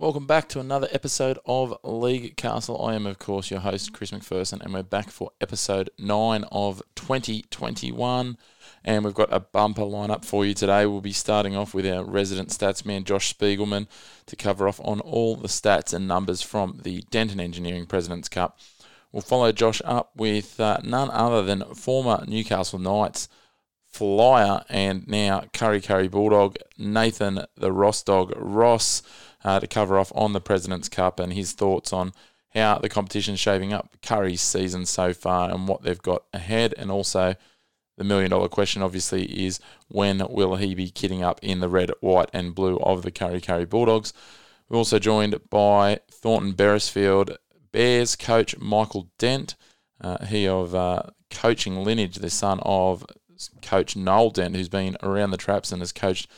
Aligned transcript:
Welcome 0.00 0.28
back 0.28 0.48
to 0.50 0.60
another 0.60 0.86
episode 0.92 1.40
of 1.44 1.76
League 1.82 2.36
Castle. 2.36 2.80
I 2.80 2.94
am, 2.94 3.04
of 3.04 3.18
course, 3.18 3.50
your 3.50 3.58
host, 3.58 3.92
Chris 3.92 4.12
McPherson, 4.12 4.60
and 4.60 4.72
we're 4.72 4.84
back 4.84 5.10
for 5.10 5.32
episode 5.40 5.90
9 5.98 6.44
of 6.52 6.80
2021. 6.94 8.38
And 8.84 9.04
we've 9.04 9.12
got 9.12 9.32
a 9.32 9.40
bumper 9.40 9.82
lineup 9.82 10.24
for 10.24 10.46
you 10.46 10.54
today. 10.54 10.86
We'll 10.86 11.00
be 11.00 11.10
starting 11.10 11.56
off 11.56 11.74
with 11.74 11.84
our 11.84 12.04
resident 12.04 12.50
stats 12.50 12.86
man, 12.86 13.02
Josh 13.02 13.34
Spiegelman, 13.34 13.88
to 14.26 14.36
cover 14.36 14.68
off 14.68 14.80
on 14.84 15.00
all 15.00 15.34
the 15.34 15.48
stats 15.48 15.92
and 15.92 16.06
numbers 16.06 16.42
from 16.42 16.78
the 16.84 17.02
Denton 17.10 17.40
Engineering 17.40 17.86
President's 17.86 18.28
Cup. 18.28 18.60
We'll 19.10 19.22
follow 19.22 19.50
Josh 19.50 19.82
up 19.84 20.12
with 20.14 20.60
uh, 20.60 20.78
none 20.84 21.10
other 21.10 21.42
than 21.42 21.74
former 21.74 22.22
Newcastle 22.28 22.78
Knights 22.78 23.28
flyer 23.88 24.64
and 24.68 25.08
now 25.08 25.40
Kurri 25.52 25.84
Kurri 25.84 26.08
Bulldog, 26.08 26.56
Nathan 26.76 27.44
the 27.56 27.72
Ross 27.72 28.02
Dog 28.02 28.32
Ross, 28.36 29.02
uh, 29.44 29.60
to 29.60 29.66
cover 29.66 29.98
off 29.98 30.12
on 30.14 30.32
the 30.32 30.40
President's 30.40 30.88
Cup 30.88 31.20
and 31.20 31.32
his 31.32 31.52
thoughts 31.52 31.92
on 31.92 32.12
how 32.54 32.78
the 32.78 32.88
competition's 32.88 33.40
shaping 33.40 33.72
up, 33.72 33.96
Kurri's 34.02 34.40
season 34.40 34.86
so 34.86 35.12
far, 35.12 35.50
and 35.50 35.68
what 35.68 35.82
they've 35.82 36.00
got 36.00 36.24
ahead, 36.32 36.74
and 36.76 36.90
also 36.90 37.34
the 37.96 38.04
million 38.04 38.30
dollar 38.30 38.48
question 38.48 38.80
obviously 38.80 39.24
is 39.44 39.58
when 39.88 40.22
will 40.30 40.56
he 40.56 40.74
be 40.74 40.90
kitting 40.90 41.22
up 41.22 41.40
in 41.42 41.60
the 41.60 41.68
red, 41.68 41.90
white, 42.00 42.30
and 42.32 42.54
blue 42.54 42.78
of 42.78 43.02
the 43.02 43.10
Kurri 43.10 43.40
Kurri 43.40 43.68
Bulldogs? 43.68 44.12
We're 44.68 44.78
also 44.78 44.98
joined 44.98 45.38
by 45.50 46.00
Thornton 46.10 46.52
Beresfield 46.54 47.36
Bears 47.72 48.16
coach 48.16 48.56
Michael 48.58 49.10
Dent, 49.18 49.56
uh, 50.00 50.24
he 50.26 50.46
of 50.46 50.74
uh, 50.74 51.02
coaching 51.30 51.84
lineage, 51.84 52.16
the 52.16 52.30
son 52.30 52.60
of 52.62 53.04
coach 53.62 53.96
Noel 53.96 54.30
Dent, 54.30 54.56
who's 54.56 54.68
been 54.68 54.96
around 55.02 55.30
the 55.30 55.36
traps 55.36 55.72
and 55.72 55.82
has 55.82 55.92
coached 55.92 56.30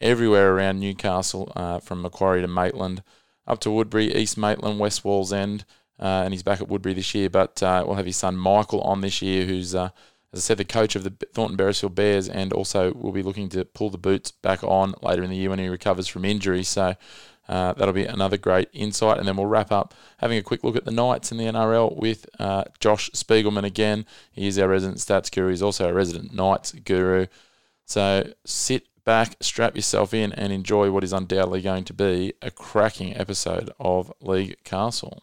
everywhere 0.00 0.54
around 0.54 0.80
Newcastle, 0.80 1.52
uh, 1.56 1.78
from 1.80 2.02
Macquarie 2.02 2.42
to 2.42 2.48
Maitland, 2.48 3.02
up 3.46 3.60
to 3.60 3.68
Woodberry, 3.68 4.14
East 4.14 4.36
Maitland, 4.36 4.78
West 4.78 5.02
Wallsend, 5.02 5.64
uh, 5.98 6.22
and 6.24 6.32
he's 6.32 6.42
back 6.42 6.60
at 6.60 6.68
Woodberry 6.68 6.94
this 6.94 7.14
year. 7.14 7.30
But 7.30 7.62
uh, 7.62 7.84
we'll 7.86 7.96
have 7.96 8.06
his 8.06 8.16
son 8.16 8.36
Michael 8.36 8.80
on 8.82 9.00
this 9.00 9.22
year, 9.22 9.46
who's 9.46 9.74
uh, 9.74 9.90
as 10.32 10.40
I 10.40 10.42
said, 10.42 10.58
the 10.58 10.64
coach 10.64 10.94
of 10.94 11.04
the 11.04 11.14
Thornton 11.32 11.56
Beresfield 11.56 11.94
Bears, 11.94 12.28
and 12.28 12.52
also 12.52 12.92
will 12.92 13.12
be 13.12 13.22
looking 13.22 13.48
to 13.50 13.64
pull 13.64 13.88
the 13.88 13.98
boots 13.98 14.30
back 14.30 14.62
on 14.62 14.94
later 15.02 15.22
in 15.22 15.30
the 15.30 15.36
year 15.36 15.48
when 15.48 15.58
he 15.58 15.68
recovers 15.68 16.06
from 16.06 16.24
injury. 16.24 16.62
So 16.64 16.96
uh, 17.48 17.72
that'll 17.72 17.94
be 17.94 18.04
another 18.04 18.36
great 18.36 18.68
insight. 18.74 19.18
And 19.18 19.26
then 19.26 19.36
we'll 19.36 19.46
wrap 19.46 19.72
up 19.72 19.94
having 20.18 20.36
a 20.36 20.42
quick 20.42 20.62
look 20.62 20.76
at 20.76 20.84
the 20.84 20.90
Knights 20.90 21.32
in 21.32 21.38
the 21.38 21.44
NRL 21.44 21.96
with 21.96 22.26
uh, 22.38 22.64
Josh 22.78 23.10
Spiegelman 23.12 23.64
again. 23.64 24.04
He 24.30 24.46
is 24.46 24.58
our 24.58 24.68
resident 24.68 24.98
stats 24.98 25.32
guru. 25.34 25.48
He's 25.48 25.62
also 25.62 25.88
a 25.88 25.94
resident 25.94 26.34
Knights 26.34 26.72
guru. 26.72 27.26
So 27.86 28.30
sit 28.44 28.86
back, 29.08 29.36
strap 29.40 29.74
yourself 29.74 30.12
in, 30.12 30.34
and 30.34 30.52
enjoy 30.52 30.90
what 30.90 31.02
is 31.02 31.14
undoubtedly 31.14 31.62
going 31.62 31.82
to 31.82 31.94
be 31.94 32.34
a 32.42 32.50
cracking 32.50 33.16
episode 33.16 33.70
of 33.80 34.12
League 34.20 34.54
Castle. 34.64 35.22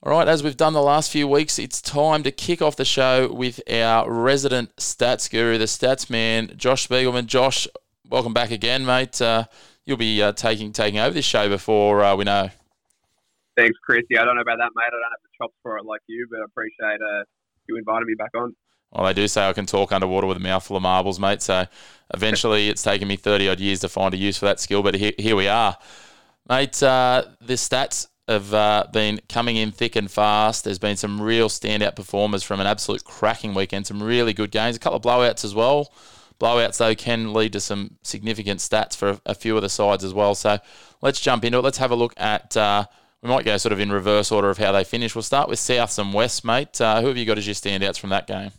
All 0.00 0.12
right, 0.12 0.28
as 0.28 0.44
we've 0.44 0.56
done 0.56 0.74
the 0.74 0.80
last 0.80 1.10
few 1.10 1.26
weeks, 1.26 1.58
it's 1.58 1.82
time 1.82 2.22
to 2.22 2.30
kick 2.30 2.62
off 2.62 2.76
the 2.76 2.84
show 2.84 3.32
with 3.32 3.60
our 3.68 4.08
resident 4.08 4.76
stats 4.76 5.28
guru, 5.28 5.58
the 5.58 5.64
stats 5.64 6.08
man, 6.08 6.52
Josh 6.56 6.86
Spiegelman. 6.86 7.26
Josh, 7.26 7.66
welcome 8.08 8.32
back 8.32 8.52
again, 8.52 8.86
mate. 8.86 9.20
Uh, 9.20 9.46
you'll 9.84 9.96
be 9.96 10.22
uh, 10.22 10.30
taking 10.30 10.72
taking 10.72 11.00
over 11.00 11.14
this 11.14 11.24
show 11.24 11.48
before 11.48 12.04
uh, 12.04 12.14
we 12.14 12.22
know. 12.22 12.50
Thanks, 13.58 13.76
Chris. 13.84 14.04
Yeah, 14.08 14.22
I 14.22 14.24
don't 14.24 14.36
know 14.36 14.42
about 14.42 14.58
that, 14.58 14.70
mate. 14.76 14.84
I 14.86 14.90
don't 14.90 15.02
have 15.02 15.20
the 15.20 15.30
chops 15.36 15.54
for 15.64 15.78
it 15.78 15.84
like 15.84 16.00
you, 16.06 16.28
but 16.30 16.38
I 16.38 16.44
appreciate 16.44 17.00
uh, 17.02 17.24
you 17.68 17.76
inviting 17.76 18.06
me 18.06 18.14
back 18.14 18.30
on. 18.36 18.54
Well, 18.92 19.04
they 19.04 19.12
do 19.12 19.26
say 19.26 19.48
I 19.48 19.52
can 19.52 19.66
talk 19.66 19.90
underwater 19.90 20.28
with 20.28 20.36
a 20.36 20.40
mouthful 20.40 20.76
of 20.76 20.82
marbles, 20.82 21.18
mate. 21.18 21.42
So 21.42 21.66
eventually, 22.14 22.68
it's 22.68 22.84
taken 22.84 23.08
me 23.08 23.16
thirty 23.16 23.48
odd 23.48 23.58
years 23.58 23.80
to 23.80 23.88
find 23.88 24.14
a 24.14 24.16
use 24.16 24.38
for 24.38 24.44
that 24.44 24.60
skill, 24.60 24.84
but 24.84 24.94
here, 24.94 25.10
here 25.18 25.34
we 25.34 25.48
are, 25.48 25.76
mate. 26.48 26.80
Uh, 26.80 27.24
the 27.40 27.54
stats 27.54 28.06
have 28.28 28.54
uh, 28.54 28.86
been 28.92 29.20
coming 29.28 29.56
in 29.56 29.72
thick 29.72 29.96
and 29.96 30.08
fast. 30.08 30.62
There's 30.62 30.78
been 30.78 30.96
some 30.96 31.20
real 31.20 31.48
standout 31.48 31.96
performers 31.96 32.44
from 32.44 32.60
an 32.60 32.66
absolute 32.68 33.02
cracking 33.02 33.54
weekend. 33.54 33.88
Some 33.88 34.00
really 34.00 34.34
good 34.34 34.52
games. 34.52 34.76
A 34.76 34.78
couple 34.78 34.98
of 34.98 35.02
blowouts 35.02 35.44
as 35.44 35.54
well. 35.54 35.92
Blowouts 36.38 36.78
though 36.78 36.94
can 36.94 37.32
lead 37.32 37.52
to 37.54 37.60
some 37.60 37.96
significant 38.04 38.60
stats 38.60 38.96
for 38.96 39.18
a, 39.26 39.34
few 39.34 39.56
of 39.56 39.62
the 39.62 39.68
sides 39.68 40.04
as 40.04 40.14
well. 40.14 40.36
So 40.36 40.58
let's 41.02 41.20
jump 41.20 41.44
into 41.44 41.58
it. 41.58 41.64
Let's 41.64 41.78
have 41.78 41.90
a 41.90 41.96
look 41.96 42.14
at. 42.16 42.56
Uh, 42.56 42.84
we 43.22 43.28
might 43.28 43.44
go 43.44 43.56
sort 43.56 43.72
of 43.72 43.80
in 43.80 43.90
reverse 43.90 44.30
order 44.30 44.50
of 44.50 44.58
how 44.58 44.72
they 44.72 44.84
finish. 44.84 45.14
We'll 45.14 45.22
start 45.22 45.48
with 45.48 45.58
Souths 45.58 45.98
and 45.98 46.14
West, 46.14 46.44
mate. 46.44 46.80
Uh, 46.80 47.00
who 47.00 47.08
have 47.08 47.16
you 47.16 47.24
got 47.24 47.38
as 47.38 47.46
your 47.46 47.54
standouts 47.54 47.98
from 47.98 48.10
that 48.10 48.26
game? 48.26 48.52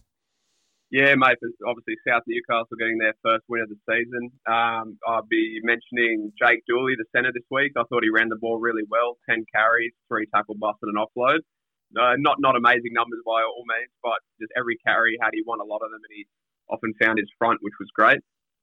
Yeah, 0.91 1.13
mate. 1.15 1.37
Obviously, 1.67 1.95
South 2.01 2.23
Newcastle 2.25 2.75
getting 2.79 2.97
their 2.97 3.13
first 3.21 3.45
win 3.47 3.61
of 3.61 3.69
the 3.69 3.77
season. 3.85 4.31
Um, 4.49 4.97
I'll 5.05 5.25
be 5.29 5.61
mentioning 5.61 6.33
Jake 6.41 6.65
Dooley, 6.67 6.95
the 6.97 7.05
centre, 7.15 7.31
this 7.31 7.45
week. 7.51 7.73
I 7.77 7.83
thought 7.87 8.01
he 8.01 8.09
ran 8.09 8.27
the 8.29 8.41
ball 8.41 8.59
really 8.59 8.83
well. 8.89 9.17
Ten 9.29 9.45
carries, 9.53 9.93
three 10.07 10.25
tackle 10.33 10.55
busts, 10.57 10.81
and 10.81 10.97
an 10.97 10.99
offload. 10.99 11.45
Uh, 11.93 12.17
not 12.17 12.37
not 12.39 12.55
amazing 12.55 12.93
numbers 12.93 13.21
by 13.25 13.41
all 13.41 13.63
means, 13.69 13.93
but 14.01 14.17
just 14.41 14.51
every 14.57 14.77
carry 14.85 15.17
had 15.21 15.29
he 15.33 15.43
won 15.45 15.61
a 15.61 15.63
lot 15.63 15.81
of 15.85 15.91
them, 15.93 16.01
and 16.01 16.13
he 16.13 16.25
often 16.69 16.93
found 17.01 17.19
his 17.19 17.29
front, 17.37 17.59
which 17.61 17.77
was 17.79 17.89
great. 17.93 18.19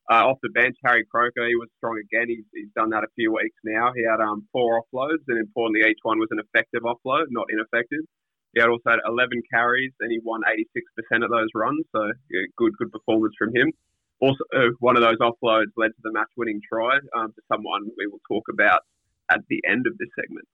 Uh, 0.09 0.31
off 0.31 0.39
the 0.43 0.51
bench, 0.51 0.77
Harry 0.85 1.05
Croker, 1.05 1.47
he 1.49 1.57
was 1.57 1.69
strong 1.79 1.99
again. 1.99 2.29
He's, 2.29 2.47
he's 2.55 2.71
done 2.77 2.91
that 2.91 3.03
a 3.03 3.11
few 3.17 3.33
weeks 3.33 3.59
now. 3.65 3.91
He 3.95 4.07
had 4.07 4.23
um, 4.23 4.47
four 4.53 4.81
offloads, 4.81 5.27
and 5.27 5.39
importantly, 5.39 5.83
each 5.91 5.99
one 6.03 6.19
was 6.19 6.29
an 6.31 6.39
effective 6.39 6.83
offload, 6.83 7.27
not 7.31 7.47
ineffective. 7.51 8.07
He 8.57 8.61
had 8.61 8.71
also 8.71 8.89
had 8.89 9.01
11 9.07 9.43
carries 9.53 9.93
and 10.01 10.11
he 10.11 10.19
won 10.25 10.41
86% 10.49 11.23
of 11.23 11.31
those 11.31 11.49
runs. 11.55 11.85
So 11.95 12.11
yeah, 12.31 12.49
good, 12.57 12.73
good 12.79 12.91
performance 12.91 13.35
from 13.39 13.55
him. 13.55 13.71
Also, 14.19 14.45
uh, 14.57 14.73
one 14.81 14.97
of 14.97 15.03
those 15.03 15.19
offloads 15.19 15.77
led 15.77 15.89
to 15.89 16.03
the 16.03 16.13
match-winning 16.13 16.63
try 16.67 16.97
um, 17.15 17.35
to 17.35 17.43
someone 17.53 17.83
we 17.99 18.07
will 18.07 18.21
talk 18.27 18.45
about 18.51 18.81
at 19.31 19.41
the 19.51 19.61
end 19.69 19.87
of 19.87 19.99
this 19.99 20.09
segment. 20.19 20.49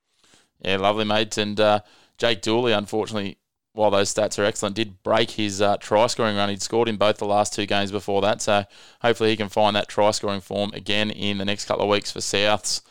Yeah, 0.64 0.78
lovely, 0.78 1.04
mates. 1.04 1.38
And 1.38 1.60
uh, 1.60 1.80
Jake 2.18 2.42
Dooley, 2.42 2.72
unfortunately, 2.72 3.38
while 3.72 3.90
those 3.90 4.12
stats 4.12 4.38
are 4.38 4.44
excellent, 4.44 4.76
did 4.76 5.02
break 5.02 5.30
his 5.32 5.62
uh, 5.62 5.76
try 5.78 6.06
scoring 6.06 6.36
run. 6.36 6.48
He'd 6.48 6.62
scored 6.62 6.88
in 6.88 6.96
both 6.96 7.18
the 7.18 7.26
last 7.26 7.54
two 7.54 7.66
games 7.66 7.90
before 7.90 8.20
that. 8.22 8.42
So 8.42 8.64
hopefully 9.00 9.30
he 9.30 9.36
can 9.36 9.48
find 9.48 9.74
that 9.76 9.88
try 9.88 10.10
scoring 10.10 10.40
form 10.40 10.72
again 10.74 11.10
in 11.10 11.38
the 11.38 11.44
next 11.44 11.64
couple 11.64 11.84
of 11.84 11.90
weeks 11.90 12.12
for 12.12 12.20
Souths. 12.20 12.82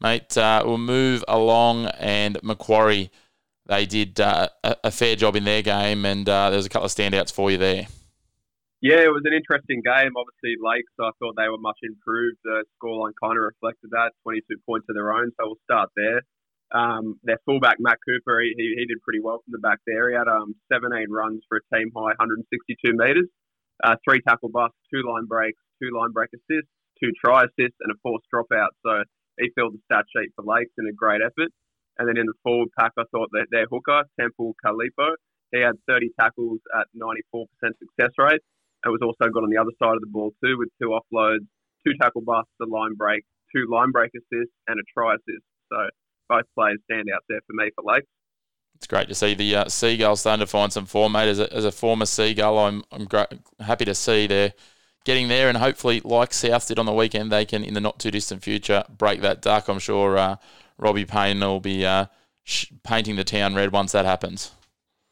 Mate, 0.00 0.36
uh, 0.36 0.62
we'll 0.64 0.78
move 0.78 1.24
along 1.26 1.86
and 1.98 2.38
Macquarie 2.42 3.10
they 3.66 3.84
did 3.84 4.20
uh, 4.20 4.48
a, 4.62 4.90
fair 4.90 5.16
job 5.16 5.34
in 5.34 5.44
their 5.44 5.62
game, 5.62 6.04
and 6.04 6.28
uh, 6.28 6.50
there 6.50 6.56
was 6.56 6.66
a 6.66 6.68
couple 6.68 6.86
of 6.86 6.92
standouts 6.92 7.32
for 7.32 7.50
you 7.50 7.58
there. 7.58 7.86
Yeah, 8.80 9.02
it 9.02 9.10
was 9.10 9.22
an 9.24 9.34
interesting 9.34 9.82
game. 9.82 10.12
Obviously, 10.14 10.54
Lakes, 10.62 10.92
I 11.00 11.10
thought 11.18 11.34
they 11.36 11.48
were 11.48 11.58
much 11.58 11.78
improved. 11.82 12.38
The 12.44 12.64
scoreline 12.78 13.12
kind 13.20 13.36
of 13.36 13.42
reflected 13.42 13.90
that 13.90 14.12
22 14.22 14.62
points 14.64 14.86
of 14.88 14.94
their 14.94 15.12
own, 15.12 15.32
so 15.36 15.46
we'll 15.46 15.64
start 15.64 15.90
there. 15.96 16.22
Um, 16.74 17.20
their 17.22 17.38
fullback, 17.46 17.76
Matt 17.78 17.98
Cooper, 18.02 18.40
he, 18.40 18.54
he 18.56 18.84
did 18.86 18.98
pretty 19.02 19.20
well 19.20 19.38
from 19.44 19.52
the 19.52 19.62
back 19.62 19.78
there. 19.86 20.10
He 20.10 20.16
had 20.16 20.26
um, 20.26 20.54
17 20.72 21.06
runs 21.10 21.42
for 21.48 21.58
a 21.58 21.64
team 21.74 21.90
high 21.94 22.14
162 22.18 22.92
metres, 22.94 23.28
uh, 23.84 23.96
three 24.02 24.20
tackle 24.26 24.50
busts, 24.50 24.76
two 24.92 25.06
line 25.06 25.26
breaks, 25.26 25.60
two 25.80 25.94
line 25.94 26.10
break 26.10 26.30
assists, 26.34 26.70
two 26.98 27.12
try 27.22 27.44
assists, 27.44 27.78
and 27.80 27.92
a 27.92 27.98
forced 28.02 28.26
dropout. 28.34 28.74
So 28.84 29.04
he 29.38 29.50
filled 29.54 29.74
the 29.74 29.82
stat 29.86 30.04
sheet 30.10 30.32
for 30.34 30.42
Lakes 30.42 30.74
in 30.78 30.88
a 30.88 30.92
great 30.92 31.20
effort. 31.22 31.52
And 31.98 32.08
then 32.08 32.18
in 32.18 32.26
the 32.26 32.36
forward 32.42 32.68
pack, 32.78 32.92
I 32.98 33.04
thought 33.10 33.30
that 33.32 33.46
their 33.50 33.66
hooker, 33.70 34.04
Temple 34.20 34.54
Kalipo, 34.64 35.16
he 35.52 35.60
had 35.60 35.78
30 35.88 36.10
tackles 36.18 36.60
at 36.74 36.88
94% 36.92 37.46
success 37.78 38.12
rate. 38.18 38.42
It 38.84 38.90
was 38.90 39.00
also 39.00 39.30
good 39.30 39.42
on 39.42 39.50
the 39.50 39.56
other 39.56 39.72
side 39.80 39.94
of 39.94 40.02
the 40.02 40.10
ball 40.10 40.32
too, 40.44 40.58
with 40.58 40.68
two 40.80 40.92
offloads, 40.92 41.46
two 41.86 41.94
tackle 42.00 42.22
busts, 42.22 42.52
a 42.60 42.66
line 42.66 42.94
break, 42.94 43.24
two 43.54 43.66
line 43.70 43.90
break 43.90 44.10
assists, 44.14 44.54
and 44.68 44.78
a 44.78 44.84
try 44.92 45.14
assist. 45.14 45.46
So 45.72 45.78
both 46.28 46.44
players 46.54 46.78
stand 46.84 47.08
out 47.14 47.22
there 47.28 47.40
for 47.46 47.52
me 47.54 47.70
for 47.74 47.84
Lakes. 47.84 48.06
It's 48.76 48.86
great 48.86 49.08
to 49.08 49.14
see 49.14 49.34
the 49.34 49.56
uh, 49.56 49.68
Seagulls 49.68 50.20
starting 50.20 50.44
to 50.44 50.46
find 50.46 50.72
some 50.72 50.86
form, 50.86 51.12
mate. 51.12 51.28
As 51.28 51.38
a, 51.40 51.52
as 51.52 51.64
a 51.64 51.72
former 51.72 52.06
Seagull, 52.06 52.58
I'm 52.58 52.84
I'm 52.92 53.06
gra- 53.06 53.28
happy 53.60 53.86
to 53.86 53.94
see 53.94 54.26
they're 54.26 54.52
getting 55.04 55.28
there, 55.28 55.48
and 55.48 55.56
hopefully, 55.56 56.00
like 56.04 56.34
South 56.34 56.68
did 56.68 56.78
on 56.78 56.84
the 56.86 56.92
weekend, 56.92 57.32
they 57.32 57.46
can 57.46 57.64
in 57.64 57.74
the 57.74 57.80
not 57.80 57.98
too 57.98 58.10
distant 58.10 58.42
future 58.42 58.84
break 58.98 59.22
that 59.22 59.40
duck. 59.40 59.68
I'm 59.68 59.78
sure 59.78 60.18
uh, 60.18 60.36
Robbie 60.78 61.06
Payne 61.06 61.40
will 61.40 61.60
be 61.60 61.86
uh, 61.86 62.06
sh- 62.44 62.66
painting 62.84 63.16
the 63.16 63.24
town 63.24 63.54
red 63.54 63.72
once 63.72 63.92
that 63.92 64.04
happens. 64.04 64.50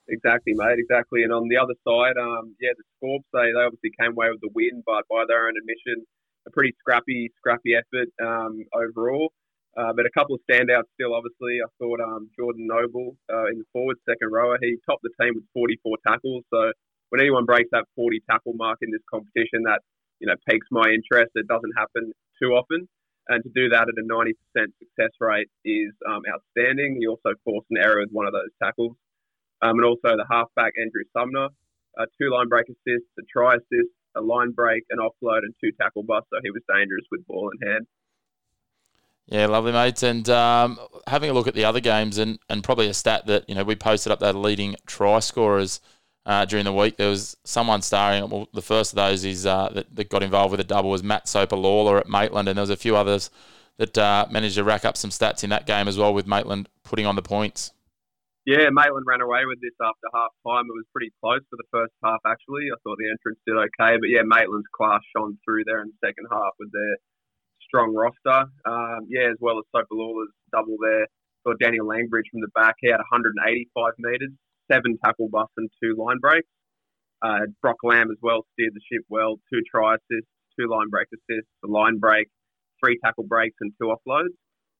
Exactly, 0.08 0.52
mate. 0.54 0.78
Exactly. 0.78 1.22
And 1.22 1.32
on 1.32 1.48
the 1.48 1.56
other 1.56 1.74
side, 1.88 2.20
um, 2.20 2.54
yeah, 2.60 2.76
the 2.76 2.84
Scorps 3.00 3.24
they, 3.32 3.48
they 3.52 3.64
obviously 3.64 3.90
came 3.98 4.12
away 4.12 4.28
with 4.28 4.40
the 4.42 4.50
win, 4.54 4.82
but 4.84 5.08
by 5.08 5.24
their 5.26 5.48
own 5.48 5.54
admission, 5.56 6.04
a 6.46 6.50
pretty 6.50 6.74
scrappy, 6.78 7.32
scrappy 7.38 7.72
effort 7.74 8.08
um, 8.20 8.64
overall. 8.74 9.32
Uh, 9.76 9.92
but 9.92 10.06
a 10.06 10.12
couple 10.14 10.34
of 10.34 10.40
standouts 10.46 10.86
still, 10.94 11.14
obviously. 11.14 11.58
I 11.58 11.66
thought 11.78 11.98
um, 12.00 12.30
Jordan 12.38 12.66
Noble 12.66 13.16
uh, 13.26 13.50
in 13.50 13.58
the 13.58 13.68
forward 13.72 13.96
second 14.08 14.30
rower, 14.30 14.56
he 14.62 14.76
topped 14.86 15.02
the 15.02 15.10
team 15.20 15.34
with 15.34 15.44
44 15.52 15.98
tackles. 16.06 16.44
So 16.52 16.70
when 17.10 17.20
anyone 17.20 17.44
breaks 17.44 17.70
that 17.72 17.86
40 17.96 18.22
tackle 18.30 18.54
mark 18.54 18.78
in 18.82 18.90
this 18.90 19.02
competition, 19.10 19.66
that 19.66 19.82
you 20.20 20.26
know 20.26 20.34
piques 20.48 20.66
my 20.70 20.86
interest. 20.90 21.32
It 21.34 21.48
doesn't 21.48 21.74
happen 21.76 22.12
too 22.40 22.54
often, 22.54 22.88
and 23.28 23.42
to 23.42 23.50
do 23.54 23.68
that 23.70 23.90
at 23.90 23.98
a 23.98 24.06
90% 24.06 24.34
success 24.78 25.10
rate 25.20 25.50
is 25.64 25.90
um, 26.06 26.22
outstanding. 26.30 26.98
He 27.00 27.06
also 27.06 27.34
forced 27.44 27.66
an 27.70 27.78
error 27.82 28.00
with 28.00 28.10
one 28.10 28.26
of 28.26 28.32
those 28.32 28.54
tackles. 28.62 28.94
Um, 29.62 29.78
and 29.78 29.84
also 29.84 30.14
the 30.18 30.26
halfback 30.30 30.74
Andrew 30.78 31.06
Sumner, 31.16 31.48
uh, 31.98 32.06
two 32.20 32.30
line 32.30 32.48
break 32.48 32.66
assists, 32.68 33.08
a 33.18 33.22
try 33.30 33.54
assist, 33.54 33.90
a 34.14 34.20
line 34.20 34.50
break, 34.50 34.84
an 34.90 34.98
offload, 34.98 35.42
and 35.42 35.54
two 35.62 35.72
tackle 35.80 36.02
busts. 36.02 36.28
So 36.30 36.38
he 36.42 36.50
was 36.50 36.62
dangerous 36.68 37.06
with 37.10 37.26
ball 37.26 37.50
in 37.50 37.66
hand. 37.66 37.86
Yeah, 39.26 39.46
lovely, 39.46 39.72
mates. 39.72 40.02
And 40.02 40.28
um, 40.28 40.78
having 41.06 41.30
a 41.30 41.32
look 41.32 41.48
at 41.48 41.54
the 41.54 41.64
other 41.64 41.80
games, 41.80 42.18
and, 42.18 42.38
and 42.50 42.62
probably 42.62 42.88
a 42.88 42.94
stat 42.94 43.26
that 43.26 43.48
you 43.48 43.54
know 43.54 43.64
we 43.64 43.74
posted 43.74 44.12
up 44.12 44.20
that 44.20 44.34
leading 44.34 44.76
try 44.86 45.20
scorers 45.20 45.80
uh, 46.26 46.44
during 46.44 46.64
the 46.64 46.72
week. 46.72 46.96
There 46.96 47.08
was 47.08 47.36
someone 47.44 47.82
starring. 47.82 48.28
Well, 48.28 48.48
the 48.52 48.62
first 48.62 48.92
of 48.92 48.96
those 48.96 49.24
is 49.24 49.46
uh, 49.46 49.70
that, 49.74 49.94
that 49.96 50.08
got 50.10 50.22
involved 50.22 50.50
with 50.50 50.60
a 50.60 50.64
double 50.64 50.90
was 50.90 51.02
Matt 51.02 51.28
Soper 51.28 51.56
Lawler 51.56 51.98
at 51.98 52.08
Maitland, 52.08 52.48
and 52.48 52.56
there 52.56 52.62
was 52.62 52.70
a 52.70 52.76
few 52.76 52.96
others 52.96 53.30
that 53.78 53.96
uh, 53.96 54.26
managed 54.30 54.54
to 54.56 54.64
rack 54.64 54.84
up 54.84 54.96
some 54.96 55.10
stats 55.10 55.42
in 55.42 55.50
that 55.50 55.66
game 55.66 55.88
as 55.88 55.98
well, 55.98 56.14
with 56.14 56.26
Maitland 56.26 56.68
putting 56.84 57.06
on 57.06 57.16
the 57.16 57.22
points. 57.22 57.72
Yeah, 58.44 58.68
Maitland 58.70 59.06
ran 59.08 59.22
away 59.22 59.48
with 59.48 59.58
this 59.64 59.72
after 59.80 60.04
half 60.12 60.30
time. 60.44 60.68
It 60.68 60.76
was 60.76 60.84
pretty 60.92 61.10
close 61.24 61.40
for 61.48 61.56
the 61.56 61.68
first 61.72 61.96
half, 62.04 62.20
actually. 62.28 62.68
I 62.68 62.76
thought 62.84 63.00
the 63.00 63.08
entrance 63.08 63.40
did 63.48 63.56
okay. 63.56 63.96
But 63.96 64.12
yeah, 64.12 64.20
Maitland's 64.20 64.68
class 64.76 65.00
shone 65.16 65.40
through 65.44 65.64
there 65.64 65.80
in 65.80 65.88
the 65.88 66.06
second 66.06 66.28
half 66.30 66.52
with 66.60 66.68
their 66.70 67.00
strong 67.74 67.94
roster. 67.94 68.46
Um, 68.64 69.10
yeah, 69.10 69.26
as 69.30 69.38
well 69.40 69.58
as 69.58 69.64
Soper 69.74 69.94
Lawler's 69.94 70.30
double 70.52 70.76
there. 70.78 71.06
Saw 71.42 71.54
Daniel 71.58 71.86
Langbridge 71.86 72.30
from 72.30 72.40
the 72.40 72.54
back. 72.54 72.76
He 72.80 72.88
had 72.88 73.02
185 73.02 73.92
metres, 73.98 74.30
seven 74.70 74.96
tackle 75.04 75.28
busts 75.28 75.52
and 75.56 75.68
two 75.82 75.98
line 75.98 76.18
breaks. 76.20 76.48
Uh, 77.20 77.50
Brock 77.60 77.82
Lamb 77.82 78.10
as 78.10 78.18
well 78.22 78.46
steered 78.52 78.72
the 78.74 78.80
ship 78.86 79.02
well. 79.08 79.36
Two 79.52 79.60
try 79.68 79.96
assists, 79.96 80.30
two 80.58 80.70
line 80.70 80.88
break 80.88 81.08
assists, 81.10 81.50
a 81.64 81.68
line 81.68 81.98
break, 81.98 82.28
three 82.78 82.98
tackle 83.04 83.24
breaks 83.24 83.56
and 83.60 83.72
two 83.80 83.90
offloads. 83.90 84.36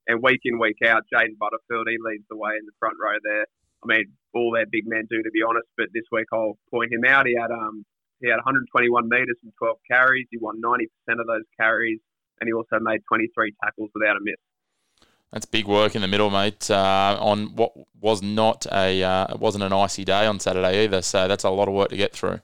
And 0.07 0.23
week 0.23 0.41
in, 0.45 0.59
week 0.59 0.77
out, 0.87 1.03
Jaden 1.13 1.41
Butterfield, 1.41 1.89
he 1.89 1.97
leads 1.99 2.25
the 2.29 2.37
way 2.37 2.53
in 2.61 2.65
the 2.65 2.77
front 2.79 2.97
row 3.01 3.17
there. 3.25 3.47
I 3.83 3.87
mean, 3.87 4.05
all 4.35 4.53
their 4.53 4.67
big 4.71 4.85
men 4.87 5.09
do, 5.11 5.23
to 5.23 5.31
be 5.33 5.43
honest. 5.43 5.67
But 5.77 5.89
this 5.93 6.05
week, 6.13 6.29
I'll 6.33 6.57
point 6.71 6.93
him 6.93 7.05
out. 7.09 7.27
He 7.27 7.35
had 7.35 7.51
um, 7.51 7.85
he 8.21 8.29
had 8.29 8.37
121 8.37 9.09
metres 9.09 9.37
from 9.41 9.53
12 9.59 9.77
carries. 9.91 10.27
He 10.31 10.39
won 10.39 10.61
90% 10.61 11.21
of 11.21 11.27
those 11.27 11.45
carries, 11.59 12.01
and 12.41 12.49
he 12.49 12.53
also 12.53 12.79
made 12.81 13.01
23 13.09 13.55
tackles 13.63 13.91
without 13.95 14.17
a 14.17 14.21
miss. 14.21 14.37
That's 15.33 15.47
big 15.47 15.67
work 15.67 15.97
in 15.97 16.03
the 16.03 16.09
middle, 16.09 16.31
mate. 16.31 16.71
Uh, 16.71 17.17
on 17.21 17.57
what 17.57 17.73
was 18.01 18.23
not 18.23 18.67
a 18.71 19.03
uh, 19.03 19.35
it 19.35 19.41
wasn't 19.41 19.65
an 19.65 19.73
icy 19.73 20.05
day 20.05 20.27
on 20.27 20.39
Saturday 20.39 20.85
either. 20.85 21.03
So 21.03 21.27
that's 21.27 21.43
a 21.43 21.51
lot 21.51 21.67
of 21.67 21.75
work 21.75 21.89
to 21.89 21.97
get 21.97 22.13
through. 22.13 22.41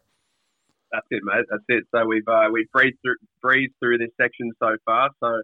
That's 0.90 1.06
it, 1.10 1.22
mate. 1.22 1.46
That's 1.48 1.62
it. 1.68 1.84
So 1.94 2.04
we've 2.04 2.26
uh, 2.26 2.48
we've 2.52 2.70
breezed 2.72 2.98
through, 3.02 3.14
breezed 3.40 3.74
through 3.80 3.98
this 3.98 4.10
section 4.20 4.50
so 4.58 4.76
far. 4.84 5.10
So 5.20 5.42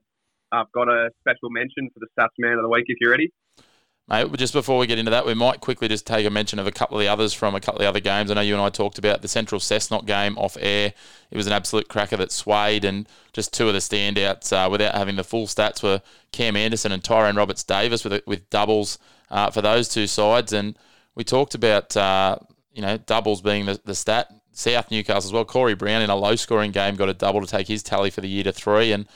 I've 0.50 0.70
got 0.72 0.88
a 0.88 1.10
special 1.20 1.50
mention 1.50 1.88
for 1.94 2.00
the 2.00 2.08
Stats 2.19 2.34
Man 2.38 2.54
of 2.54 2.62
the 2.62 2.69
Week 2.69 2.84
if 2.88 2.96
you're 3.00 3.12
ready. 3.12 3.32
Mate, 4.08 4.32
just 4.37 4.53
before 4.53 4.79
we 4.79 4.87
get 4.87 5.00
into 5.00 5.11
that, 5.11 5.26
we 5.26 5.35
might 5.35 5.61
quickly 5.61 5.88
just 5.88 6.06
take 6.06 6.25
a 6.25 6.31
mention 6.31 6.61
of 6.61 6.67
a 6.69 6.73
couple 6.73 6.97
of 6.97 7.00
the 7.03 7.08
others 7.08 7.35
from 7.35 7.56
a 7.56 7.61
couple 7.61 7.81
of 7.81 7.82
the 7.82 7.88
other 7.88 7.99
games. 7.99 8.31
I 8.31 8.35
know 8.35 8.41
you 8.41 8.55
and 8.55 8.62
I 8.62 8.69
talked 8.69 8.99
about 8.99 9.20
the 9.20 9.26
Central 9.26 9.61
Cessnock 9.61 10.06
game 10.06 10.38
off 10.38 10.56
air. 10.61 10.94
It 11.32 11.37
was 11.37 11.49
an 11.49 11.53
absolute 11.53 11.88
cracker 11.88 12.17
that 12.19 12.31
swayed, 12.31 12.85
and 12.85 13.08
just 13.32 13.53
two 13.53 13.67
of 13.67 13.75
the 13.75 13.81
standouts 13.81 14.53
uh, 14.53 14.70
without 14.70 14.94
having 14.94 15.17
the 15.17 15.25
full 15.25 15.49
stats 15.49 15.82
were 15.82 16.03
Cam 16.31 16.55
Anderson 16.55 16.93
and 16.93 17.03
Tyrone 17.03 17.35
Roberts 17.35 17.64
Davis 17.64 18.05
with 18.05 18.25
with 18.26 18.49
doubles 18.49 18.99
uh, 19.29 19.50
for 19.50 19.61
those 19.61 19.88
two 19.88 20.06
sides. 20.06 20.53
And 20.53 20.79
we 21.17 21.25
talked 21.25 21.56
about 21.56 21.97
uh, 21.97 22.38
you 22.73 22.82
know 22.82 22.99
doubles 22.99 23.41
being 23.41 23.67
the, 23.67 23.81
the 23.85 23.94
stat. 23.94 24.29
South 24.53 24.91
Newcastle 24.91 25.29
as 25.29 25.32
well. 25.35 25.44
Corey 25.44 25.75
Brown 25.75 26.00
in 26.00 26.08
a 26.08 26.17
low 26.17 26.35
scoring 26.35 26.70
game 26.70 26.97
got 26.97 27.11
a 27.11 27.14
double 27.14 27.43
to 27.43 27.47
take 27.47 27.69
his 27.69 27.82
tally 27.82 28.08
for 28.08 28.23
the 28.23 28.29
year 28.29 28.44
to 28.44 28.53
three, 28.53 28.93
and 28.93 29.06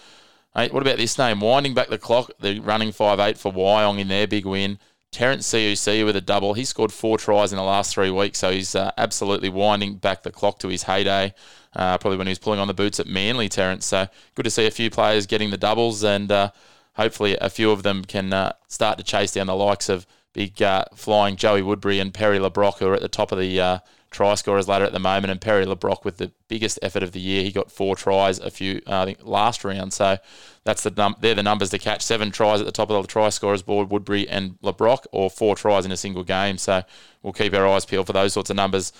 Mate, 0.54 0.72
what 0.72 0.82
about 0.82 0.98
this 0.98 1.16
name? 1.16 1.40
Winding 1.40 1.74
back 1.74 1.88
the 1.88 1.98
clock, 1.98 2.30
the 2.40 2.58
running 2.58 2.90
five 2.92 3.20
eight 3.20 3.38
for 3.38 3.52
Wyong 3.52 4.00
in 4.00 4.08
their 4.08 4.26
big 4.26 4.46
win. 4.46 4.78
Terence 5.12 5.48
Seuseu 5.48 6.04
with 6.04 6.14
a 6.14 6.20
double. 6.20 6.54
He 6.54 6.64
scored 6.64 6.92
four 6.92 7.18
tries 7.18 7.52
in 7.52 7.56
the 7.56 7.64
last 7.64 7.94
three 7.94 8.10
weeks, 8.10 8.38
so 8.38 8.50
he's 8.50 8.74
uh, 8.76 8.92
absolutely 8.96 9.48
winding 9.48 9.96
back 9.96 10.22
the 10.22 10.30
clock 10.30 10.60
to 10.60 10.68
his 10.68 10.84
heyday. 10.84 11.34
Uh, 11.74 11.98
probably 11.98 12.16
when 12.16 12.26
he 12.26 12.32
was 12.32 12.38
pulling 12.38 12.60
on 12.60 12.68
the 12.68 12.74
boots 12.74 13.00
at 13.00 13.06
Manly, 13.06 13.48
Terence. 13.48 13.86
So 13.86 14.08
good 14.34 14.44
to 14.44 14.50
see 14.50 14.66
a 14.66 14.70
few 14.70 14.90
players 14.90 15.26
getting 15.26 15.50
the 15.50 15.56
doubles, 15.56 16.04
and 16.04 16.30
uh, 16.30 16.50
hopefully 16.94 17.36
a 17.40 17.50
few 17.50 17.70
of 17.70 17.82
them 17.82 18.04
can 18.04 18.32
uh, 18.32 18.52
start 18.68 18.98
to 18.98 19.04
chase 19.04 19.32
down 19.32 19.46
the 19.46 19.54
likes 19.54 19.88
of 19.88 20.06
big 20.32 20.60
uh, 20.62 20.84
flying 20.94 21.36
Joey 21.36 21.62
Woodbury 21.62 21.98
and 21.98 22.14
Perry 22.14 22.38
LeBrock, 22.38 22.78
who 22.78 22.86
are 22.88 22.94
at 22.94 23.02
the 23.02 23.08
top 23.08 23.32
of 23.32 23.38
the 23.38 23.60
uh, 23.60 23.78
try 24.10 24.34
scorers 24.34 24.66
ladder 24.66 24.84
at 24.84 24.92
the 24.92 24.98
moment, 24.98 25.30
and 25.30 25.40
Perry 25.40 25.64
LeBrock 25.64 26.04
with 26.04 26.16
the 26.16 26.32
biggest 26.48 26.78
effort 26.82 27.02
of 27.02 27.12
the 27.12 27.20
year. 27.20 27.42
He 27.42 27.52
got 27.52 27.70
four 27.70 27.94
tries 27.94 28.38
a 28.38 28.50
few, 28.50 28.82
uh, 28.86 29.02
I 29.02 29.04
think, 29.04 29.18
last 29.24 29.64
round. 29.64 29.92
So 29.92 30.18
that's 30.64 30.82
the 30.82 30.90
num- 30.90 31.16
they're 31.20 31.34
the 31.34 31.42
numbers 31.42 31.70
to 31.70 31.78
catch. 31.78 32.02
Seven 32.02 32.30
tries 32.30 32.60
at 32.60 32.66
the 32.66 32.72
top 32.72 32.90
of 32.90 33.02
the 33.02 33.08
try 33.08 33.28
scorers 33.28 33.62
board, 33.62 33.90
Woodbury 33.90 34.28
and 34.28 34.60
LeBrock, 34.62 35.06
or 35.12 35.30
four 35.30 35.54
tries 35.54 35.84
in 35.84 35.92
a 35.92 35.96
single 35.96 36.24
game. 36.24 36.58
So 36.58 36.82
we'll 37.22 37.32
keep 37.32 37.54
our 37.54 37.66
eyes 37.66 37.84
peeled 37.86 38.06
for 38.06 38.12
those 38.12 38.32
sorts 38.32 38.50
of 38.50 38.56
numbers, 38.56 38.92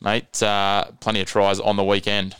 mate. 0.00 0.42
Uh, 0.42 0.90
plenty 1.00 1.20
of 1.20 1.26
tries 1.26 1.60
on 1.60 1.76
the 1.76 1.84
weekend. 1.84 2.36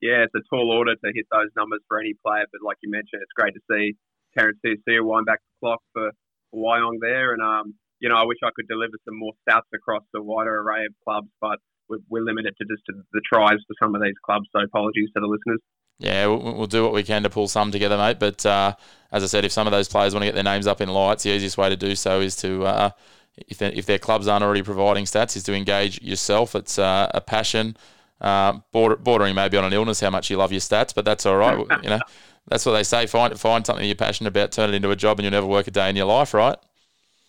Yeah, 0.00 0.24
it's 0.24 0.34
a 0.34 0.40
tall 0.48 0.70
order 0.70 0.94
to 0.94 1.12
hit 1.14 1.26
those 1.30 1.50
numbers 1.56 1.80
for 1.86 2.00
any 2.00 2.14
player, 2.24 2.44
but 2.50 2.66
like 2.66 2.78
you 2.82 2.90
mentioned, 2.90 3.22
it's 3.22 3.32
great 3.36 3.52
to 3.54 3.60
see 3.70 3.96
Terence 4.36 4.58
Seuseu 4.64 5.04
wind 5.04 5.26
back 5.26 5.40
the 5.40 5.66
clock 5.66 5.82
for 5.92 6.10
Wyong 6.54 6.96
there, 7.00 7.34
and 7.34 7.42
um, 7.42 7.74
you 8.00 8.08
know, 8.08 8.16
I 8.16 8.24
wish 8.24 8.38
I 8.44 8.50
could 8.56 8.66
deliver 8.68 8.94
some 9.04 9.18
more 9.18 9.32
stats 9.46 9.68
across 9.74 10.02
a 10.16 10.22
wider 10.22 10.60
array 10.60 10.86
of 10.86 10.92
clubs, 11.04 11.28
but 11.40 11.58
we're, 11.88 11.98
we're 12.08 12.24
limited 12.24 12.54
to 12.58 12.64
just 12.64 12.82
the 12.86 13.20
tries 13.32 13.58
for 13.66 13.74
some 13.80 13.94
of 13.94 14.02
these 14.02 14.14
clubs. 14.24 14.46
So 14.52 14.62
apologies 14.62 15.08
to 15.14 15.20
the 15.20 15.26
listeners. 15.26 15.60
Yeah, 15.98 16.26
we'll, 16.28 16.54
we'll, 16.54 16.66
do 16.66 16.82
what 16.82 16.94
we 16.94 17.02
can 17.02 17.22
to 17.24 17.30
pull 17.30 17.46
some 17.46 17.70
together, 17.70 17.98
mate. 17.98 18.18
But 18.18 18.44
uh, 18.46 18.74
as 19.12 19.22
I 19.22 19.26
said, 19.26 19.44
if 19.44 19.52
some 19.52 19.66
of 19.66 19.70
those 19.70 19.86
players 19.86 20.14
want 20.14 20.22
to 20.22 20.28
get 20.28 20.34
their 20.34 20.44
names 20.44 20.66
up 20.66 20.80
in 20.80 20.88
lights, 20.88 21.24
the 21.24 21.30
easiest 21.30 21.58
way 21.58 21.68
to 21.68 21.76
do 21.76 21.94
so 21.94 22.20
is 22.20 22.36
to, 22.36 22.64
uh, 22.64 22.90
if, 23.36 23.60
if 23.60 23.84
their 23.84 23.98
clubs 23.98 24.26
aren't 24.26 24.42
already 24.42 24.62
providing 24.62 25.04
stats, 25.04 25.36
is 25.36 25.42
to 25.42 25.54
engage 25.54 26.00
yourself. 26.00 26.54
It's 26.54 26.78
uh, 26.78 27.10
a 27.12 27.20
passion, 27.20 27.76
uh, 28.22 28.60
border, 28.72 28.96
bordering 28.96 29.34
maybe 29.34 29.58
on 29.58 29.64
an 29.64 29.74
illness, 29.74 30.00
how 30.00 30.08
much 30.08 30.30
you 30.30 30.38
love 30.38 30.52
your 30.52 30.62
stats, 30.62 30.94
but 30.94 31.04
that's 31.04 31.26
all 31.26 31.36
right. 31.36 31.58
you 31.82 31.90
know, 31.90 32.00
that's 32.48 32.64
what 32.64 32.72
they 32.72 32.82
say. 32.82 33.06
Find 33.06 33.38
find 33.38 33.66
something 33.66 33.84
you're 33.84 33.94
passionate 33.94 34.28
about, 34.28 34.52
turn 34.52 34.70
it 34.70 34.74
into 34.74 34.90
a 34.90 34.96
job, 34.96 35.18
and 35.18 35.24
you'll 35.24 35.32
never 35.32 35.46
work 35.46 35.66
a 35.66 35.70
day 35.70 35.90
in 35.90 35.96
your 35.96 36.06
life, 36.06 36.32
right? 36.32 36.56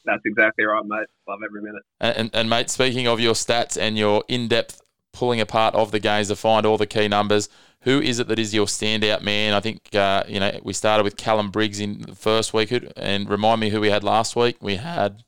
That's 0.06 0.22
exactly 0.26 0.66
right, 0.66 0.84
mate. 0.86 1.08
Love 1.28 1.40
every 1.46 1.62
minute. 1.62 1.84
And, 2.00 2.18
and, 2.18 2.30
and 2.34 2.50
mate, 2.50 2.70
speaking 2.70 3.08
of 3.08 3.20
your 3.20 3.34
stats 3.34 3.80
and 3.80 3.98
your 3.98 4.24
in-depth 4.28 4.82
pulling 5.14 5.42
apart 5.42 5.76
of 5.76 5.92
the 5.92 6.00
games 6.00 6.30
to 6.30 6.36
find 6.36 6.66
all 6.66 6.78
the 6.78 6.88
key 6.88 7.08
numbers, 7.08 7.50
who 7.82 8.00
is 8.00 8.20
it 8.20 8.28
that 8.28 8.40
is 8.40 8.54
your 8.54 8.66
standout 8.66 9.22
man? 9.22 9.54
I 9.54 9.60
think 9.60 9.94
uh, 9.96 10.24
you 10.28 10.40
know 10.40 10.60
we 10.64 10.74
started 10.74 11.04
with 11.04 11.18
Callum 11.18 11.50
Briggs 11.50 11.80
in 11.80 12.02
the 12.02 12.16
first 12.16 12.54
week, 12.54 12.72
and 12.96 13.30
remind 13.30 13.60
me 13.60 13.70
who 13.70 13.82
we 13.82 13.90
had 13.90 14.04
last 14.04 14.36
week. 14.36 14.58
We 14.62 14.76
had 14.76 15.24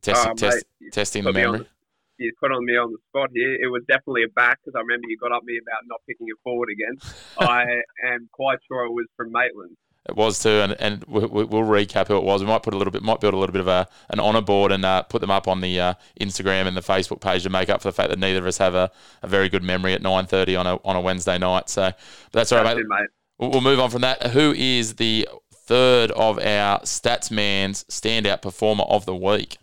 test, 0.00 0.26
uh, 0.26 0.34
test, 0.34 0.64
mate, 0.80 0.92
testing 0.92 1.24
the 1.24 1.32
memory. 1.32 1.60
The, 1.60 1.66
you 2.18 2.32
put 2.40 2.52
on 2.52 2.64
me 2.64 2.74
on 2.76 2.92
the 2.92 2.98
spot 3.08 3.30
here. 3.34 3.54
It 3.54 3.70
was 3.70 3.82
definitely 3.88 4.24
a 4.24 4.28
back 4.28 4.58
because 4.64 4.76
I 4.76 4.80
remember 4.80 5.08
you 5.08 5.18
got 5.18 5.32
up 5.32 5.44
me 5.44 5.58
about 5.60 5.82
not 5.86 6.00
picking 6.06 6.28
it 6.28 6.36
forward 6.42 6.68
again. 6.70 6.96
I 7.38 7.64
am 8.06 8.28
quite 8.32 8.58
sure 8.68 8.84
it 8.84 8.92
was 8.92 9.06
from 9.16 9.32
Maitland. 9.32 9.76
It 10.08 10.16
was 10.16 10.42
too, 10.42 10.48
and, 10.48 10.72
and 10.80 11.04
we, 11.04 11.20
will 11.26 11.62
recap 11.62 12.08
who 12.08 12.16
it 12.16 12.24
was. 12.24 12.42
We 12.42 12.48
might 12.48 12.64
put 12.64 12.74
a 12.74 12.76
little 12.76 12.90
bit, 12.90 13.02
might 13.02 13.20
build 13.20 13.34
a 13.34 13.36
little 13.36 13.52
bit 13.52 13.60
of 13.60 13.68
a 13.68 13.86
an 14.10 14.18
honour 14.18 14.40
board 14.40 14.72
and 14.72 14.84
uh, 14.84 15.02
put 15.02 15.20
them 15.20 15.30
up 15.30 15.46
on 15.46 15.60
the 15.60 15.78
uh, 15.78 15.94
Instagram 16.20 16.66
and 16.66 16.76
the 16.76 16.80
Facebook 16.80 17.20
page 17.20 17.44
to 17.44 17.50
make 17.50 17.68
up 17.68 17.82
for 17.82 17.88
the 17.88 17.92
fact 17.92 18.10
that 18.10 18.18
neither 18.18 18.40
of 18.40 18.46
us 18.46 18.58
have 18.58 18.74
a, 18.74 18.90
a 19.22 19.28
very 19.28 19.48
good 19.48 19.62
memory 19.62 19.92
at 19.92 20.02
nine 20.02 20.26
thirty 20.26 20.56
on 20.56 20.66
a 20.66 20.74
on 20.84 20.96
a 20.96 21.00
Wednesday 21.00 21.38
night. 21.38 21.68
So, 21.68 21.82
but 21.82 22.32
that's 22.32 22.50
all 22.50 22.64
right, 22.64 22.76
mate. 22.76 22.86
mate. 22.88 23.08
We'll, 23.38 23.50
we'll 23.52 23.60
move 23.60 23.78
on 23.78 23.90
from 23.90 24.00
that. 24.00 24.32
Who 24.32 24.52
is 24.52 24.96
the 24.96 25.28
third 25.52 26.10
of 26.12 26.40
our 26.40 26.80
Statsman's 26.80 27.84
standout 27.84 28.42
performer 28.42 28.84
of 28.84 29.06
the 29.06 29.14
week? 29.14 29.58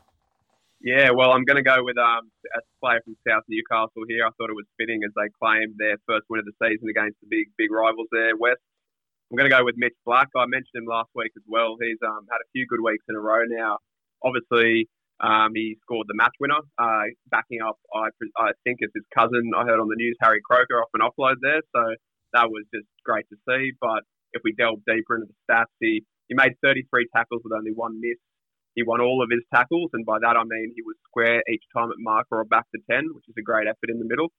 Yeah, 0.81 1.11
well, 1.11 1.31
I'm 1.33 1.43
going 1.43 1.57
to 1.57 1.67
go 1.67 1.83
with 1.83 1.97
um, 1.97 2.31
a 2.55 2.61
player 2.79 3.01
from 3.03 3.17
South 3.27 3.43
Newcastle 3.49 4.07
here. 4.07 4.25
I 4.25 4.31
thought 4.37 4.49
it 4.49 4.55
was 4.55 4.65
fitting 4.77 5.01
as 5.03 5.11
they 5.15 5.27
claimed 5.35 5.75
their 5.77 5.97
first 6.07 6.23
win 6.29 6.39
of 6.39 6.45
the 6.45 6.55
season 6.63 6.87
against 6.87 7.19
the 7.19 7.27
big 7.29 7.51
big 7.57 7.71
rivals 7.71 8.07
there, 8.13 8.37
West. 8.37 8.63
I'm 9.29 9.37
going 9.37 9.49
to 9.49 9.55
go 9.55 9.63
with 9.63 9.77
Mitch 9.77 9.93
Black. 10.05 10.27
I 10.35 10.45
mentioned 10.49 10.73
him 10.73 10.89
last 10.89 11.09
week 11.13 11.31
as 11.37 11.45
well. 11.45 11.77
He's 11.79 12.01
um, 12.01 12.25
had 12.31 12.41
a 12.41 12.49
few 12.51 12.65
good 12.65 12.81
weeks 12.81 13.05
in 13.07 13.15
a 13.15 13.21
row 13.21 13.45
now. 13.45 13.77
Obviously, 14.25 14.89
um, 15.21 15.53
he 15.53 15.77
scored 15.83 16.07
the 16.09 16.17
match 16.17 16.33
winner, 16.39 16.57
uh, 16.79 17.05
backing 17.29 17.61
up, 17.61 17.77
I, 17.93 18.09
I 18.37 18.51
think 18.63 18.81
it's 18.81 18.93
his 18.95 19.05
cousin, 19.13 19.51
I 19.55 19.63
heard 19.69 19.79
on 19.79 19.87
the 19.87 19.99
news, 19.99 20.17
Harry 20.21 20.41
Croker, 20.41 20.81
off 20.81 20.89
an 20.95 21.05
offload 21.05 21.35
there. 21.41 21.61
So 21.75 21.81
that 22.33 22.49
was 22.49 22.65
just 22.73 22.87
great 23.05 23.25
to 23.29 23.37
see. 23.47 23.71
But 23.79 24.01
if 24.33 24.41
we 24.43 24.53
delve 24.57 24.79
deeper 24.87 25.15
into 25.15 25.27
the 25.29 25.37
stats, 25.45 25.75
he, 25.79 26.01
he 26.27 26.33
made 26.33 26.53
33 26.63 27.07
tackles 27.15 27.41
with 27.43 27.53
only 27.53 27.71
one 27.71 27.99
miss, 28.01 28.17
he 28.73 28.83
won 28.83 29.01
all 29.01 29.21
of 29.21 29.29
his 29.29 29.43
tackles, 29.53 29.89
and 29.93 30.05
by 30.05 30.17
that 30.21 30.37
I 30.37 30.43
mean 30.45 30.73
he 30.75 30.81
was 30.81 30.95
square 31.05 31.43
each 31.51 31.63
time 31.75 31.89
at 31.89 31.97
marker 31.99 32.39
or 32.39 32.45
back 32.45 32.65
to 32.73 32.81
10, 32.89 33.09
which 33.13 33.25
is 33.27 33.35
a 33.37 33.43
great 33.43 33.67
effort 33.67 33.89
in 33.89 33.99
the 33.99 34.05
middle. 34.07 34.31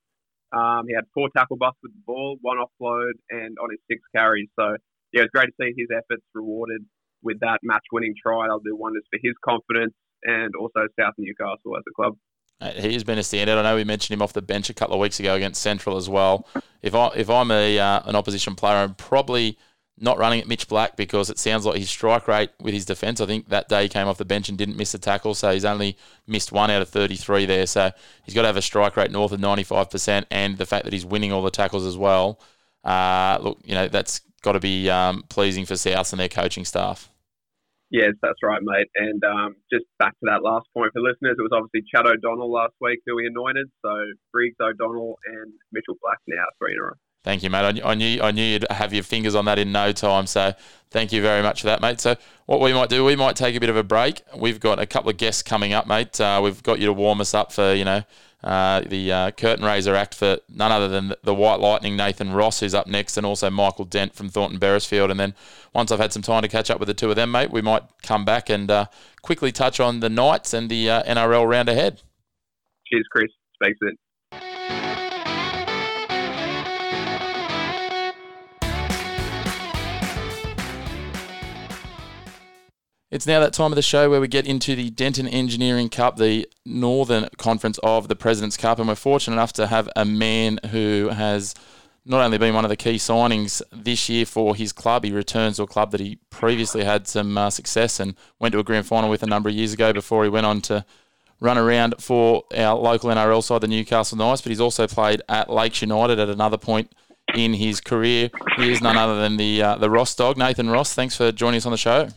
Um, 0.53 0.87
he 0.89 0.95
had 0.95 1.05
four 1.15 1.29
tackle 1.37 1.57
busts 1.57 1.79
with 1.83 1.93
the 1.93 2.03
ball, 2.07 2.37
one 2.41 2.59
offload, 2.59 3.13
and 3.31 3.57
on 3.63 3.71
his 3.71 3.81
six 3.89 4.01
carries. 4.15 4.49
So, 4.59 4.77
yeah, 5.13 5.23
it's 5.23 5.31
great 5.31 5.47
to 5.47 5.53
see 5.61 5.73
his 5.77 5.89
efforts 5.91 6.25
rewarded 6.35 6.83
with 7.23 7.41
that 7.41 7.59
match 7.63 7.85
winning 7.93 8.15
try. 8.21 8.45
That'll 8.45 8.61
do 8.61 8.77
wonders 8.77 9.05
for 9.11 9.19
his 9.23 9.35
confidence 9.45 9.95
and 10.23 10.55
also 10.57 10.81
South 10.99 11.15
Newcastle 11.19 11.77
as 11.77 11.83
a 11.89 11.95
club. 11.95 12.17
Uh, 12.61 12.73
he 12.73 12.93
has 12.93 13.05
been 13.05 13.19
a 13.19 13.23
standout. 13.23 13.57
I 13.57 13.63
know 13.63 13.77
we 13.77 13.85
mentioned 13.85 14.15
him 14.15 14.23
off 14.23 14.35
the 14.35 14.43
bench 14.43 14.69
a 14.69 14.75
couple 14.75 14.95
of 14.95 15.01
weeks 15.01 15.19
ago 15.19 15.35
against 15.35 15.63
Central 15.63 15.97
as 15.97 16.11
well. 16.11 16.47
If 16.83 16.95
I 16.95 17.09
if 17.17 17.31
I'm 17.31 17.51
a 17.51 17.79
uh, 17.79 18.03
an 18.05 18.17
opposition 18.17 18.55
player, 18.55 18.77
I'm 18.77 18.95
probably 18.95 19.57
not 20.01 20.19
running 20.19 20.41
at 20.41 20.49
Mitch 20.49 20.67
Black 20.67 20.97
because 20.97 21.29
it 21.29 21.39
sounds 21.39 21.67
like 21.67 21.77
his 21.77 21.91
strike 21.91 22.27
rate 22.27 22.51
with 22.59 22.73
his 22.73 22.87
defence. 22.87 23.21
I 23.21 23.27
think 23.27 23.49
that 23.51 23.69
day 23.69 23.83
he 23.83 23.89
came 23.89 24.09
off 24.09 24.17
the 24.17 24.25
bench 24.25 24.49
and 24.49 24.57
didn't 24.57 24.77
miss 24.77 24.95
a 24.95 24.99
tackle, 24.99 25.35
so 25.35 25.53
he's 25.53 25.65
only 25.65 25.97
missed 26.27 26.53
one 26.53 26.71
out 26.71 26.81
of 26.81 26.89
33 26.89 27.45
there. 27.45 27.67
So 27.67 27.91
he's 28.25 28.35
got 28.35 28.43
to 28.43 28.49
have 28.49 28.57
a 28.57 28.63
strike 28.63 28.97
rate 28.97 29.11
north 29.11 29.33
of 29.33 29.41
95%, 29.41 30.25
and 30.31 30.57
the 30.57 30.67
fact 30.67 30.85
that 30.85 30.93
he's 30.93 31.05
winning 31.05 31.33
all 31.33 31.43
the 31.43 31.51
tackles 31.51 31.85
as 31.85 31.99
well. 31.99 32.41
Uh, 32.83 33.39
look, 33.43 33.59
you 33.63 33.75
know 33.75 33.89
that's 33.89 34.23
got 34.43 34.53
to 34.53 34.61
be 34.61 34.89
um, 34.89 35.23
pleasing 35.29 35.67
for 35.67 35.77
South 35.77 36.13
and 36.13 36.21
their 36.21 36.29
coaching 36.29 36.65
staff. 36.65 37.11
Yes, 37.91 38.13
that's 38.23 38.39
right, 38.43 38.63
mate. 38.63 38.87
And 38.95 39.23
um, 39.25 39.57
just 39.71 39.85
back 39.99 40.13
to 40.21 40.27
that 40.31 40.43
last 40.43 40.67
point 40.73 40.93
for 40.93 41.03
listeners, 41.03 41.37
it 41.37 41.43
was 41.43 41.51
obviously 41.53 41.83
Chad 41.93 42.07
O'Donnell 42.07 42.51
last 42.51 42.75
week 42.81 43.01
who 43.05 43.17
we 43.17 43.27
anointed. 43.27 43.67
So 43.83 43.91
Briggs 44.33 44.57
O'Donnell 44.63 45.19
and 45.27 45.53
Mitchell 45.73 45.99
Black 46.01 46.19
now 46.29 46.45
three 46.59 46.73
in 46.73 46.79
a 46.79 46.85
row. 46.85 46.99
Thank 47.23 47.43
you, 47.43 47.51
mate. 47.51 47.83
I, 47.85 47.95
knew 47.95 48.23
I 48.23 48.31
knew 48.31 48.43
you'd 48.43 48.67
have 48.71 48.95
your 48.95 49.03
fingers 49.03 49.35
on 49.35 49.45
that 49.45 49.59
in 49.59 49.73
no 49.73 49.93
time. 49.93 50.27
So 50.27 50.55
thank 50.91 51.13
you 51.13 51.21
very 51.21 51.43
much 51.43 51.61
for 51.61 51.67
that, 51.67 51.83
mate. 51.83 52.01
So 52.01 52.17
what 52.47 52.61
we 52.61 52.73
might 52.73 52.89
do, 52.89 53.05
we 53.05 53.15
might 53.15 53.37
take 53.37 53.55
a 53.55 53.61
bit 53.61 53.69
of 53.69 53.77
a 53.77 53.83
break. 53.83 54.23
We've 54.35 54.59
got 54.59 54.79
a 54.79 54.87
couple 54.87 55.11
of 55.11 55.19
guests 55.19 55.43
coming 55.43 55.75
up, 55.75 55.87
mate. 55.87 56.19
Uh, 56.19 56.41
we've 56.43 56.63
got 56.63 56.79
you 56.79 56.87
to 56.87 56.93
warm 56.95 57.21
us 57.21 57.35
up 57.35 57.53
for 57.53 57.75
you 57.75 57.85
know 57.85 58.05
uh, 58.43 58.81
the 58.81 59.13
uh, 59.13 59.31
curtain 59.33 59.65
raiser 59.65 59.95
act 59.95 60.15
for 60.15 60.39
none 60.49 60.73
other 60.73 60.89
than 60.89 61.13
the 61.23 61.35
White 61.35 61.61
Lightning, 61.61 61.95
Nathan 61.95 62.33
Ross, 62.33 62.61
who's 62.61 62.75
up 62.75 62.87
next, 62.87 63.19
and 63.19 63.27
also 63.27 63.51
Michael 63.51 63.85
Dent 63.85 64.15
from 64.15 64.31
Thornton 64.31 64.59
Beresfield. 64.59 65.11
And 65.11 65.21
then 65.21 65.35
once 65.75 65.93
I've 65.93 66.01
had 66.01 66.13
some 66.13 66.23
time 66.23 66.41
to 66.43 66.49
catch 66.49 66.71
up 66.71 66.81
with 66.81 66.87
the 66.87 66.95
two 66.95 67.11
of 67.11 67.17
them, 67.17 67.33
mate, 67.33 67.51
we 67.51 67.61
might 67.61 67.83
come 68.03 68.25
back 68.25 68.49
and 68.49 68.71
uh, 68.71 68.87
quickly 69.21 69.53
touch 69.53 69.79
on 69.79 70.01
the 70.01 70.09
Knights 70.09 70.55
and 70.55 70.71
the 70.71 70.89
uh, 70.89 71.03
NRL 71.03 71.47
round 71.47 71.69
ahead. 71.69 72.01
Cheers, 72.87 73.07
Chris. 73.13 73.31
Thanks, 73.63 73.79
soon. 73.79 73.97
It's 83.11 83.27
now 83.27 83.41
that 83.41 83.53
time 83.53 83.73
of 83.73 83.77
the 83.77 83.83
show 83.83 84.09
where 84.09 84.21
we 84.21 84.29
get 84.29 84.47
into 84.47 84.77
the 84.77 84.89
Denton 84.89 85.27
Engineering 85.27 85.89
Cup, 85.89 86.17
the 86.17 86.49
northern 86.65 87.29
conference 87.39 87.77
of 87.83 88.07
the 88.07 88.15
President's 88.15 88.57
Cup, 88.57 88.79
and 88.79 88.87
we're 88.87 88.95
fortunate 88.95 89.35
enough 89.35 89.53
to 89.55 89.67
have 89.67 89.89
a 89.97 90.05
man 90.05 90.61
who 90.71 91.09
has 91.09 91.57
not 92.07 92.25
only 92.25 92.39
been 92.39 92.55
one 92.55 92.65
of 92.65 92.69
the 92.69 92.77
key 92.77 92.95
signings 92.95 93.63
this 93.73 94.09
year 94.09 94.25
for 94.25 94.55
his 94.55 94.73
club, 94.73 95.03
he 95.03 95.11
returns 95.11 95.57
to 95.57 95.65
a 95.65 95.67
club 95.67 95.91
that 95.91 95.99
he 95.99 96.21
previously 96.31 96.85
had 96.85 97.09
some 97.09 97.37
uh, 97.37 97.51
success 97.51 97.99
and 97.99 98.15
went 98.39 98.53
to 98.53 98.61
a 98.61 98.65
grand 98.65 98.87
final 98.87 99.11
with 99.11 99.25
a 99.25 99.27
number 99.27 99.49
of 99.49 99.57
years 99.57 99.73
ago 99.73 99.93
before 99.93 100.23
he 100.23 100.31
went 100.31 100.47
on 100.47 100.61
to 100.61 100.85
run 101.41 101.59
around 101.59 101.97
for 101.99 102.45
our 102.57 102.79
local 102.79 103.11
NRL 103.11 103.43
side, 103.43 103.61
the 103.61 103.67
Newcastle 103.67 104.19
Knights, 104.19 104.41
but 104.41 104.51
he's 104.51 104.61
also 104.61 104.87
played 104.87 105.21
at 105.29 105.51
Lakes 105.51 105.83
United 105.83 106.21
at 106.21 106.29
another 106.29 106.59
point 106.59 106.93
in 107.35 107.55
his 107.55 107.81
career. 107.81 108.31
He 108.57 108.71
is 108.71 108.81
none 108.81 108.97
other 108.97 109.21
than 109.21 109.37
the 109.37 109.63
uh, 109.63 109.77
the 109.79 109.91
Ross 109.91 110.15
dog, 110.15 110.37
Nathan 110.37 110.71
Ross. 110.71 110.95
Thanks 110.95 111.17
for 111.17 111.33
joining 111.33 111.59
us 111.59 111.67
on 111.67 111.73
the 111.73 111.79
show. 111.79 112.11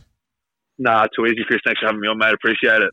Nah, 0.78 1.06
too 1.14 1.26
easy, 1.26 1.44
Chris. 1.46 1.60
Thanks 1.64 1.80
for 1.80 1.86
having 1.86 2.00
me 2.00 2.08
on, 2.08 2.18
mate. 2.18 2.34
Appreciate 2.34 2.82
it. 2.82 2.90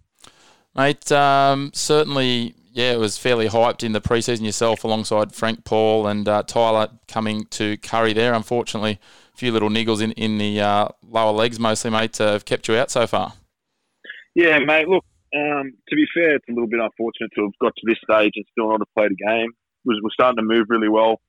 Mate, 0.76 1.12
um, 1.12 1.72
certainly, 1.74 2.56
yeah, 2.72 2.94
it 2.94 3.00
was 3.00 3.18
fairly 3.18 3.50
hyped 3.50 3.84
in 3.84 3.92
the 3.92 4.02
preseason 4.02 4.46
yourself 4.46 4.84
alongside 4.84 5.34
Frank 5.34 5.66
Paul 5.66 6.08
and 6.08 6.28
uh, 6.28 6.44
Tyler 6.44 6.90
coming 7.08 7.46
to 7.52 7.78
Kurri 7.78 8.14
there. 8.14 8.34
Unfortunately, 8.34 9.00
a 9.34 9.38
few 9.38 9.52
little 9.52 9.70
niggles 9.70 10.02
in, 10.02 10.12
in 10.14 10.38
the 10.38 10.62
uh, 10.62 10.88
lower 11.04 11.32
legs 11.32 11.60
mostly, 11.60 11.92
mate, 11.92 12.22
uh, 12.22 12.34
have 12.34 12.46
kept 12.46 12.68
you 12.68 12.76
out 12.76 12.92
so 12.92 13.08
far. 13.08 13.34
Yeah, 14.36 14.60
mate, 14.60 14.88
look, 14.88 15.04
um, 15.36 15.74
to 15.90 15.96
be 15.96 16.06
fair, 16.14 16.36
it's 16.36 16.46
a 16.48 16.54
little 16.54 16.70
bit 16.70 16.80
unfortunate 16.80 17.32
to 17.36 17.44
have 17.44 17.60
got 17.62 17.74
to 17.76 17.82
this 17.86 17.98
stage 18.04 18.32
and 18.36 18.46
still 18.52 18.70
not 18.70 18.80
have 18.80 18.94
played 18.96 19.12
a 19.12 19.30
game. 19.30 19.52
We're, 19.84 20.00
we're 20.02 20.14
starting 20.14 20.38
to 20.38 20.44
move 20.44 20.68
really 20.70 20.88
well 20.90 21.20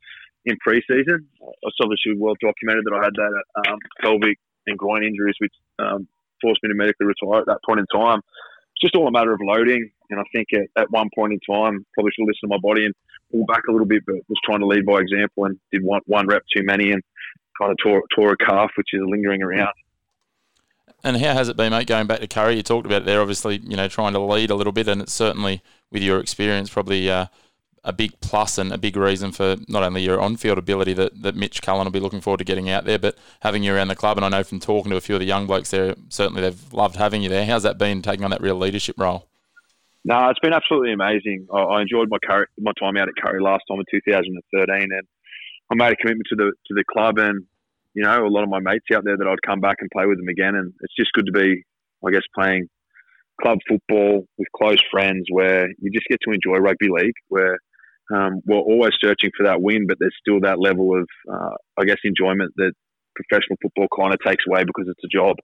in 0.44 0.56
preseason. 0.66 1.26
It's 1.62 1.82
obviously 1.82 2.14
well 2.16 2.34
documented 2.40 2.84
that 2.84 2.98
I 3.00 3.04
had 3.04 3.14
that 3.14 3.70
um, 3.70 3.78
pelvic 4.00 4.38
and 4.66 4.78
groin 4.78 5.02
injuries, 5.04 5.34
which 5.40 5.54
um, 5.78 6.06
forced 6.42 6.62
me 6.62 6.68
to 6.68 6.74
medically 6.74 7.06
retire 7.06 7.40
at 7.40 7.46
that 7.46 7.60
point 7.64 7.80
in 7.80 7.86
time. 7.86 8.20
It's 8.74 8.82
just 8.82 8.96
all 8.96 9.08
a 9.08 9.12
matter 9.12 9.32
of 9.32 9.40
loading. 9.42 9.90
And 10.10 10.20
I 10.20 10.24
think 10.34 10.48
at, 10.52 10.82
at 10.82 10.90
one 10.90 11.08
point 11.14 11.32
in 11.32 11.40
time, 11.40 11.86
probably 11.94 12.12
should 12.12 12.26
listen 12.26 12.48
to 12.48 12.48
my 12.48 12.58
body 12.58 12.84
and 12.84 12.94
pull 13.30 13.46
back 13.46 13.62
a 13.68 13.72
little 13.72 13.86
bit, 13.86 14.02
but 14.06 14.16
was 14.28 14.38
trying 14.44 14.60
to 14.60 14.66
lead 14.66 14.84
by 14.84 15.00
example 15.00 15.46
and 15.46 15.58
did 15.72 15.82
one, 15.82 16.02
one 16.06 16.26
rep 16.26 16.42
too 16.54 16.62
many 16.62 16.90
and 16.90 17.02
kind 17.58 17.70
of 17.70 17.78
tore, 17.82 18.02
tore 18.14 18.32
a 18.32 18.36
calf, 18.36 18.70
which 18.76 18.88
is 18.92 19.00
lingering 19.06 19.42
around. 19.42 19.72
And 21.04 21.16
how 21.16 21.32
has 21.32 21.48
it 21.48 21.56
been, 21.56 21.72
mate, 21.72 21.88
going 21.88 22.06
back 22.06 22.20
to 22.20 22.28
Kurri? 22.28 22.56
You 22.56 22.62
talked 22.62 22.86
about 22.86 23.02
it 23.02 23.06
there, 23.06 23.20
obviously, 23.20 23.56
you 23.56 23.76
know, 23.76 23.88
trying 23.88 24.12
to 24.12 24.20
lead 24.20 24.50
a 24.50 24.54
little 24.54 24.72
bit, 24.72 24.86
and 24.86 25.02
it's 25.02 25.12
certainly, 25.12 25.62
with 25.90 26.02
your 26.02 26.20
experience, 26.20 26.70
probably 26.70 27.10
uh, 27.10 27.26
a 27.84 27.92
big 27.92 28.20
plus 28.20 28.58
and 28.58 28.72
a 28.72 28.78
big 28.78 28.96
reason 28.96 29.32
for 29.32 29.56
not 29.68 29.82
only 29.82 30.02
your 30.02 30.20
on-field 30.20 30.56
ability 30.56 30.92
that, 30.94 31.22
that 31.22 31.34
Mitch 31.34 31.62
Cullen 31.62 31.84
will 31.84 31.90
be 31.90 32.00
looking 32.00 32.20
forward 32.20 32.38
to 32.38 32.44
getting 32.44 32.70
out 32.70 32.84
there, 32.84 32.98
but 32.98 33.16
having 33.40 33.62
you 33.62 33.74
around 33.74 33.88
the 33.88 33.96
club. 33.96 34.16
And 34.16 34.24
I 34.24 34.28
know 34.28 34.44
from 34.44 34.60
talking 34.60 34.90
to 34.90 34.96
a 34.96 35.00
few 35.00 35.16
of 35.16 35.20
the 35.20 35.26
young 35.26 35.46
blokes 35.46 35.70
there, 35.70 35.96
certainly 36.08 36.42
they've 36.42 36.72
loved 36.72 36.96
having 36.96 37.22
you 37.22 37.28
there. 37.28 37.44
How's 37.44 37.64
that 37.64 37.78
been 37.78 38.00
taking 38.00 38.24
on 38.24 38.30
that 38.30 38.40
real 38.40 38.56
leadership 38.56 38.96
role? 38.98 39.26
No, 40.04 40.28
it's 40.28 40.40
been 40.40 40.52
absolutely 40.52 40.92
amazing. 40.92 41.46
I, 41.52 41.80
enjoyed 41.80 42.08
my 42.08 42.18
Kurri, 42.18 42.46
my 42.58 42.72
time 42.78 42.96
out 42.96 43.08
at 43.08 43.14
Kurri 43.22 43.40
last 43.40 43.62
time 43.68 43.78
in 43.78 43.84
2013, 43.90 44.88
and 44.92 45.06
I 45.70 45.74
made 45.74 45.92
a 45.92 45.96
commitment 45.96 46.26
to 46.30 46.36
the 46.36 46.52
to 46.66 46.74
the 46.74 46.84
club 46.92 47.18
and 47.18 47.44
you 47.94 48.02
know 48.02 48.26
a 48.26 48.28
lot 48.28 48.42
of 48.42 48.48
my 48.48 48.58
mates 48.58 48.86
out 48.92 49.04
there 49.04 49.16
that 49.16 49.26
I'd 49.26 49.42
come 49.46 49.60
back 49.60 49.76
and 49.78 49.88
play 49.92 50.06
with 50.06 50.18
them 50.18 50.28
again. 50.28 50.56
And 50.56 50.72
it's 50.80 50.94
just 50.96 51.12
good 51.12 51.26
to 51.26 51.32
be, 51.32 51.62
I 52.04 52.10
guess, 52.10 52.22
playing 52.34 52.68
club 53.40 53.58
football 53.68 54.26
with 54.38 54.48
close 54.56 54.82
friends 54.90 55.26
where 55.30 55.68
you 55.78 55.90
just 55.92 56.06
get 56.08 56.18
to 56.22 56.32
enjoy 56.32 56.58
rugby 56.58 56.88
league 56.90 57.14
where 57.28 57.58
um, 58.10 58.40
we're 58.44 58.56
always 58.56 58.92
searching 59.00 59.30
for 59.36 59.44
that 59.44 59.62
win, 59.62 59.86
but 59.86 59.98
there's 60.00 60.16
still 60.20 60.40
that 60.40 60.58
level 60.58 60.98
of, 60.98 61.08
uh, 61.32 61.54
I 61.78 61.84
guess, 61.84 61.98
enjoyment 62.04 62.52
that 62.56 62.72
professional 63.14 63.56
football 63.62 63.88
kind 63.96 64.12
of 64.12 64.20
takes 64.26 64.44
away 64.48 64.64
because 64.64 64.86
it's 64.88 65.04
a 65.04 65.16
job. 65.16 65.36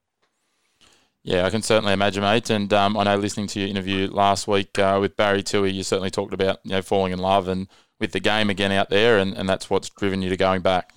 Yeah, 1.22 1.44
I 1.44 1.50
can 1.50 1.62
certainly 1.62 1.92
imagine, 1.92 2.22
mate. 2.22 2.50
And 2.50 2.72
um, 2.72 2.96
I 2.96 3.04
know 3.04 3.16
listening 3.16 3.48
to 3.48 3.60
your 3.60 3.68
interview 3.68 4.08
last 4.08 4.48
week 4.48 4.78
uh, 4.78 4.98
with 5.00 5.16
Barry 5.16 5.42
Tui, 5.42 5.70
you 5.70 5.82
certainly 5.82 6.10
talked 6.10 6.32
about 6.32 6.58
you 6.64 6.70
know 6.70 6.82
falling 6.82 7.12
in 7.12 7.18
love 7.18 7.48
and 7.48 7.68
with 8.00 8.12
the 8.12 8.20
game 8.20 8.48
again 8.48 8.72
out 8.72 8.90
there, 8.90 9.18
and, 9.18 9.36
and 9.36 9.48
that's 9.48 9.68
what's 9.68 9.88
driven 9.90 10.22
you 10.22 10.28
to 10.30 10.36
going 10.36 10.62
back. 10.62 10.92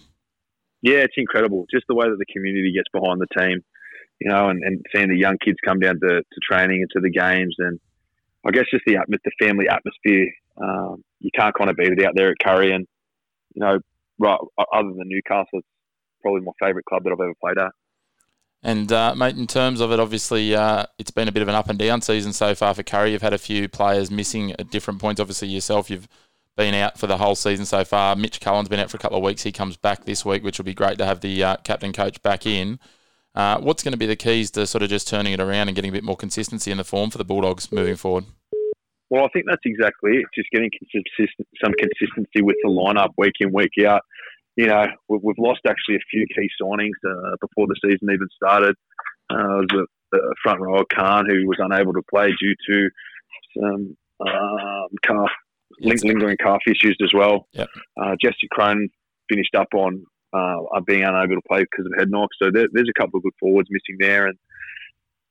Yeah, 0.82 0.98
it's 0.98 1.16
incredible. 1.18 1.66
Just 1.72 1.86
the 1.88 1.96
way 1.96 2.08
that 2.08 2.18
the 2.18 2.34
community 2.34 2.74
gets 2.74 2.88
behind 2.94 3.22
the 3.22 3.28
team, 3.38 3.62
you 4.20 4.30
know, 4.30 4.50
and, 4.50 4.64
and 4.64 4.84
seeing 4.96 5.10
the 5.10 5.18
young 5.18 5.38
kids 5.44 5.58
come 5.66 5.80
down 5.80 6.00
to, 6.00 6.08
to 6.08 6.40
training 6.50 6.82
and 6.82 6.90
to 6.96 7.02
the 7.02 7.10
games, 7.10 7.56
and 7.60 7.80
I 8.46 8.52
guess 8.52 8.66
just 8.72 8.84
the 8.86 8.98
the 9.08 9.46
family 9.46 9.68
atmosphere 9.68 10.28
um, 10.58 11.04
you 11.20 11.30
can't 11.36 11.56
kind 11.56 11.70
of 11.70 11.76
beat 11.76 11.92
it 11.92 12.06
out 12.06 12.14
there 12.16 12.30
at 12.30 12.38
Kurri, 12.44 12.74
And, 12.74 12.88
you 13.54 13.62
know, 13.62 13.80
right, 14.20 14.40
other 14.74 14.90
than 14.90 15.08
Newcastle, 15.08 15.60
it's 15.60 15.68
probably 16.22 16.42
my 16.42 16.52
favourite 16.60 16.86
club 16.86 17.04
that 17.04 17.12
I've 17.12 17.20
ever 17.20 17.34
played 17.42 17.58
at. 17.58 17.72
And, 18.64 18.92
uh, 18.92 19.16
mate, 19.16 19.38
in 19.38 19.48
terms 19.48 19.82
of 19.82 19.92
it, 19.92 20.00
obviously, 20.00 20.56
uh, 20.56 20.86
it's 21.00 21.10
been 21.10 21.28
a 21.28 21.32
bit 21.32 21.42
of 21.42 21.48
an 21.48 21.56
up 21.56 21.70
and 21.70 21.80
down 21.80 22.02
season 22.02 22.32
so 22.32 22.54
far 22.54 22.74
for 22.76 22.84
Kurri. 22.84 23.12
You've 23.12 23.24
had 23.24 23.34
a 23.34 23.40
few 23.40 23.68
players 23.68 24.12
missing 24.12 24.52
at 24.54 24.70
different 24.70 25.02
points. 25.02 25.20
Obviously, 25.20 25.48
yourself, 25.48 25.90
you've 25.90 26.08
been 26.56 26.76
out 26.76 26.98
for 26.98 27.08
the 27.08 27.18
whole 27.18 27.36
season 27.36 27.66
so 27.66 27.84
far. 27.84 28.16
Mitch 28.16 28.40
Cullen's 28.40 28.70
been 28.70 28.80
out 28.80 28.92
for 28.92 28.98
a 28.98 29.00
couple 29.00 29.18
of 29.18 29.24
weeks. 29.24 29.44
He 29.44 29.52
comes 29.52 29.78
back 29.78 30.06
this 30.06 30.24
week, 30.24 30.44
which 30.44 30.60
will 30.60 30.66
be 30.66 30.76
great 30.76 30.98
to 31.00 31.06
have 31.06 31.22
the 31.22 31.44
uh, 31.44 31.56
captain 31.64 31.92
coach 31.94 32.22
back 32.22 32.46
in. 32.46 32.80
Uh, 33.34 33.60
what's 33.60 33.82
going 33.82 33.94
to 33.94 33.98
be 33.98 34.06
the 34.06 34.16
keys 34.16 34.52
to 34.52 34.68
sort 34.68 34.84
of 34.84 34.90
just 34.90 35.08
turning 35.08 35.34
it 35.34 35.40
around 35.40 35.70
and 35.70 35.76
getting 35.76 35.90
a 35.90 35.94
bit 35.94 36.04
more 36.04 36.18
consistency 36.18 36.70
in 36.70 36.78
the 36.78 36.84
form 36.84 37.10
for 37.10 37.18
the 37.18 37.24
Bulldogs 37.24 37.72
moving 37.72 37.96
forward? 37.96 38.26
Well, 39.12 39.26
I 39.26 39.28
think 39.34 39.46
that's 39.46 39.62
exactly 39.66 40.12
it. 40.20 40.26
Just 40.34 40.50
getting 40.52 40.72
consistent, 40.72 41.46
some 41.62 41.74
consistency 41.78 42.42
with 42.42 42.56
the 42.64 42.70
lineup 42.70 43.10
week 43.18 43.34
in, 43.42 43.52
week 43.52 43.74
out. 43.86 44.02
You 44.56 44.68
know, 44.68 44.88
we've 45.10 45.38
lost 45.38 45.60
actually 45.68 45.96
a 45.96 46.08
few 46.10 46.26
key 46.34 46.48
signings 46.62 46.96
uh, 47.06 47.36
before 47.42 47.68
the 47.68 47.76
season 47.84 48.08
even 48.10 48.28
started. 48.34 48.74
Uh, 49.30 49.36
there 49.68 49.80
was 49.80 49.88
a, 50.14 50.18
a 50.18 50.34
front 50.42 50.62
row 50.62 50.84
Khan 50.94 51.26
who 51.30 51.46
was 51.46 51.58
unable 51.60 51.92
to 51.92 52.02
play 52.10 52.30
due 52.40 52.56
to 52.70 52.90
some 53.60 53.98
um, 54.22 54.88
calf, 55.04 55.30
lingering 55.82 56.38
calf 56.38 56.62
issues 56.66 56.98
as 57.04 57.14
well. 57.14 57.48
Yep. 57.52 57.68
Uh, 58.02 58.16
Jesse 58.22 58.48
Crone 58.50 58.88
finished 59.30 59.56
up 59.56 59.74
on 59.76 60.06
uh, 60.32 60.80
being 60.88 61.04
unable 61.04 61.36
to 61.36 61.48
play 61.50 61.66
because 61.70 61.86
of 61.86 61.92
head 61.98 62.10
knock. 62.10 62.30
So 62.42 62.50
there, 62.50 62.68
there's 62.72 62.90
a 62.90 63.00
couple 63.00 63.18
of 63.18 63.24
good 63.24 63.34
forwards 63.42 63.68
missing 63.70 63.98
there. 64.00 64.28
And 64.28 64.38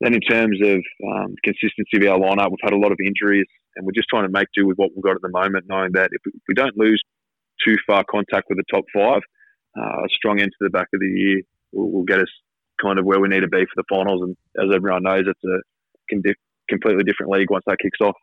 then 0.02 0.12
in 0.12 0.20
terms 0.20 0.58
of 0.62 0.80
um, 1.14 1.34
consistency 1.42 1.96
of 1.96 2.12
our 2.12 2.18
lineup, 2.18 2.50
we've 2.50 2.58
had 2.62 2.74
a 2.74 2.78
lot 2.78 2.92
of 2.92 2.98
injuries 3.04 3.46
and 3.76 3.86
we're 3.86 3.92
just 3.94 4.08
trying 4.08 4.24
to 4.24 4.32
make 4.32 4.48
do 4.54 4.66
with 4.66 4.76
what 4.76 4.90
we've 4.94 5.04
got 5.04 5.14
at 5.14 5.22
the 5.22 5.30
moment, 5.30 5.64
knowing 5.68 5.92
that 5.94 6.10
if 6.12 6.20
we 6.48 6.54
don't 6.54 6.76
lose 6.76 7.02
too 7.64 7.76
far 7.86 8.04
contact 8.10 8.46
with 8.48 8.58
the 8.58 8.64
top 8.72 8.84
five, 8.94 9.22
uh, 9.78 10.04
a 10.04 10.08
strong 10.10 10.40
end 10.40 10.50
to 10.50 10.64
the 10.64 10.70
back 10.70 10.88
of 10.92 11.00
the 11.00 11.06
year 11.06 11.42
will, 11.72 11.90
will, 11.90 12.04
get 12.04 12.18
us 12.18 12.28
kind 12.82 12.98
of 12.98 13.04
where 13.04 13.20
we 13.20 13.28
need 13.28 13.40
to 13.40 13.48
be 13.48 13.62
for 13.62 13.76
the 13.76 13.84
finals. 13.88 14.22
And 14.22 14.36
as 14.58 14.74
everyone 14.74 15.04
knows, 15.04 15.24
it's 15.26 15.44
a 15.44 16.34
completely 16.68 17.04
different 17.04 17.30
league 17.30 17.50
once 17.50 17.64
that 17.66 17.78
kicks 17.80 18.00
off. 18.00 18.16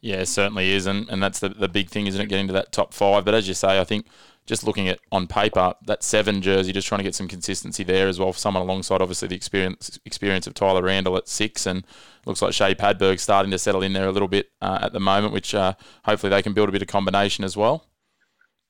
Yeah, 0.00 0.22
certainly 0.24 0.70
is, 0.70 0.86
and, 0.86 1.08
and 1.10 1.22
that's 1.22 1.40
the, 1.40 1.48
the 1.48 1.68
big 1.68 1.88
thing, 1.88 2.06
isn't 2.06 2.20
it? 2.20 2.28
Getting 2.28 2.46
to 2.46 2.52
that 2.52 2.70
top 2.70 2.94
five. 2.94 3.24
But 3.24 3.34
as 3.34 3.48
you 3.48 3.54
say, 3.54 3.80
I 3.80 3.84
think 3.84 4.06
just 4.48 4.64
looking 4.64 4.88
at 4.88 4.98
on 5.12 5.26
paper, 5.26 5.74
that 5.86 6.02
seven 6.02 6.40
jersey, 6.40 6.72
just 6.72 6.88
trying 6.88 6.98
to 6.98 7.04
get 7.04 7.14
some 7.14 7.28
consistency 7.28 7.84
there 7.84 8.08
as 8.08 8.18
well 8.18 8.32
for 8.32 8.38
someone 8.38 8.62
alongside 8.62 9.02
obviously 9.02 9.28
the 9.28 9.36
experience 9.36 10.00
experience 10.06 10.46
of 10.46 10.54
Tyler 10.54 10.82
Randall 10.82 11.18
at 11.18 11.28
six, 11.28 11.66
and 11.66 11.84
looks 12.24 12.40
like 12.40 12.54
Shea 12.54 12.74
Padberg 12.74 13.20
starting 13.20 13.50
to 13.50 13.58
settle 13.58 13.82
in 13.82 13.92
there 13.92 14.08
a 14.08 14.12
little 14.12 14.26
bit 14.26 14.50
uh, 14.62 14.78
at 14.80 14.94
the 14.94 15.00
moment, 15.00 15.34
which 15.34 15.54
uh, 15.54 15.74
hopefully 16.04 16.30
they 16.30 16.42
can 16.42 16.54
build 16.54 16.70
a 16.70 16.72
bit 16.72 16.80
of 16.80 16.88
combination 16.88 17.44
as 17.44 17.56
well. 17.56 17.84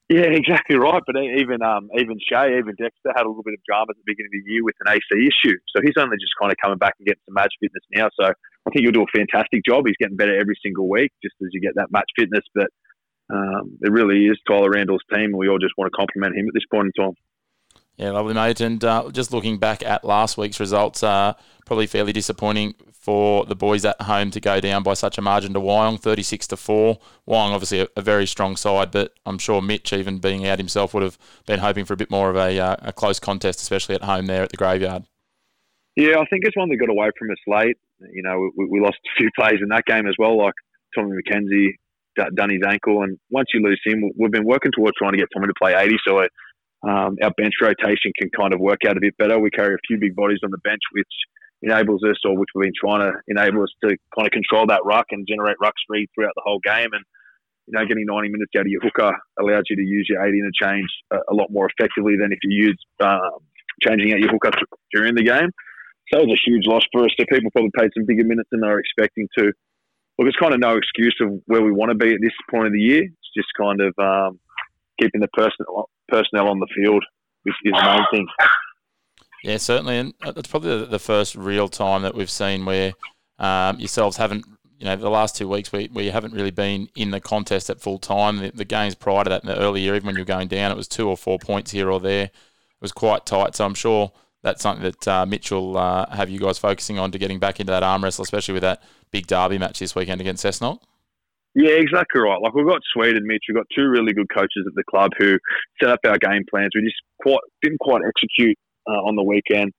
Yeah, 0.08 0.20
exactly 0.34 0.76
right. 0.76 1.02
But 1.06 1.14
even 1.16 1.62
um, 1.62 1.88
even 1.96 2.18
Shea, 2.18 2.58
even 2.58 2.74
Dexter 2.74 3.14
had 3.14 3.24
a 3.24 3.28
little 3.30 3.44
bit 3.44 3.54
of 3.54 3.60
drama 3.62 3.86
at 3.90 3.96
the 3.96 4.04
beginning 4.04 4.34
of 4.34 4.44
the 4.44 4.50
year 4.50 4.64
with 4.64 4.74
an 4.84 4.98
AC 4.98 5.06
issue. 5.14 5.56
So 5.70 5.80
he's 5.80 5.96
only 5.96 6.16
just 6.18 6.34
kind 6.40 6.50
of 6.50 6.58
coming 6.60 6.78
back 6.78 6.94
and 6.98 7.06
getting 7.06 7.22
some 7.24 7.38
match 7.38 7.54
fitness 7.62 7.84
now. 7.94 8.10
So 8.18 8.26
I 8.26 8.68
think 8.74 8.82
you'll 8.82 8.98
do 8.98 9.06
a 9.06 9.16
fantastic 9.16 9.62
job. 9.64 9.86
He's 9.86 10.00
getting 10.00 10.16
better 10.16 10.34
every 10.34 10.58
single 10.60 10.88
week, 10.90 11.12
just 11.22 11.38
as 11.40 11.54
you 11.54 11.60
get 11.60 11.76
that 11.76 11.92
match 11.94 12.10
fitness. 12.18 12.42
But 12.54 12.74
um, 13.30 13.78
it 13.82 13.90
really 13.90 14.26
is 14.26 14.38
Tyler 14.46 14.70
Randall's 14.70 15.02
team, 15.12 15.24
and 15.24 15.36
we 15.36 15.48
all 15.48 15.58
just 15.58 15.74
want 15.76 15.90
to 15.92 15.96
compliment 15.96 16.36
him 16.36 16.46
at 16.46 16.54
this 16.54 16.64
point 16.70 16.90
in 16.96 17.04
time. 17.04 17.14
Yeah, 17.96 18.12
lovely, 18.12 18.34
mate. 18.34 18.60
And 18.60 18.82
uh, 18.84 19.10
just 19.10 19.32
looking 19.32 19.58
back 19.58 19.84
at 19.84 20.04
last 20.04 20.38
week's 20.38 20.60
results, 20.60 21.02
uh, 21.02 21.34
probably 21.66 21.86
fairly 21.86 22.12
disappointing 22.12 22.74
for 22.92 23.44
the 23.44 23.56
boys 23.56 23.84
at 23.84 24.00
home 24.02 24.30
to 24.30 24.40
go 24.40 24.60
down 24.60 24.82
by 24.82 24.94
such 24.94 25.18
a 25.18 25.22
margin 25.22 25.52
to 25.54 25.60
Wyong, 25.60 26.00
36 26.00 26.46
to 26.48 26.56
4. 26.56 26.98
Wyong, 27.26 27.52
obviously, 27.52 27.80
a, 27.80 27.88
a, 27.96 28.02
very 28.02 28.26
strong 28.26 28.54
side, 28.54 28.90
but 28.90 29.14
I'm 29.26 29.38
sure 29.38 29.60
Mitch, 29.60 29.92
even 29.92 30.18
being 30.18 30.46
out 30.46 30.58
himself, 30.58 30.94
would 30.94 31.02
have 31.02 31.18
been 31.46 31.58
hoping 31.58 31.84
for 31.84 31.94
a 31.94 31.96
bit 31.96 32.10
more 32.10 32.30
of 32.30 32.36
a, 32.36 32.58
uh, 32.58 32.76
a 32.82 32.92
close 32.92 33.18
contest, 33.18 33.60
especially 33.60 33.96
at 33.96 34.02
home 34.02 34.26
there 34.26 34.42
at 34.42 34.50
the 34.50 34.56
graveyard. 34.56 35.04
Yeah, 35.96 36.18
I 36.20 36.26
think 36.26 36.44
it's 36.44 36.56
one 36.56 36.68
that 36.68 36.76
got 36.76 36.90
away 36.90 37.10
from 37.18 37.30
us 37.30 37.38
late. 37.46 37.78
You 38.12 38.22
know, 38.22 38.50
we, 38.56 38.66
we 38.66 38.80
lost 38.80 38.98
a 39.04 39.18
few 39.18 39.30
plays 39.38 39.58
in 39.60 39.70
that 39.70 39.86
game 39.86 40.06
as 40.06 40.14
well, 40.18 40.38
like 40.38 40.54
Tommy 40.94 41.16
McKenzie 41.16 41.70
done 42.34 42.50
his 42.50 42.62
ankle, 42.66 43.02
and 43.02 43.18
once 43.30 43.48
you 43.54 43.60
lose 43.60 43.80
him, 43.84 44.10
we've 44.18 44.30
been 44.30 44.46
working 44.46 44.72
towards 44.74 44.96
trying 44.96 45.12
to 45.12 45.18
get 45.18 45.28
Tommy 45.34 45.46
to 45.46 45.54
play 45.60 45.74
80, 45.74 45.96
so 46.06 46.20
um, 46.82 47.16
our 47.22 47.32
bench 47.36 47.54
rotation 47.60 48.12
can 48.18 48.30
kind 48.30 48.54
of 48.54 48.60
work 48.60 48.80
out 48.86 48.96
a 48.96 49.00
bit 49.00 49.16
better. 49.18 49.38
We 49.38 49.50
carry 49.50 49.74
a 49.74 49.86
few 49.86 49.98
big 49.98 50.14
bodies 50.14 50.38
on 50.44 50.50
the 50.50 50.58
bench, 50.58 50.82
which 50.92 51.10
enables 51.62 52.02
us, 52.04 52.16
or 52.24 52.36
which 52.36 52.50
we've 52.54 52.66
been 52.66 52.78
trying 52.78 53.00
to 53.00 53.12
enable 53.26 53.62
us 53.62 53.70
to 53.82 53.96
kind 54.14 54.26
of 54.26 54.32
control 54.32 54.66
that 54.66 54.84
ruck 54.84 55.06
and 55.10 55.26
generate 55.26 55.56
ruck 55.60 55.74
speed 55.82 56.08
throughout 56.14 56.34
the 56.36 56.42
whole 56.44 56.60
game. 56.60 56.90
And 56.92 57.04
you 57.66 57.78
know, 57.78 57.84
getting 57.84 58.06
90 58.06 58.28
minutes 58.30 58.52
out 58.56 58.62
of 58.62 58.68
your 58.68 58.80
hooker 58.80 59.12
allows 59.38 59.64
you 59.68 59.76
to 59.76 59.82
use 59.82 60.06
your 60.08 60.24
80 60.24 60.38
interchange 60.38 60.88
a, 61.10 61.18
a 61.30 61.34
lot 61.34 61.50
more 61.50 61.68
effectively 61.68 62.16
than 62.16 62.32
if 62.32 62.38
you 62.42 62.66
use 62.66 62.78
um, 63.00 63.42
changing 63.82 64.12
out 64.12 64.20
your 64.20 64.30
hooker 64.30 64.50
during 64.92 65.14
the 65.14 65.24
game. 65.24 65.50
So 66.12 66.20
it 66.20 66.26
was 66.26 66.38
a 66.38 66.50
huge 66.50 66.66
loss 66.66 66.82
for 66.92 67.04
us. 67.04 67.10
So 67.18 67.26
people 67.28 67.50
probably 67.50 67.70
paid 67.76 67.90
some 67.92 68.06
bigger 68.06 68.24
minutes 68.24 68.48
than 68.50 68.60
they 68.60 68.68
were 68.68 68.80
expecting 68.80 69.28
to. 69.38 69.52
Look, 70.18 70.26
it's 70.26 70.36
kind 70.36 70.52
of 70.52 70.60
no 70.60 70.76
excuse 70.76 71.16
of 71.20 71.40
where 71.46 71.62
we 71.62 71.70
want 71.70 71.90
to 71.90 71.94
be 71.94 72.12
at 72.12 72.20
this 72.20 72.32
point 72.50 72.66
of 72.66 72.72
the 72.72 72.80
year. 72.80 73.04
It's 73.04 73.30
just 73.36 73.48
kind 73.56 73.80
of 73.80 73.94
um, 73.98 74.40
keeping 75.00 75.20
the 75.20 75.28
personnel, 75.28 75.88
personnel 76.08 76.48
on 76.48 76.58
the 76.58 76.66
field, 76.74 77.04
which 77.44 77.54
is 77.64 77.72
the 77.72 77.84
main 77.84 78.04
thing. 78.12 78.26
Yeah, 79.44 79.56
certainly, 79.58 79.98
and 79.98 80.14
it's 80.24 80.48
probably 80.48 80.84
the 80.84 80.98
first 80.98 81.36
real 81.36 81.68
time 81.68 82.02
that 82.02 82.14
we've 82.14 82.30
seen 82.30 82.64
where 82.64 82.94
um, 83.38 83.78
yourselves 83.78 84.16
haven't, 84.16 84.44
you 84.78 84.84
know, 84.84 84.96
the 84.96 85.08
last 85.08 85.36
two 85.36 85.48
weeks 85.48 85.72
where 85.72 85.82
you 85.82 86.10
haven't 86.10 86.34
really 86.34 86.50
been 86.50 86.88
in 86.96 87.12
the 87.12 87.20
contest 87.20 87.70
at 87.70 87.80
full 87.80 87.98
time. 88.00 88.38
The, 88.38 88.50
the 88.50 88.64
games 88.64 88.96
prior 88.96 89.22
to 89.22 89.30
that 89.30 89.44
in 89.44 89.48
the 89.48 89.58
early 89.58 89.82
year, 89.82 89.94
even 89.94 90.06
when 90.06 90.16
you 90.16 90.22
were 90.22 90.26
going 90.26 90.48
down, 90.48 90.72
it 90.72 90.76
was 90.76 90.88
two 90.88 91.08
or 91.08 91.16
four 91.16 91.38
points 91.38 91.70
here 91.70 91.88
or 91.88 92.00
there. 92.00 92.24
It 92.24 92.32
was 92.80 92.90
quite 92.90 93.26
tight, 93.26 93.54
so 93.54 93.64
I'm 93.64 93.74
sure 93.74 94.12
that's 94.42 94.62
something 94.62 94.82
that 94.84 95.08
uh, 95.08 95.26
Mitch 95.26 95.50
will 95.50 95.76
uh, 95.76 96.08
have 96.10 96.30
you 96.30 96.38
guys 96.38 96.58
focusing 96.58 96.98
on 96.98 97.10
to 97.12 97.18
getting 97.18 97.38
back 97.38 97.60
into 97.60 97.72
that 97.72 97.82
arm 97.82 98.04
wrestle, 98.04 98.22
especially 98.22 98.54
with 98.54 98.62
that 98.62 98.82
big 99.10 99.26
derby 99.26 99.58
match 99.58 99.78
this 99.78 99.94
weekend 99.94 100.20
against 100.20 100.44
Cessnock. 100.44 100.80
Yeah, 101.54 101.72
exactly 101.72 102.20
right. 102.20 102.40
Like 102.40 102.54
we've 102.54 102.66
got 102.66 102.80
Sweden, 102.92 103.26
Mitch, 103.26 103.44
we've 103.48 103.56
got 103.56 103.66
two 103.74 103.88
really 103.88 104.12
good 104.12 104.28
coaches 104.32 104.64
at 104.66 104.74
the 104.74 104.84
club 104.88 105.10
who 105.18 105.38
set 105.80 105.90
up 105.90 105.98
our 106.06 106.18
game 106.18 106.44
plans. 106.48 106.70
We 106.74 106.82
just 106.82 107.00
quite 107.20 107.40
didn't 107.62 107.80
quite 107.80 108.02
execute 108.06 108.56
uh, 108.86 109.02
on 109.02 109.16
the 109.16 109.24
weekend. 109.24 109.72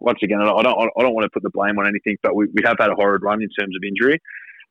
Once 0.00 0.18
again, 0.22 0.40
I 0.40 0.44
don't, 0.44 0.66
I 0.66 1.02
don't 1.02 1.14
want 1.14 1.24
to 1.24 1.30
put 1.30 1.42
the 1.42 1.50
blame 1.50 1.78
on 1.78 1.88
anything, 1.88 2.16
but 2.22 2.36
we, 2.36 2.46
we 2.54 2.62
have 2.64 2.76
had 2.78 2.90
a 2.90 2.94
horrid 2.94 3.22
run 3.22 3.42
in 3.42 3.48
terms 3.58 3.74
of 3.74 3.82
injury. 3.82 4.20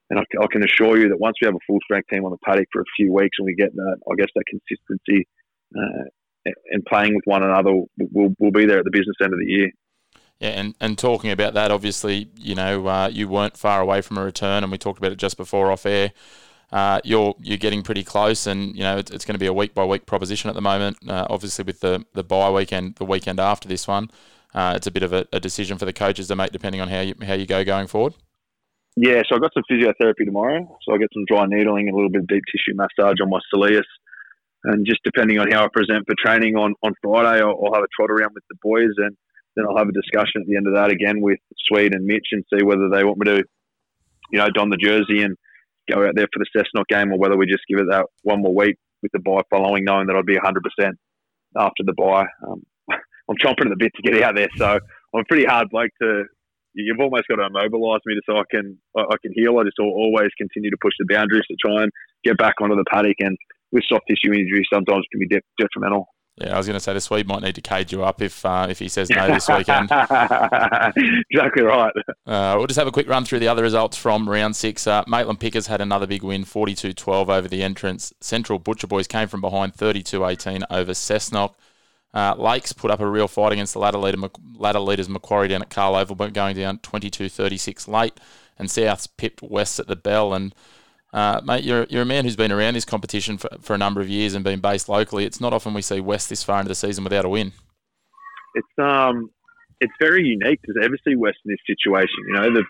And 0.10 0.20
I, 0.20 0.24
I, 0.40 0.48
can 0.52 0.64
assure 0.64 0.98
you 0.98 1.10
that 1.10 1.20
once 1.20 1.36
we 1.42 1.48
have 1.48 1.56
a 1.56 1.66
full 1.66 1.80
strength 1.84 2.08
team 2.10 2.24
on 2.24 2.32
the 2.32 2.38
paddock 2.46 2.68
for 2.72 2.82
a 2.82 2.92
few 2.96 3.12
weeks 3.12 3.38
and 3.40 3.46
we 3.46 3.56
get 3.56 3.74
that, 3.74 3.98
I 4.10 4.16
guess 4.16 4.30
that 4.36 4.44
consistency 4.46 5.28
uh, 5.76 6.06
and 6.46 6.86
playing 6.86 7.16
with 7.16 7.24
one 7.26 7.44
another, 7.44 7.72
we'll, 7.98 8.36
we'll 8.40 8.52
be 8.52 8.66
there 8.66 8.80
at 8.80 8.86
the 8.86 8.92
business 8.92 9.16
end 9.22 9.34
of 9.34 9.40
the 9.40 9.46
year. 9.46 9.72
Yeah, 10.40 10.50
and, 10.50 10.76
and 10.82 10.98
talking 10.98 11.32
about 11.32 11.54
that, 11.54 11.72
obviously, 11.72 12.30
you 12.38 12.56
know, 12.56 12.88
uh, 12.88 13.10
you 13.12 13.28
weren't 13.28 13.56
far 13.58 13.82
away 13.82 14.02
from 14.02 14.18
a 14.18 14.24
return, 14.24 14.64
and 14.64 14.72
we 14.72 14.78
talked 14.78 14.98
about 14.98 15.12
it 15.12 15.18
just 15.18 15.38
before 15.38 15.72
off 15.72 15.86
air. 15.86 16.12
Uh, 16.72 17.00
you're 17.04 17.36
you're 17.40 17.58
getting 17.58 17.84
pretty 17.84 18.04
close, 18.04 18.48
and 18.48 18.76
you 18.76 18.84
know 18.84 18.98
it's, 18.98 19.12
it's 19.12 19.24
going 19.24 19.36
to 19.36 19.40
be 19.40 19.46
a 19.46 19.54
week 19.54 19.74
by 19.74 19.86
week 19.86 20.06
proposition 20.06 20.50
at 20.50 20.56
the 20.56 20.62
moment. 20.62 20.98
Uh, 21.08 21.26
obviously, 21.30 21.64
with 21.64 21.80
the 21.80 22.06
the 22.14 22.24
bye 22.24 22.50
weekend, 22.50 22.96
the 22.96 23.06
weekend 23.06 23.40
after 23.40 23.68
this 23.68 23.88
one, 23.88 24.10
uh, 24.54 24.74
it's 24.76 24.88
a 24.88 24.92
bit 24.92 25.04
of 25.04 25.14
a, 25.14 25.26
a, 25.32 25.40
decision 25.40 25.78
for 25.78 25.86
the 25.86 25.94
coaches 25.94 26.28
to 26.28 26.36
make, 26.36 26.52
depending 26.52 26.82
on 26.82 26.90
how 26.90 27.02
you 27.02 27.14
how 27.26 27.34
you 27.34 27.46
go 27.46 27.64
going 27.64 27.88
forward. 27.88 28.16
Yeah, 28.98 29.22
so 29.30 29.36
I 29.36 29.40
got 29.40 29.54
some 29.54 29.64
physiotherapy 29.72 30.26
tomorrow. 30.26 30.78
So 30.84 30.94
I 30.94 30.98
get 30.98 31.10
some 31.14 31.26
dry 31.26 31.46
needling 31.46 31.88
and 31.88 31.94
a 31.94 31.96
little 31.96 32.10
bit 32.10 32.22
of 32.22 32.28
deep 32.28 32.44
tissue 32.52 32.76
massage 32.76 33.22
on 33.22 33.30
my 33.30 33.40
soleus, 33.54 33.84
and 34.66 34.86
just 34.86 35.00
depending 35.04 35.40
on 35.40 35.52
how 35.52 35.66
I 35.66 35.68
present 35.72 36.06
for 36.08 36.16
training 36.18 36.56
on 36.56 36.74
on 36.84 36.94
Friday, 37.02 37.42
I'll, 37.42 37.58
I'll 37.64 37.74
have 37.74 37.84
a 37.84 37.94
trot 37.96 38.12
around 38.12 38.34
with 38.34 38.44
the 38.50 38.58
boys 38.62 38.94
and 38.98 39.16
then 39.56 39.66
I'll 39.70 39.78
have 39.78 39.90
a 39.90 39.92
discussion 39.92 40.42
at 40.42 40.48
the 40.48 40.58
end 40.58 40.68
of 40.68 40.76
that 40.76 40.92
again 40.92 41.22
with 41.22 41.40
Swede 41.68 41.94
and 41.94 42.06
Mitch 42.06 42.28
and 42.32 42.44
see 42.54 42.64
whether 42.64 42.90
they 42.90 43.04
want 43.04 43.20
me 43.20 43.26
to, 43.36 43.44
you 44.32 44.40
know, 44.40 44.50
don 44.50 44.70
the 44.70 44.78
jersey 44.78 45.24
and 45.24 45.36
go 45.90 46.06
out 46.06 46.16
there 46.16 46.28
for 46.34 46.44
the 46.44 46.50
Cessnock 46.56 46.88
game 46.90 47.12
or 47.12 47.18
whether 47.18 47.38
we 47.38 47.46
just 47.46 47.64
give 47.70 47.80
it 47.80 47.88
that 47.90 48.06
one 48.24 48.42
more 48.42 48.54
week 48.54 48.76
with 49.02 49.12
the 49.14 49.20
bye 49.20 49.42
following, 49.50 49.86
knowing 49.86 50.08
that 50.08 50.16
I'd 50.16 50.26
be 50.26 50.36
100% 50.36 50.92
after 51.58 51.84
the 51.84 51.94
bye. 51.94 52.26
Um, 52.48 52.64
I'm 52.90 53.38
chomping 53.38 53.66
at 53.66 53.70
the 53.70 53.78
bit 53.78 53.92
to 53.96 54.02
get 54.02 54.22
out 54.22 54.36
there, 54.36 54.50
so 54.58 54.66
I'm 54.66 55.22
a 55.22 55.26
pretty 55.30 55.46
hard 55.46 55.70
bloke 55.70 55.92
to. 56.02 56.24
You've 56.78 57.00
almost 57.00 57.24
got 57.30 57.38
to 57.38 57.48
immobilise 57.48 58.02
me 58.06 58.20
so 58.26 58.36
I 58.36 58.44
can 58.52 58.78
I 58.98 59.16
can 59.22 59.32
heal. 59.34 59.58
I 59.58 59.64
just 59.64 59.80
always 59.80 60.28
continue 60.38 60.70
to 60.70 60.78
push 60.82 60.92
the 61.00 61.06
boundaries 61.08 61.46
to 61.50 61.56
try 61.66 61.84
and 61.84 61.92
get 62.26 62.38
back 62.38 62.56
onto 62.62 62.76
the 62.76 62.84
paddock. 62.92 63.16
And 63.20 63.38
with 63.76 63.84
soft 63.88 64.06
tissue 64.10 64.34
injuries, 64.34 64.66
sometimes 64.74 65.06
can 65.12 65.20
be 65.20 65.28
de- 65.28 65.42
detrimental. 65.60 66.08
Yeah, 66.38 66.54
I 66.54 66.58
was 66.58 66.68
going 66.68 66.76
to 66.76 66.82
say 66.82 66.94
the 66.94 67.00
Swede 67.00 67.28
might 67.28 67.44
need 67.44 67.56
to 67.56 67.62
cage 67.62 67.94
you 67.94 68.04
up 68.04 68.22
if 68.22 68.46
uh, 68.46 68.68
if 68.70 68.80
he 68.80 68.90
says 68.90 69.10
no 69.10 69.28
this 69.28 69.48
weekend. 69.48 69.90
exactly 71.32 71.64
right. 71.64 71.94
Uh, 72.26 72.56
we'll 72.58 72.68
just 72.68 72.78
have 72.78 72.88
a 72.88 72.92
quick 72.92 73.08
run 73.08 73.24
through 73.24 73.40
the 73.40 73.48
other 73.48 73.64
results 73.64 73.96
from 73.96 74.28
round 74.28 74.54
six. 74.54 74.86
Uh, 74.86 75.04
Maitland 75.08 75.40
Pickers 75.40 75.68
had 75.68 75.80
another 75.80 76.06
big 76.06 76.24
win, 76.24 76.44
42-12 76.44 77.30
over 77.30 77.48
the 77.48 77.64
entrance. 77.64 78.12
Central 78.20 78.60
Butcher 78.60 78.88
Boys 78.88 79.08
came 79.08 79.30
from 79.30 79.40
behind 79.40 79.76
32-18 79.76 80.64
over 80.70 80.92
Cessnock. 80.92 81.54
Uh, 82.14 82.36
Lakes 82.38 82.74
put 82.74 82.92
up 82.92 83.00
a 83.00 83.08
real 83.08 83.30
fight 83.30 83.54
against 83.54 83.74
the 83.74 83.80
ladder, 83.80 83.98
leader, 83.98 84.20
ladder 84.58 84.80
leaders 84.80 85.08
Macquarie 85.08 85.48
down 85.48 85.62
at 85.62 85.70
Cahill 85.70 85.96
Oval, 85.96 86.16
but 86.18 86.34
going 86.34 86.58
down 86.58 86.80
22-36 86.80 87.88
late. 87.88 88.20
And 88.58 88.68
Souths 88.68 89.08
pipped 89.18 89.42
West 89.42 89.80
at 89.80 89.88
the 89.88 89.98
bell 89.98 90.34
and 90.34 90.54
uh, 91.14 91.42
mate, 91.46 91.64
you're, 91.64 91.86
you're 91.90 92.02
a 92.02 92.06
man 92.06 92.26
who's 92.26 92.36
been 92.36 92.52
around 92.52 92.74
this 92.74 92.86
competition 92.86 93.38
for, 93.38 93.50
for 93.62 93.74
a 93.74 93.78
number 93.78 94.02
of 94.02 94.10
years 94.10 94.34
and 94.34 94.44
been 94.44 94.60
based 94.60 94.90
locally. 94.90 95.26
It's 95.26 95.40
not 95.40 95.54
often 95.54 95.74
we 95.74 95.82
see 95.82 96.00
West 96.00 96.30
this 96.30 96.44
far 96.44 96.60
into 96.60 96.70
the 96.70 96.76
season 96.76 97.04
without 97.04 97.26
a 97.26 97.30
win. 97.30 97.54
It's 98.56 98.68
um, 98.80 99.30
it's 99.80 99.94
very 100.00 100.24
unique 100.24 100.62
to 100.64 100.74
ever 100.84 100.98
see 101.08 101.16
West 101.16 101.38
in 101.46 101.52
this 101.52 101.60
situation. 101.68 102.16
You 102.28 102.34
know, 102.34 102.54
they've 102.54 102.66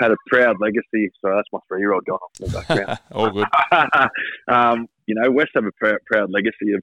had 0.00 0.10
a 0.10 0.16
proud 0.26 0.56
legacy. 0.60 1.10
So 1.20 1.30
that's 1.34 1.48
my 1.52 1.58
three-year-old 1.68 2.04
gone 2.04 2.18
off 2.18 2.40
in 2.40 2.46
the 2.46 2.58
background. 2.58 2.98
All 3.12 3.30
good. 3.30 3.46
um, 4.48 4.86
you 5.06 5.14
know, 5.14 5.30
West 5.30 5.50
have 5.54 5.64
a 5.64 5.72
proud, 5.72 5.98
proud 6.06 6.30
legacy 6.30 6.72
of 6.74 6.82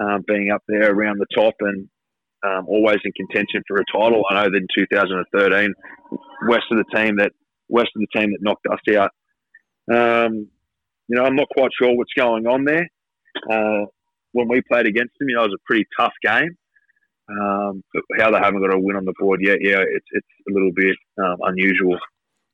um, 0.00 0.24
being 0.26 0.50
up 0.50 0.62
there 0.68 0.92
around 0.92 1.18
the 1.18 1.26
top 1.34 1.54
and 1.60 1.88
um, 2.44 2.66
always 2.68 2.98
in 3.04 3.12
contention 3.12 3.62
for 3.66 3.78
a 3.78 3.84
title. 3.92 4.22
I 4.30 4.34
know 4.34 4.50
that 4.50 4.56
in 4.56 4.66
2013, 4.74 5.74
West 6.48 6.64
of 6.70 6.78
the 6.78 6.96
team 6.96 7.16
that 7.16 7.32
West 7.68 7.90
of 7.96 8.02
the 8.02 8.20
team 8.20 8.30
that 8.32 8.42
knocked 8.42 8.66
us 8.70 8.96
out 8.96 9.10
um, 9.92 10.48
you 11.08 11.16
know, 11.16 11.24
I'm 11.24 11.36
not 11.36 11.48
quite 11.50 11.70
sure 11.78 11.96
what's 11.96 12.12
going 12.16 12.46
on 12.46 12.64
there. 12.64 12.88
Uh, 13.50 13.86
when 14.32 14.48
we 14.48 14.62
played 14.62 14.86
against 14.86 15.14
them, 15.18 15.28
you 15.28 15.36
know, 15.36 15.44
it 15.44 15.50
was 15.50 15.58
a 15.60 15.66
pretty 15.66 15.86
tough 15.98 16.12
game. 16.22 16.56
Um, 17.28 17.82
how 18.18 18.30
they 18.30 18.38
haven't 18.38 18.60
got 18.60 18.74
a 18.74 18.78
win 18.78 18.96
on 18.96 19.04
the 19.04 19.14
board 19.18 19.40
yet, 19.42 19.58
yeah, 19.60 19.80
it's, 19.80 20.06
it's 20.12 20.26
a 20.48 20.52
little 20.52 20.72
bit 20.74 20.96
um, 21.18 21.36
unusual. 21.42 21.98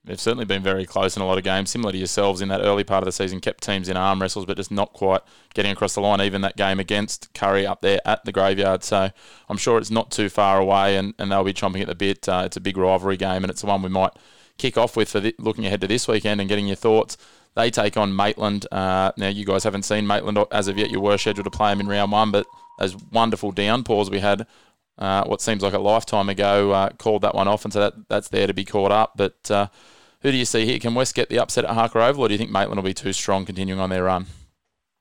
They've 0.04 0.20
certainly 0.20 0.46
been 0.46 0.62
very 0.62 0.86
close 0.86 1.16
in 1.16 1.22
a 1.22 1.26
lot 1.26 1.36
of 1.36 1.44
games, 1.44 1.70
similar 1.70 1.92
to 1.92 1.98
yourselves 1.98 2.40
in 2.40 2.48
that 2.48 2.62
early 2.62 2.84
part 2.84 3.02
of 3.02 3.06
the 3.06 3.12
season, 3.12 3.38
kept 3.40 3.62
teams 3.62 3.88
in 3.88 3.98
arm 3.98 4.22
wrestles, 4.22 4.46
but 4.46 4.56
just 4.56 4.70
not 4.70 4.94
quite 4.94 5.20
getting 5.52 5.72
across 5.72 5.94
the 5.94 6.00
line. 6.00 6.22
Even 6.22 6.40
that 6.40 6.56
game 6.56 6.80
against 6.80 7.32
Kurri 7.34 7.66
up 7.66 7.82
there 7.82 8.00
at 8.06 8.24
the 8.24 8.32
graveyard. 8.32 8.82
So 8.82 9.10
I'm 9.48 9.58
sure 9.58 9.76
it's 9.76 9.90
not 9.90 10.10
too 10.10 10.30
far 10.30 10.58
away 10.58 10.96
and, 10.96 11.12
and 11.18 11.30
they'll 11.30 11.44
be 11.44 11.52
chomping 11.52 11.82
at 11.82 11.86
the 11.86 11.94
bit. 11.94 12.26
Uh, 12.28 12.44
it's 12.46 12.56
a 12.56 12.60
big 12.60 12.78
rivalry 12.78 13.18
game 13.18 13.44
and 13.44 13.50
it's 13.50 13.60
the 13.60 13.66
one 13.66 13.82
we 13.82 13.90
might 13.90 14.12
kick 14.60 14.76
off 14.76 14.96
with 14.96 15.08
for 15.08 15.22
looking 15.38 15.66
ahead 15.66 15.80
to 15.80 15.86
this 15.86 16.06
weekend 16.06 16.40
and 16.40 16.48
getting 16.48 16.66
your 16.66 16.76
thoughts. 16.76 17.16
They 17.56 17.70
take 17.70 17.96
on 17.96 18.14
Maitland. 18.14 18.66
Uh, 18.70 19.12
now, 19.16 19.28
you 19.28 19.44
guys 19.44 19.64
haven't 19.64 19.82
seen 19.82 20.06
Maitland 20.06 20.38
as 20.52 20.68
of 20.68 20.78
yet. 20.78 20.90
You 20.90 21.00
were 21.00 21.18
scheduled 21.18 21.44
to 21.44 21.50
play 21.50 21.70
them 21.70 21.80
in 21.80 21.88
round 21.88 22.12
one, 22.12 22.30
but 22.30 22.46
those 22.78 22.96
wonderful 23.10 23.50
downpours 23.50 24.08
we 24.08 24.20
had 24.20 24.46
uh, 25.00 25.24
what 25.24 25.40
seems 25.40 25.62
like 25.62 25.72
a 25.72 25.78
lifetime 25.78 26.28
ago, 26.28 26.72
uh, 26.72 26.90
called 26.90 27.22
that 27.22 27.34
one 27.34 27.48
off, 27.48 27.64
and 27.64 27.72
so 27.72 27.80
that, 27.80 27.94
that's 28.08 28.28
there 28.28 28.46
to 28.46 28.54
be 28.54 28.64
caught 28.64 28.92
up. 28.92 29.12
But 29.16 29.50
uh, 29.50 29.68
who 30.20 30.30
do 30.30 30.36
you 30.36 30.44
see 30.44 30.66
here? 30.66 30.78
Can 30.78 30.94
West 30.94 31.14
get 31.14 31.30
the 31.30 31.38
upset 31.38 31.64
at 31.64 31.70
Harker 31.70 32.00
Oval, 32.00 32.24
or 32.24 32.28
do 32.28 32.34
you 32.34 32.38
think 32.38 32.50
Maitland 32.50 32.76
will 32.76 32.88
be 32.88 32.94
too 32.94 33.14
strong 33.14 33.46
continuing 33.46 33.80
on 33.80 33.90
their 33.90 34.04
run? 34.04 34.26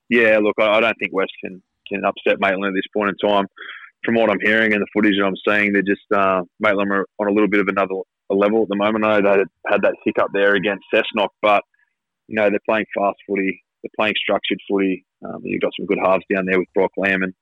Yeah, 0.09 0.39
look, 0.41 0.55
I, 0.59 0.77
I 0.77 0.79
don't 0.79 0.95
think 0.99 1.13
West 1.13 1.33
can, 1.43 1.61
can 1.87 2.03
upset 2.05 2.39
Maitland 2.39 2.65
at 2.65 2.73
this 2.73 2.87
point 2.95 3.09
in 3.09 3.29
time. 3.29 3.45
From 4.05 4.15
what 4.15 4.29
I'm 4.29 4.39
hearing 4.41 4.71
and 4.71 4.81
the 4.81 4.87
footage 4.93 5.15
that 5.17 5.25
I'm 5.25 5.35
seeing, 5.45 5.73
they're 5.73 5.81
just 5.81 6.09
uh, 6.15 6.43
Maitland 6.61 6.89
are 6.91 7.05
on 7.19 7.27
a 7.27 7.31
little 7.31 7.49
bit 7.49 7.59
of 7.59 7.67
another 7.67 7.95
level 8.35 8.63
at 8.63 8.69
the 8.69 8.75
moment. 8.75 9.05
I 9.05 9.19
know 9.19 9.21
they 9.21 9.43
had 9.67 9.81
that 9.81 9.95
hiccup 10.03 10.29
there 10.33 10.55
against 10.55 10.85
Cessnock, 10.93 11.29
but 11.41 11.63
you 12.27 12.35
know 12.35 12.49
they're 12.49 12.59
playing 12.67 12.85
fast 12.97 13.17
footy, 13.27 13.63
they're 13.83 13.91
playing 13.97 14.15
structured 14.21 14.59
footy. 14.69 15.05
Um, 15.25 15.41
you've 15.43 15.61
got 15.61 15.71
some 15.77 15.85
good 15.85 15.99
halves 16.03 16.23
down 16.33 16.45
there 16.45 16.59
with 16.59 16.69
Brock 16.73 16.91
Lamb 16.97 17.23
and, 17.23 17.33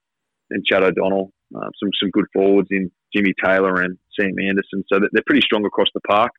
and 0.50 0.66
Chad 0.66 0.84
O'Donnell. 0.84 1.32
Uh, 1.56 1.70
some 1.80 1.90
some 2.02 2.10
good 2.12 2.26
forwards 2.34 2.68
in 2.72 2.92
Jimmy 3.16 3.34
Taylor 3.44 3.82
and 3.82 3.98
Sam 4.20 4.34
Anderson. 4.40 4.84
So 4.92 5.00
they're 5.00 5.24
pretty 5.26 5.42
strong 5.42 5.66
across 5.66 5.88
the 5.94 6.02
park. 6.02 6.32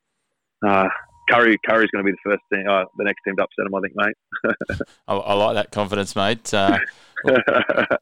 Uh, 0.66 0.88
Kurri 1.30 1.56
Kurri's 1.68 1.90
going 1.90 2.04
to 2.04 2.10
be 2.10 2.12
the 2.12 2.30
first 2.30 2.40
team, 2.52 2.64
uh, 2.68 2.84
the 2.96 3.04
next 3.04 3.20
team 3.24 3.36
to 3.36 3.42
upset 3.42 3.64
them, 3.64 3.74
I 3.74 3.80
think, 3.80 3.92
mate. 3.96 4.80
I, 5.08 5.14
I, 5.14 5.34
like 5.34 5.54
that 5.54 5.70
confidence, 5.72 6.16
mate. 6.16 6.52
Uh, 6.54 6.78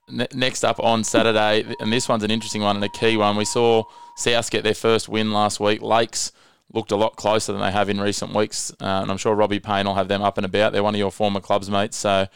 next 0.34 0.64
up 0.64 0.78
on 0.80 1.04
Saturday, 1.04 1.64
and 1.80 1.92
this 1.92 2.08
one's 2.08 2.22
an 2.22 2.30
interesting 2.30 2.62
one 2.62 2.76
and 2.76 2.84
a 2.84 2.88
key 2.88 3.16
one. 3.16 3.36
We 3.36 3.44
saw 3.44 3.84
South 4.16 4.50
get 4.50 4.64
their 4.64 4.74
first 4.74 5.08
win 5.08 5.32
last 5.32 5.60
week. 5.60 5.82
Lakes 5.82 6.32
looked 6.72 6.90
a 6.90 6.96
lot 6.96 7.16
closer 7.16 7.52
than 7.52 7.60
they 7.60 7.70
have 7.70 7.88
in 7.88 8.00
recent 8.00 8.34
weeks, 8.34 8.72
uh, 8.80 9.00
and 9.02 9.10
I'm 9.10 9.18
sure 9.18 9.34
Robbie 9.34 9.60
Payne 9.60 9.86
will 9.86 9.94
have 9.94 10.08
them 10.08 10.22
up 10.22 10.38
and 10.38 10.44
about. 10.44 10.72
They're 10.72 10.82
one 10.82 10.94
of 10.94 10.98
your 10.98 11.12
former 11.12 11.40
clubs, 11.40 11.70
mate. 11.70 11.94
So, 11.94 12.26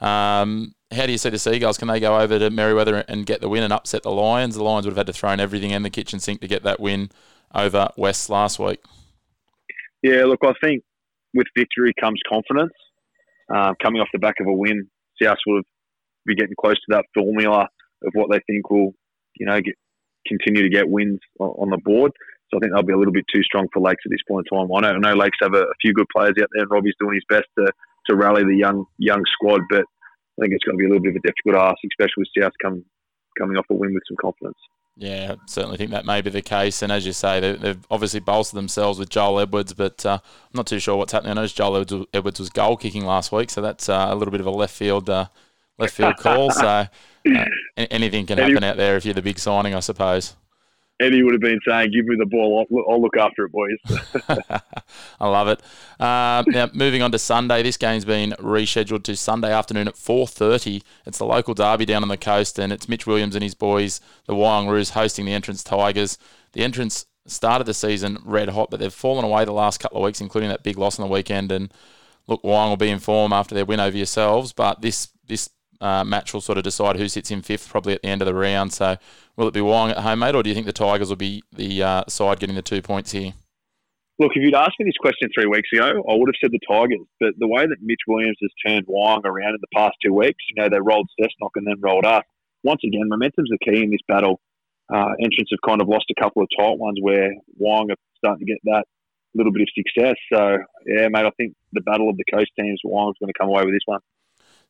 um, 0.00 0.74
how 0.92 1.06
do 1.06 1.12
you 1.12 1.18
see 1.18 1.30
the 1.30 1.38
Seagulls? 1.38 1.78
Can 1.78 1.88
they 1.88 2.00
go 2.00 2.18
over 2.18 2.38
to 2.38 2.50
Merewether 2.50 3.04
and 3.06 3.26
get 3.26 3.40
the 3.40 3.48
win 3.48 3.62
and 3.62 3.72
upset 3.72 4.02
the 4.02 4.10
Lions? 4.10 4.54
The 4.54 4.62
Lions 4.62 4.86
would 4.86 4.92
have 4.92 5.06
had 5.06 5.06
to 5.06 5.12
throw 5.12 5.30
in 5.30 5.40
everything 5.40 5.70
in 5.70 5.82
the 5.82 5.90
kitchen 5.90 6.20
sink 6.20 6.40
to 6.40 6.48
get 6.48 6.62
that 6.62 6.80
win 6.80 7.10
over 7.54 7.90
West 7.96 8.30
last 8.30 8.58
week. 8.58 8.82
Yeah, 10.02 10.24
look, 10.24 10.40
I 10.44 10.52
think 10.62 10.84
with 11.34 11.46
victory 11.56 11.92
comes 12.00 12.20
confidence. 12.28 12.72
Uh, 13.54 13.74
coming 13.82 14.00
off 14.00 14.08
the 14.12 14.18
back 14.18 14.36
of 14.40 14.46
a 14.46 14.52
win, 14.52 14.88
South 15.20 15.38
will 15.46 15.62
be 16.24 16.34
getting 16.34 16.54
close 16.60 16.76
to 16.76 16.86
that 16.90 17.04
formula 17.14 17.68
of 18.04 18.12
what 18.14 18.30
they 18.30 18.40
think 18.46 18.70
will, 18.70 18.92
you 19.38 19.46
know, 19.46 19.60
get, 19.60 19.74
continue 20.28 20.62
to 20.62 20.68
get 20.68 20.88
wins 20.88 21.20
on 21.38 21.70
the 21.70 21.78
board. 21.78 22.12
So 22.50 22.58
I 22.58 22.60
think 22.60 22.72
they'll 22.72 22.82
be 22.82 22.92
a 22.92 22.98
little 22.98 23.12
bit 23.12 23.24
too 23.32 23.42
strong 23.42 23.66
for 23.72 23.80
Lakes 23.80 24.02
at 24.06 24.10
this 24.10 24.22
point 24.28 24.46
in 24.50 24.58
time. 24.58 24.70
I 24.72 24.80
know, 24.80 24.94
I 24.94 24.98
know 24.98 25.18
Lakes 25.18 25.38
have 25.42 25.54
a, 25.54 25.62
a 25.62 25.74
few 25.80 25.92
good 25.92 26.06
players 26.14 26.34
out 26.40 26.48
there, 26.52 26.62
and 26.62 26.70
Robbie's 26.70 26.94
doing 27.00 27.14
his 27.14 27.24
best 27.28 27.46
to, 27.58 27.72
to 28.08 28.16
rally 28.16 28.44
the 28.44 28.56
young 28.56 28.84
young 28.98 29.22
squad, 29.32 29.62
but 29.68 29.82
I 29.82 30.42
think 30.42 30.54
it's 30.54 30.64
going 30.64 30.76
to 30.76 30.78
be 30.78 30.86
a 30.86 30.88
little 30.88 31.02
bit 31.02 31.16
of 31.16 31.22
a 31.24 31.26
difficult 31.26 31.56
ask, 31.56 31.78
especially 31.90 32.22
with 32.22 32.28
South 32.40 32.52
come, 32.62 32.84
coming 33.38 33.56
off 33.56 33.66
a 33.70 33.74
win 33.74 33.94
with 33.94 34.02
some 34.08 34.16
confidence. 34.20 34.58
Yeah, 34.98 35.34
I 35.34 35.36
certainly 35.46 35.76
think 35.76 35.90
that 35.90 36.06
may 36.06 36.22
be 36.22 36.30
the 36.30 36.40
case. 36.40 36.82
And 36.82 36.90
as 36.90 37.04
you 37.04 37.12
say, 37.12 37.40
they, 37.40 37.68
have 37.68 37.86
obviously 37.90 38.20
bolstered 38.20 38.56
themselves 38.56 38.98
with 38.98 39.10
Joel 39.10 39.40
Edwards, 39.40 39.74
but 39.74 40.06
uh, 40.06 40.18
I'm 40.22 40.50
not 40.54 40.66
too 40.66 40.78
sure 40.78 40.96
what's 40.96 41.12
happening. 41.12 41.32
I 41.32 41.34
noticed 41.34 41.56
Joel 41.56 41.76
Edwards, 41.76 42.06
Edwards 42.14 42.40
was 42.40 42.48
goal 42.48 42.76
kicking 42.76 43.04
last 43.04 43.30
week, 43.30 43.50
so 43.50 43.60
that's 43.60 43.88
uh, 43.88 44.06
a 44.08 44.14
little 44.14 44.32
bit 44.32 44.40
of 44.40 44.46
a 44.46 44.50
left 44.50 44.74
field 44.74 45.10
uh, 45.10 45.26
left 45.78 45.94
field 45.94 46.16
call. 46.16 46.50
So 46.54 46.86
uh, 47.26 47.44
anything 47.90 48.26
can 48.26 48.38
happen 48.38 48.64
out 48.64 48.76
there 48.76 48.96
if 48.96 49.04
you're 49.04 49.14
the 49.14 49.22
big 49.22 49.38
signing, 49.38 49.74
I 49.74 49.80
suppose. 49.80 50.34
Eddie 50.98 51.22
would 51.22 51.34
have 51.34 51.42
been 51.42 51.60
saying, 51.66 51.90
"Give 51.92 52.06
me 52.06 52.16
the 52.16 52.26
ball. 52.26 52.66
I'll, 52.70 52.92
I'll 52.92 53.02
look 53.02 53.16
after 53.16 53.44
it, 53.44 53.52
boys." 53.52 53.76
I 55.20 55.28
love 55.28 55.48
it. 55.48 55.60
Uh, 56.00 56.42
now, 56.46 56.70
moving 56.72 57.02
on 57.02 57.12
to 57.12 57.18
Sunday. 57.18 57.62
This 57.62 57.76
game's 57.76 58.06
been 58.06 58.30
rescheduled 58.38 59.02
to 59.04 59.16
Sunday 59.16 59.52
afternoon 59.52 59.88
at 59.88 59.94
4:30. 59.94 60.82
It's 61.04 61.18
the 61.18 61.26
local 61.26 61.52
derby 61.52 61.84
down 61.84 62.02
on 62.02 62.08
the 62.08 62.16
coast, 62.16 62.58
and 62.58 62.72
it's 62.72 62.88
Mitch 62.88 63.06
Williams 63.06 63.34
and 63.34 63.42
his 63.42 63.54
boys, 63.54 64.00
the 64.26 64.34
Wyong 64.34 64.70
Roos, 64.70 64.90
hosting 64.90 65.26
the 65.26 65.34
Entrance 65.34 65.62
Tigers. 65.62 66.16
The 66.52 66.64
Entrance 66.64 67.04
started 67.26 67.64
the 67.64 67.74
season 67.74 68.18
red 68.24 68.48
hot, 68.48 68.70
but 68.70 68.80
they've 68.80 68.92
fallen 68.92 69.24
away 69.24 69.44
the 69.44 69.52
last 69.52 69.80
couple 69.80 69.98
of 69.98 70.04
weeks, 70.04 70.20
including 70.20 70.48
that 70.48 70.62
big 70.62 70.78
loss 70.78 70.98
on 70.98 71.06
the 71.06 71.12
weekend. 71.12 71.52
And 71.52 71.72
look, 72.26 72.42
Wyong 72.42 72.70
will 72.70 72.76
be 72.76 72.90
in 72.90 73.00
form 73.00 73.34
after 73.34 73.54
their 73.54 73.66
win 73.66 73.80
over 73.80 73.96
yourselves, 73.96 74.54
but 74.54 74.80
this 74.80 75.08
this 75.26 75.50
uh, 75.80 76.04
match 76.04 76.32
will 76.32 76.40
sort 76.40 76.58
of 76.58 76.64
decide 76.64 76.96
who 76.96 77.08
sits 77.08 77.30
in 77.30 77.42
fifth, 77.42 77.68
probably 77.68 77.94
at 77.94 78.02
the 78.02 78.08
end 78.08 78.22
of 78.22 78.26
the 78.26 78.34
round. 78.34 78.72
So, 78.72 78.96
will 79.36 79.48
it 79.48 79.54
be 79.54 79.60
Wyong 79.60 79.90
at 79.90 79.98
home, 79.98 80.20
mate, 80.20 80.34
or 80.34 80.42
do 80.42 80.48
you 80.48 80.54
think 80.54 80.66
the 80.66 80.72
Tigers 80.72 81.08
will 81.08 81.16
be 81.16 81.42
the 81.52 81.82
uh, 81.82 82.04
side 82.08 82.40
getting 82.40 82.56
the 82.56 82.62
two 82.62 82.82
points 82.82 83.12
here? 83.12 83.34
Look, 84.18 84.32
if 84.34 84.42
you'd 84.42 84.54
asked 84.54 84.80
me 84.80 84.86
this 84.86 84.96
question 84.98 85.28
three 85.34 85.46
weeks 85.46 85.68
ago, 85.74 86.02
I 86.08 86.14
would 86.16 86.28
have 86.28 86.40
said 86.40 86.50
the 86.50 86.60
Tigers. 86.66 87.04
But 87.20 87.34
the 87.38 87.46
way 87.46 87.66
that 87.66 87.76
Mitch 87.82 88.00
Williams 88.08 88.38
has 88.40 88.50
turned 88.66 88.86
Wyong 88.86 89.24
around 89.24 89.54
in 89.54 89.60
the 89.60 89.74
past 89.76 89.96
two 90.02 90.14
weeks, 90.14 90.42
you 90.48 90.62
know, 90.62 90.70
they 90.70 90.80
rolled 90.80 91.08
Cessnock 91.20 91.50
and 91.56 91.66
then 91.66 91.76
rolled 91.80 92.06
us. 92.06 92.24
Once 92.64 92.80
again, 92.84 93.08
momentum's 93.08 93.50
the 93.50 93.58
key 93.58 93.82
in 93.82 93.90
this 93.90 94.00
battle. 94.08 94.40
Uh, 94.88 95.12
Entrance 95.20 95.50
have 95.50 95.60
kind 95.68 95.82
of 95.82 95.88
lost 95.88 96.06
a 96.10 96.20
couple 96.20 96.42
of 96.42 96.48
tight 96.58 96.78
ones 96.78 96.96
where 97.02 97.34
Wyong 97.60 97.90
are 97.90 98.00
starting 98.16 98.46
to 98.46 98.52
get 98.52 98.58
that 98.64 98.84
little 99.34 99.52
bit 99.52 99.62
of 99.62 99.68
success. 99.76 100.16
So, 100.32 100.64
yeah, 100.86 101.08
mate, 101.08 101.26
I 101.26 101.30
think 101.36 101.52
the 101.72 101.82
battle 101.82 102.08
of 102.08 102.16
the 102.16 102.24
coast 102.32 102.50
teams, 102.58 102.80
Wyong's 102.86 103.18
going 103.20 103.28
to 103.28 103.38
come 103.38 103.48
away 103.48 103.64
with 103.64 103.74
this 103.74 103.84
one 103.84 104.00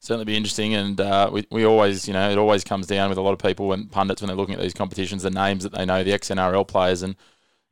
certainly 0.00 0.24
be 0.24 0.36
interesting. 0.36 0.74
And 0.74 1.00
uh, 1.00 1.30
we, 1.32 1.46
we 1.50 1.64
always, 1.64 2.06
you 2.06 2.14
know, 2.14 2.30
it 2.30 2.38
always 2.38 2.64
comes 2.64 2.86
down 2.86 3.08
with 3.08 3.18
a 3.18 3.22
lot 3.22 3.32
of 3.32 3.38
people 3.38 3.72
and 3.72 3.90
pundits 3.90 4.22
when 4.22 4.28
they're 4.28 4.36
looking 4.36 4.54
at 4.54 4.60
these 4.60 4.74
competitions, 4.74 5.22
the 5.22 5.30
names 5.30 5.62
that 5.62 5.72
they 5.72 5.84
know, 5.84 6.02
the 6.04 6.12
ex 6.12 6.28
NRL 6.28 6.66
players. 6.66 7.02
And 7.02 7.16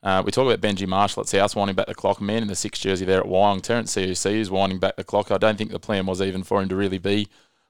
uh, 0.02 0.22
we 0.24 0.30
talk 0.32 0.46
about 0.46 0.60
Benji 0.60 0.86
Marshall 0.86 1.22
at 1.22 1.28
South 1.28 1.56
winding 1.56 1.76
back 1.76 1.86
the 1.86 1.94
clock. 1.94 2.20
Man 2.20 2.42
in 2.42 2.48
the 2.48 2.56
six 2.56 2.78
jersey 2.78 3.04
there 3.04 3.20
at 3.20 3.26
Wyong. 3.26 3.62
Terrence 3.62 3.94
Seuseu 3.94 4.36
is 4.36 4.50
winding 4.50 4.78
back 4.78 4.96
the 4.96 5.04
clock. 5.04 5.30
I 5.30 5.38
don't 5.38 5.56
think 5.56 5.70
the 5.70 5.78
plan 5.78 6.06
was 6.06 6.20
even 6.20 6.42
for 6.42 6.60
him 6.60 6.68
to 6.68 6.76
really 6.76 6.98
be 6.98 7.28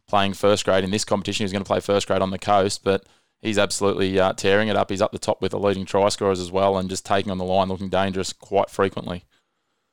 playing 0.08 0.34
first 0.34 0.64
grade 0.64 0.84
in 0.84 0.90
this 0.90 1.04
competition. 1.04 1.42
He 1.42 1.44
was 1.44 1.52
going 1.52 1.64
to 1.64 1.68
play 1.68 1.80
first 1.80 2.06
grade 2.06 2.22
on 2.22 2.30
the 2.30 2.38
coast, 2.38 2.82
but 2.82 3.06
he's 3.40 3.58
absolutely 3.58 4.18
uh, 4.18 4.32
tearing 4.32 4.68
it 4.68 4.76
up. 4.76 4.90
He's 4.90 5.00
up 5.02 5.12
the 5.12 5.18
top 5.18 5.40
with 5.40 5.52
the 5.52 5.58
leading 5.58 5.84
try 5.84 6.08
scorers 6.08 6.40
as 6.40 6.50
well 6.50 6.76
and 6.76 6.90
just 6.90 7.06
taking 7.06 7.30
on 7.30 7.38
the 7.38 7.44
line, 7.44 7.68
looking 7.68 7.88
dangerous 7.88 8.32
quite 8.32 8.68
frequently. 8.68 9.24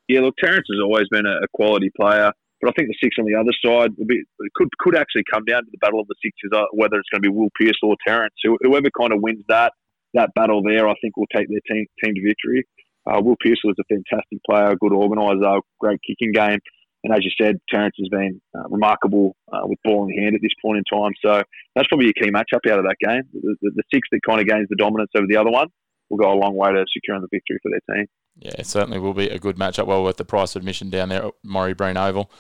Yeah, 0.08 0.21
look, 0.21 0.36
Terrence 0.38 0.67
has 0.69 0.82
always 0.84 1.08
been 1.10 1.26
a 1.26 1.47
quality 1.54 1.91
player. 1.95 2.34
But 2.62 2.69
I 2.69 2.74
think 2.74 2.89
the 2.89 2.97
six 3.02 3.15
on 3.17 3.26
the 3.26 3.36
other 3.36 3.54
side 3.65 3.95
be, 4.06 4.24
could 4.56 4.69
could 4.80 4.95
actually 4.95 5.24
come 5.32 5.45
down 5.45 5.65
to 5.65 5.71
the 5.71 5.82
battle 5.82 6.00
of 6.00 6.08
the 6.08 6.15
sixes, 6.24 6.52
uh, 6.54 6.65
whether 6.74 6.97
it's 7.00 7.10
going 7.10 7.24
to 7.24 7.30
be 7.30 7.36
Will 7.36 7.50
Pearce 7.60 7.80
or 7.82 7.95
Terrence. 8.06 8.36
Whoever 8.43 8.89
kind 8.97 9.13
of 9.13 9.21
wins 9.21 9.43
that 9.50 9.74
that 10.13 10.30
battle 10.36 10.62
there, 10.62 10.88
I 10.88 10.93
think 11.02 11.17
will 11.17 11.32
take 11.34 11.47
their 11.50 11.63
team 11.69 11.86
team 12.04 12.13
to 12.13 12.21
victory. 12.21 12.65
Uh, 13.10 13.19
Will 13.21 13.36
Pearce 13.41 13.62
was 13.63 13.76
a 13.80 13.84
fantastic 13.89 14.39
player, 14.47 14.76
good 14.80 14.93
organiser, 14.93 15.60
great 15.80 16.00
kicking 16.06 16.32
game. 16.32 16.60
And 17.04 17.13
as 17.13 17.26
you 17.26 17.32
said, 17.41 17.58
Terrence 17.67 17.95
has 17.97 18.10
been 18.10 18.39
uh, 18.56 18.69
remarkable 18.69 19.36
uh, 19.52 19.62
with 19.63 19.80
ball 19.84 20.08
in 20.08 20.21
hand 20.21 20.36
at 20.36 20.41
this 20.41 20.54
point 20.62 20.78
in 20.78 20.84
time. 20.86 21.13
So 21.26 21.41
that's 21.76 21.88
probably 21.88 22.10
a 22.10 22.13
key 22.13 22.30
matchup 22.30 22.69
out 22.69 22.78
of 22.78 22.86
that 22.86 22.97
game. 23.02 23.24
The, 23.34 23.56
the, 23.62 23.71
the 23.78 23.84
six 23.91 24.08
that 24.12 24.21
kind 24.28 24.39
of 24.39 24.45
gains 24.45 24.67
the 24.69 24.76
dominance 24.76 25.10
over 25.15 25.26
the 25.28 25.38
other 25.38 25.50
one 25.50 25.67
will 26.10 26.17
go 26.17 26.32
a 26.32 26.38
long 26.38 26.56
way 26.56 26.71
to 26.71 26.86
securing 26.93 27.21
the 27.24 27.28
victory 27.32 27.58
for 27.63 27.71
their 27.71 27.95
team. 27.95 28.06
Yeah, 28.38 28.56
it 28.58 28.65
certainly 28.65 29.00
will 29.00 29.13
be 29.13 29.30
a 29.30 29.39
good 29.39 29.58
matchup. 29.58 29.86
Well 29.86 30.04
worth 30.04 30.17
the 30.17 30.26
price 30.26 30.56
of 30.56 30.62
admission 30.62 30.89
down 30.89 31.10
there 31.10 31.26
at 31.26 31.34
Morry 31.44 31.74
Breen 31.74 31.98
Oval. 31.98 32.32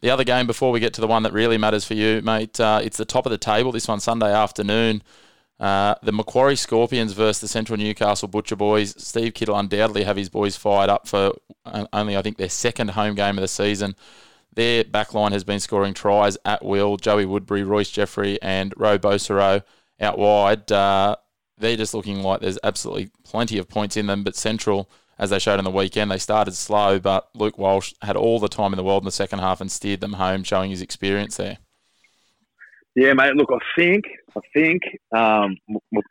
The 0.00 0.10
other 0.10 0.24
game 0.24 0.46
before 0.46 0.72
we 0.72 0.80
get 0.80 0.94
to 0.94 1.00
the 1.00 1.06
one 1.06 1.22
that 1.24 1.32
really 1.32 1.58
matters 1.58 1.84
for 1.84 1.94
you, 1.94 2.22
mate, 2.22 2.58
uh, 2.58 2.80
it's 2.82 2.96
the 2.96 3.04
top 3.04 3.26
of 3.26 3.30
the 3.30 3.38
table. 3.38 3.70
This 3.70 3.88
one 3.88 4.00
Sunday 4.00 4.32
afternoon. 4.32 5.02
Uh, 5.58 5.94
the 6.02 6.12
Macquarie 6.12 6.56
Scorpions 6.56 7.12
versus 7.12 7.42
the 7.42 7.48
Central 7.48 7.76
Newcastle 7.76 8.28
Butcher 8.28 8.56
Boys. 8.56 8.94
Steve 8.96 9.34
Kittle 9.34 9.58
undoubtedly 9.58 10.04
have 10.04 10.16
his 10.16 10.30
boys 10.30 10.56
fired 10.56 10.88
up 10.88 11.06
for 11.06 11.32
only, 11.92 12.16
I 12.16 12.22
think, 12.22 12.38
their 12.38 12.48
second 12.48 12.92
home 12.92 13.14
game 13.14 13.36
of 13.36 13.42
the 13.42 13.48
season. 13.48 13.94
Their 14.54 14.84
backline 14.84 15.32
has 15.32 15.44
been 15.44 15.60
scoring 15.60 15.92
tries 15.92 16.38
at 16.46 16.64
will. 16.64 16.96
Joey 16.96 17.26
Woodbury, 17.26 17.62
Royce 17.62 17.90
Jeffrey, 17.90 18.40
and 18.40 18.72
Roe 18.78 18.98
Bosero 18.98 19.62
out 20.00 20.18
wide. 20.18 20.72
Uh, 20.72 21.16
they're 21.58 21.76
just 21.76 21.92
looking 21.92 22.22
like 22.22 22.40
there's 22.40 22.58
absolutely 22.64 23.10
plenty 23.22 23.58
of 23.58 23.68
points 23.68 23.98
in 23.98 24.06
them, 24.06 24.24
but 24.24 24.34
Central 24.34 24.90
as 25.20 25.28
they 25.30 25.38
showed 25.38 25.58
on 25.58 25.64
the 25.64 25.70
weekend. 25.70 26.10
They 26.10 26.18
started 26.18 26.54
slow, 26.54 26.98
but 26.98 27.28
Luke 27.34 27.58
Walsh 27.58 27.92
had 28.02 28.16
all 28.16 28.40
the 28.40 28.48
time 28.48 28.72
in 28.72 28.78
the 28.78 28.82
world 28.82 29.02
in 29.02 29.04
the 29.04 29.12
second 29.12 29.38
half 29.38 29.60
and 29.60 29.70
steered 29.70 30.00
them 30.00 30.14
home, 30.14 30.42
showing 30.42 30.70
his 30.70 30.80
experience 30.80 31.36
there. 31.36 31.58
Yeah, 32.96 33.12
mate. 33.12 33.36
Look, 33.36 33.50
I 33.52 33.58
think 33.76 34.04
I 34.36 34.40
think 34.52 34.82
um, 35.14 35.56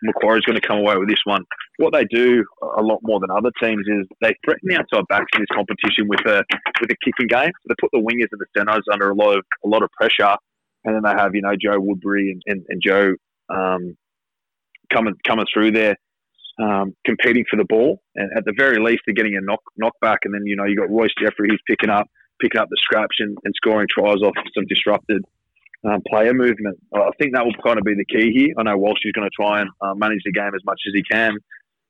Macquarie's 0.02 0.46
going 0.46 0.60
to 0.60 0.66
come 0.66 0.78
away 0.78 0.96
with 0.96 1.10
this 1.10 1.20
one. 1.26 1.44
What 1.78 1.92
they 1.92 2.06
do 2.06 2.46
a 2.78 2.82
lot 2.82 3.00
more 3.02 3.20
than 3.20 3.32
other 3.32 3.52
teams 3.62 3.86
is 3.88 4.08
they 4.22 4.34
threaten 4.46 4.70
the 4.70 4.78
outside 4.78 5.04
backs 5.10 5.28
in 5.34 5.42
this 5.42 5.54
competition 5.54 6.08
with 6.08 6.22
a 6.26 6.44
with 6.80 6.92
a 6.92 6.96
kicking 7.04 7.28
game. 7.28 7.52
So 7.52 7.68
they 7.68 7.76
put 7.82 7.90
the 7.92 8.00
wingers 8.00 8.30
and 8.32 8.40
the 8.40 8.46
centres 8.56 8.86
under 8.92 9.10
a 9.10 9.16
lot 9.16 9.38
of 9.38 9.44
a 9.66 9.68
lot 9.68 9.84
of 9.84 9.90
pressure, 9.92 10.36
and 10.86 10.96
then 10.96 11.02
they 11.04 11.20
have 11.20 11.36
you 11.36 11.42
know 11.42 11.56
Joe 11.60 11.80
Woodbury 11.80 12.32
and, 12.32 12.42
and, 12.46 12.66
and 12.70 12.82
Joe 12.82 13.16
um, 13.50 13.98
coming 14.94 15.16
coming 15.26 15.46
through 15.54 15.72
there 15.72 15.98
um, 16.60 16.96
competing 17.06 17.46
for 17.50 17.58
the 17.58 17.66
ball, 17.66 18.02
and 18.16 18.30
at 18.38 18.46
the 18.46 18.54
very 18.58 18.80
least, 18.80 19.02
they're 19.06 19.16
getting 19.16 19.38
a 19.38 19.42
knock 19.42 19.62
knockback. 19.82 20.18
And 20.24 20.34
then 20.34 20.42
you 20.46 20.56
know 20.56 20.66
you 20.66 20.76
got 20.76 20.90
Royce 20.90 21.14
Jeffrey, 21.20 21.50
he's 21.50 21.60
picking 21.68 21.90
up 21.90 22.08
picking 22.42 22.62
up 22.62 22.70
the 22.70 22.78
scraps 22.82 23.18
and, 23.20 23.38
and 23.44 23.54
scoring 23.56 23.88
tries 23.90 24.22
off 24.24 24.34
some 24.56 24.66
disrupted 24.68 25.24
um, 25.86 26.02
player 26.08 26.34
movement. 26.34 26.78
I 26.94 27.10
think 27.20 27.34
that 27.34 27.44
will 27.44 27.54
kind 27.64 27.78
of 27.78 27.84
be 27.84 27.96
the 27.96 28.06
key 28.06 28.32
here. 28.32 28.56
I 28.58 28.64
know 28.64 28.78
Walsh 28.78 29.00
is 29.04 29.12
going 29.12 29.30
to 29.30 29.36
try 29.36 29.62
and 29.62 29.70
uh, 29.82 29.94
manage 29.96 30.22
the 30.26 30.32
game 30.32 30.52
as 30.56 30.64
much 30.66 30.80
as 30.88 30.94
he 30.94 31.04
can, 31.04 31.34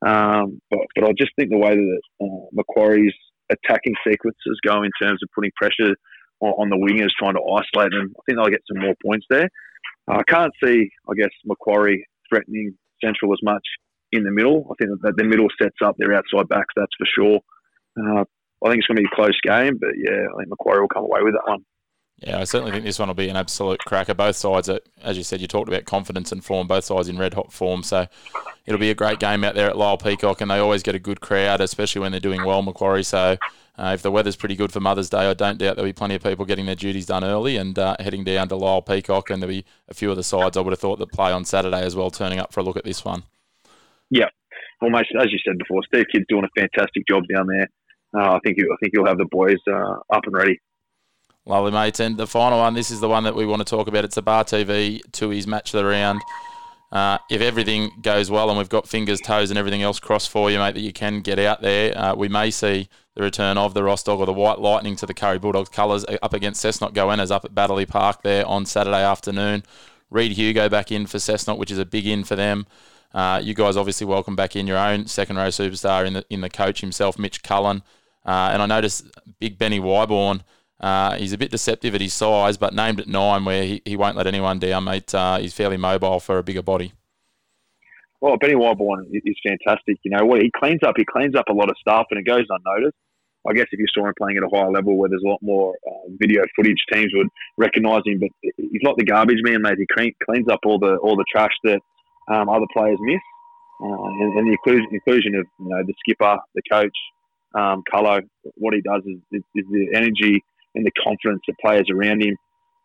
um, 0.05 0.61
but, 0.69 0.79
but 0.95 1.05
I 1.05 1.11
just 1.17 1.31
think 1.35 1.49
the 1.49 1.57
way 1.57 1.75
that 1.75 2.01
uh, 2.21 2.45
Macquarie's 2.51 3.13
attacking 3.49 3.95
sequences 4.07 4.59
go 4.65 4.83
in 4.83 4.91
terms 5.01 5.19
of 5.23 5.29
putting 5.33 5.51
pressure 5.55 5.95
on, 6.39 6.51
on 6.51 6.69
the 6.69 6.77
wingers, 6.77 7.09
trying 7.17 7.35
to 7.35 7.41
isolate 7.41 7.91
them, 7.91 8.13
I 8.17 8.21
think 8.25 8.37
they'll 8.37 8.49
get 8.49 8.63
some 8.71 8.81
more 8.81 8.95
points 9.05 9.25
there. 9.29 9.49
I 10.07 10.23
can't 10.27 10.53
see, 10.63 10.89
I 11.07 11.13
guess, 11.15 11.29
Macquarie 11.45 12.07
threatening 12.27 12.75
Central 13.03 13.33
as 13.33 13.39
much 13.43 13.63
in 14.11 14.23
the 14.23 14.31
middle. 14.31 14.67
I 14.71 14.75
think 14.83 15.01
that 15.01 15.17
the 15.17 15.23
middle 15.23 15.47
sets 15.61 15.77
up 15.83 15.95
their 15.97 16.13
outside 16.13 16.47
backs, 16.47 16.73
that's 16.75 16.95
for 16.97 17.07
sure. 17.15 17.39
Uh, 17.97 18.23
I 18.63 18.69
think 18.69 18.79
it's 18.79 18.87
going 18.87 18.97
to 18.97 19.03
be 19.03 19.09
a 19.11 19.15
close 19.15 19.39
game, 19.41 19.77
but 19.79 19.91
yeah, 19.95 20.25
I 20.33 20.37
think 20.37 20.49
Macquarie 20.49 20.81
will 20.81 20.87
come 20.87 21.03
away 21.03 21.21
with 21.21 21.33
that 21.33 21.49
one. 21.49 21.65
Yeah, 22.21 22.39
I 22.39 22.43
certainly 22.43 22.73
think 22.73 22.83
this 22.83 22.99
one 22.99 23.07
will 23.07 23.15
be 23.15 23.29
an 23.29 23.37
absolute 23.37 23.79
cracker. 23.79 24.13
Both 24.13 24.35
sides, 24.35 24.67
are, 24.67 24.81
as 25.01 25.15
you 25.15 25.23
said, 25.23 25.39
you 25.39 25.47
talked 25.47 25.69
about 25.69 25.85
confidence 25.85 26.33
and 26.33 26.43
form. 26.43 26.67
Both 26.67 26.83
sides 26.83 27.07
in 27.07 27.17
red 27.17 27.33
hot 27.33 27.53
form, 27.53 27.81
so 27.81 28.07
it'll 28.65 28.79
be 28.79 28.89
a 28.89 28.95
great 28.95 29.19
game 29.19 29.45
out 29.45 29.55
there 29.55 29.69
at 29.69 29.77
Lyall 29.77 30.03
Peacock, 30.03 30.41
and 30.41 30.51
they 30.51 30.59
always 30.59 30.83
get 30.83 30.95
a 30.95 30.99
good 30.99 31.21
crowd, 31.21 31.61
especially 31.61 32.01
when 32.01 32.11
they're 32.11 32.19
doing 32.19 32.43
well, 32.43 32.61
Macquarie. 32.61 33.03
So 33.03 33.37
uh, 33.77 33.91
if 33.93 34.01
the 34.01 34.11
weather's 34.11 34.35
pretty 34.35 34.57
good 34.57 34.73
for 34.73 34.81
Mother's 34.81 35.09
Day, 35.09 35.29
I 35.29 35.33
don't 35.33 35.57
doubt 35.57 35.77
there'll 35.77 35.89
be 35.89 35.93
plenty 35.93 36.15
of 36.15 36.21
people 36.21 36.43
getting 36.43 36.65
their 36.65 36.75
duties 36.75 37.05
done 37.05 37.23
early 37.23 37.55
and 37.55 37.79
uh, 37.79 37.95
heading 38.01 38.25
down 38.25 38.49
to 38.49 38.55
Lyall 38.55 38.85
Peacock, 38.85 39.29
and 39.29 39.41
there'll 39.41 39.55
be 39.55 39.65
a 39.87 39.93
few 39.93 40.11
of 40.11 40.17
the 40.17 40.23
sides 40.23 40.57
I 40.57 40.61
would 40.61 40.73
have 40.73 40.79
thought 40.79 40.99
that 40.99 41.13
play 41.13 41.31
on 41.31 41.45
Saturday 41.45 41.81
as 41.81 41.95
well, 41.95 42.11
turning 42.11 42.39
up 42.39 42.51
for 42.51 42.59
a 42.59 42.63
look 42.63 42.75
at 42.75 42.83
this 42.83 43.05
one. 43.05 43.23
Yeah, 44.09 44.29
almost 44.81 45.07
as 45.19 45.27
you 45.31 45.39
said 45.45 45.57
before, 45.57 45.81
Steve 45.83 46.05
Kidd's 46.11 46.25
doing 46.29 46.45
a 46.45 46.59
fantastic 46.59 47.03
job 47.07 47.23
down 47.33 47.47
there. 47.47 47.67
Uh, 48.15 48.35
I 48.35 48.39
think 48.43 48.57
I 48.59 48.75
think 48.81 48.93
you'll 48.93 49.07
have 49.07 49.17
the 49.17 49.27
boys 49.29 49.57
uh, 49.71 49.99
up 50.11 50.23
and 50.25 50.33
ready. 50.33 50.59
Lovely, 51.45 51.71
mate. 51.71 51.99
And 51.99 52.17
the 52.17 52.27
final 52.27 52.59
one, 52.59 52.73
this 52.73 52.91
is 52.91 52.99
the 52.99 53.09
one 53.09 53.23
that 53.23 53.35
we 53.35 53.45
want 53.45 53.59
to 53.59 53.65
talk 53.65 53.87
about. 53.87 54.05
It's 54.05 54.17
a 54.17 54.21
Bar 54.21 54.43
TV 54.43 55.01
Tooheys 55.11 55.47
match 55.47 55.73
of 55.73 55.79
the 55.79 55.85
round. 55.85 56.21
Uh, 56.91 57.19
if 57.29 57.41
everything 57.41 57.91
goes 58.01 58.31
well 58.31 58.49
and 58.49 58.57
we've 58.57 58.69
got 58.69 58.87
fingers, 58.87 59.19
toes, 59.21 59.51
and 59.51 59.59
everything 59.59 59.83
else 59.83 59.99
crossed 59.99 60.29
for 60.29 60.49
you, 60.49 60.57
mate, 60.57 60.73
that 60.73 60.81
you 60.81 60.91
can 60.91 61.21
get 61.21 61.37
out 61.37 61.61
there, 61.61 61.95
uh, 61.97 62.15
we 62.15 62.27
may 62.27 62.49
see 62.49 62.89
the 63.15 63.21
return 63.21 63.57
of 63.57 63.73
the 63.73 63.81
Dog 63.81 64.19
or 64.19 64.25
the 64.25 64.33
White 64.33 64.59
Lightning 64.59 64.95
to 64.95 65.05
the 65.05 65.13
Kurri 65.13 65.39
Bulldogs 65.39 65.69
colours 65.69 66.05
up 66.21 66.33
against 66.33 66.63
Cessnock 66.63 66.93
Goannas 66.93 67.31
up 67.31 67.45
at 67.45 67.53
Baddeley 67.53 67.87
Park 67.87 68.23
there 68.23 68.45
on 68.45 68.65
Saturday 68.65 69.03
afternoon. 69.03 69.63
Reed 70.09 70.31
Hugo 70.31 70.67
back 70.67 70.91
in 70.91 71.05
for 71.05 71.17
Cessnock, 71.17 71.59
which 71.59 71.71
is 71.71 71.77
a 71.77 71.85
big 71.85 72.07
in 72.07 72.23
for 72.23 72.35
them. 72.35 72.65
Uh, 73.13 73.41
you 73.43 73.53
guys 73.53 73.75
obviously 73.75 74.05
welcome 74.05 74.35
back 74.35 74.55
in 74.55 74.67
your 74.67 74.77
own 74.77 75.07
second 75.07 75.37
row 75.37 75.47
superstar 75.47 76.05
in 76.05 76.13
the 76.13 76.25
in 76.29 76.41
the 76.41 76.49
coach 76.49 76.81
himself, 76.81 77.17
Mitch 77.17 77.41
Cullen. 77.43 77.81
Uh, 78.25 78.49
and 78.53 78.61
I 78.61 78.65
noticed 78.65 79.05
Big 79.39 79.57
Benny 79.57 79.79
Wyborn 79.79 80.41
uh, 80.79 81.15
he's 81.15 81.33
a 81.33 81.37
bit 81.37 81.51
deceptive 81.51 81.93
at 81.93 82.01
his 82.01 82.13
size, 82.13 82.57
but 82.57 82.73
named 82.73 82.99
at 82.99 83.07
nine, 83.07 83.43
where 83.43 83.63
he, 83.63 83.81
he 83.83 83.97
won't 83.97 84.15
let 84.15 84.27
anyone 84.27 84.59
down, 84.59 84.85
mate. 84.85 85.13
Uh, 85.13 85.37
he's 85.37 85.53
fairly 85.53 85.77
mobile 85.77 86.19
for 86.19 86.37
a 86.37 86.43
bigger 86.43 86.61
body. 86.61 86.93
Well, 88.21 88.37
Benny 88.37 88.55
Wyborn 88.55 89.05
is 89.11 89.37
fantastic. 89.45 89.97
You 90.03 90.11
know 90.11 90.25
what 90.25 90.41
he 90.41 90.51
cleans 90.57 90.81
up. 90.83 90.95
He 90.97 91.05
cleans 91.05 91.35
up 91.35 91.45
a 91.49 91.53
lot 91.53 91.69
of 91.69 91.75
stuff, 91.79 92.07
and 92.11 92.19
it 92.19 92.23
goes 92.23 92.45
unnoticed. 92.49 92.95
I 93.47 93.53
guess 93.53 93.67
if 93.71 93.79
you 93.79 93.85
saw 93.93 94.05
him 94.05 94.13
playing 94.17 94.37
at 94.37 94.43
a 94.43 94.49
higher 94.53 94.71
level, 94.71 94.97
where 94.97 95.09
there's 95.09 95.23
a 95.25 95.29
lot 95.29 95.39
more 95.41 95.73
uh, 95.87 96.09
video 96.19 96.43
footage, 96.55 96.77
teams 96.91 97.11
would 97.13 97.27
recognise 97.57 98.01
him. 98.05 98.19
But 98.19 98.29
he's 98.57 98.81
not 98.83 98.97
the 98.97 99.05
garbage 99.05 99.39
man, 99.43 99.61
mate. 99.61 99.77
He 99.77 100.13
cleans 100.25 100.47
up 100.49 100.59
all 100.65 100.79
the 100.79 100.95
all 100.97 101.15
the 101.15 101.25
trash 101.31 101.53
that 101.63 101.79
um, 102.29 102.49
other 102.49 102.65
players 102.73 102.97
miss, 103.01 103.21
uh, 103.81 103.87
and, 103.87 104.37
and, 104.37 104.47
the 104.47 104.51
inclusion, 104.51 104.87
inclusion 104.91 105.35
of 105.35 105.45
you 105.59 105.69
know 105.69 105.83
the 105.85 105.93
skipper, 105.99 106.37
the 106.55 106.61
coach, 106.71 106.97
um. 107.55 107.83
What 108.55 108.73
he 108.73 108.81
does 108.81 109.03
is, 109.05 109.19
is, 109.31 109.41
is 109.55 109.65
the 109.71 109.87
energy 109.95 110.43
and 110.75 110.85
the 110.85 110.91
confidence 111.03 111.41
that 111.47 111.55
players 111.59 111.87
around 111.91 112.21
him 112.21 112.35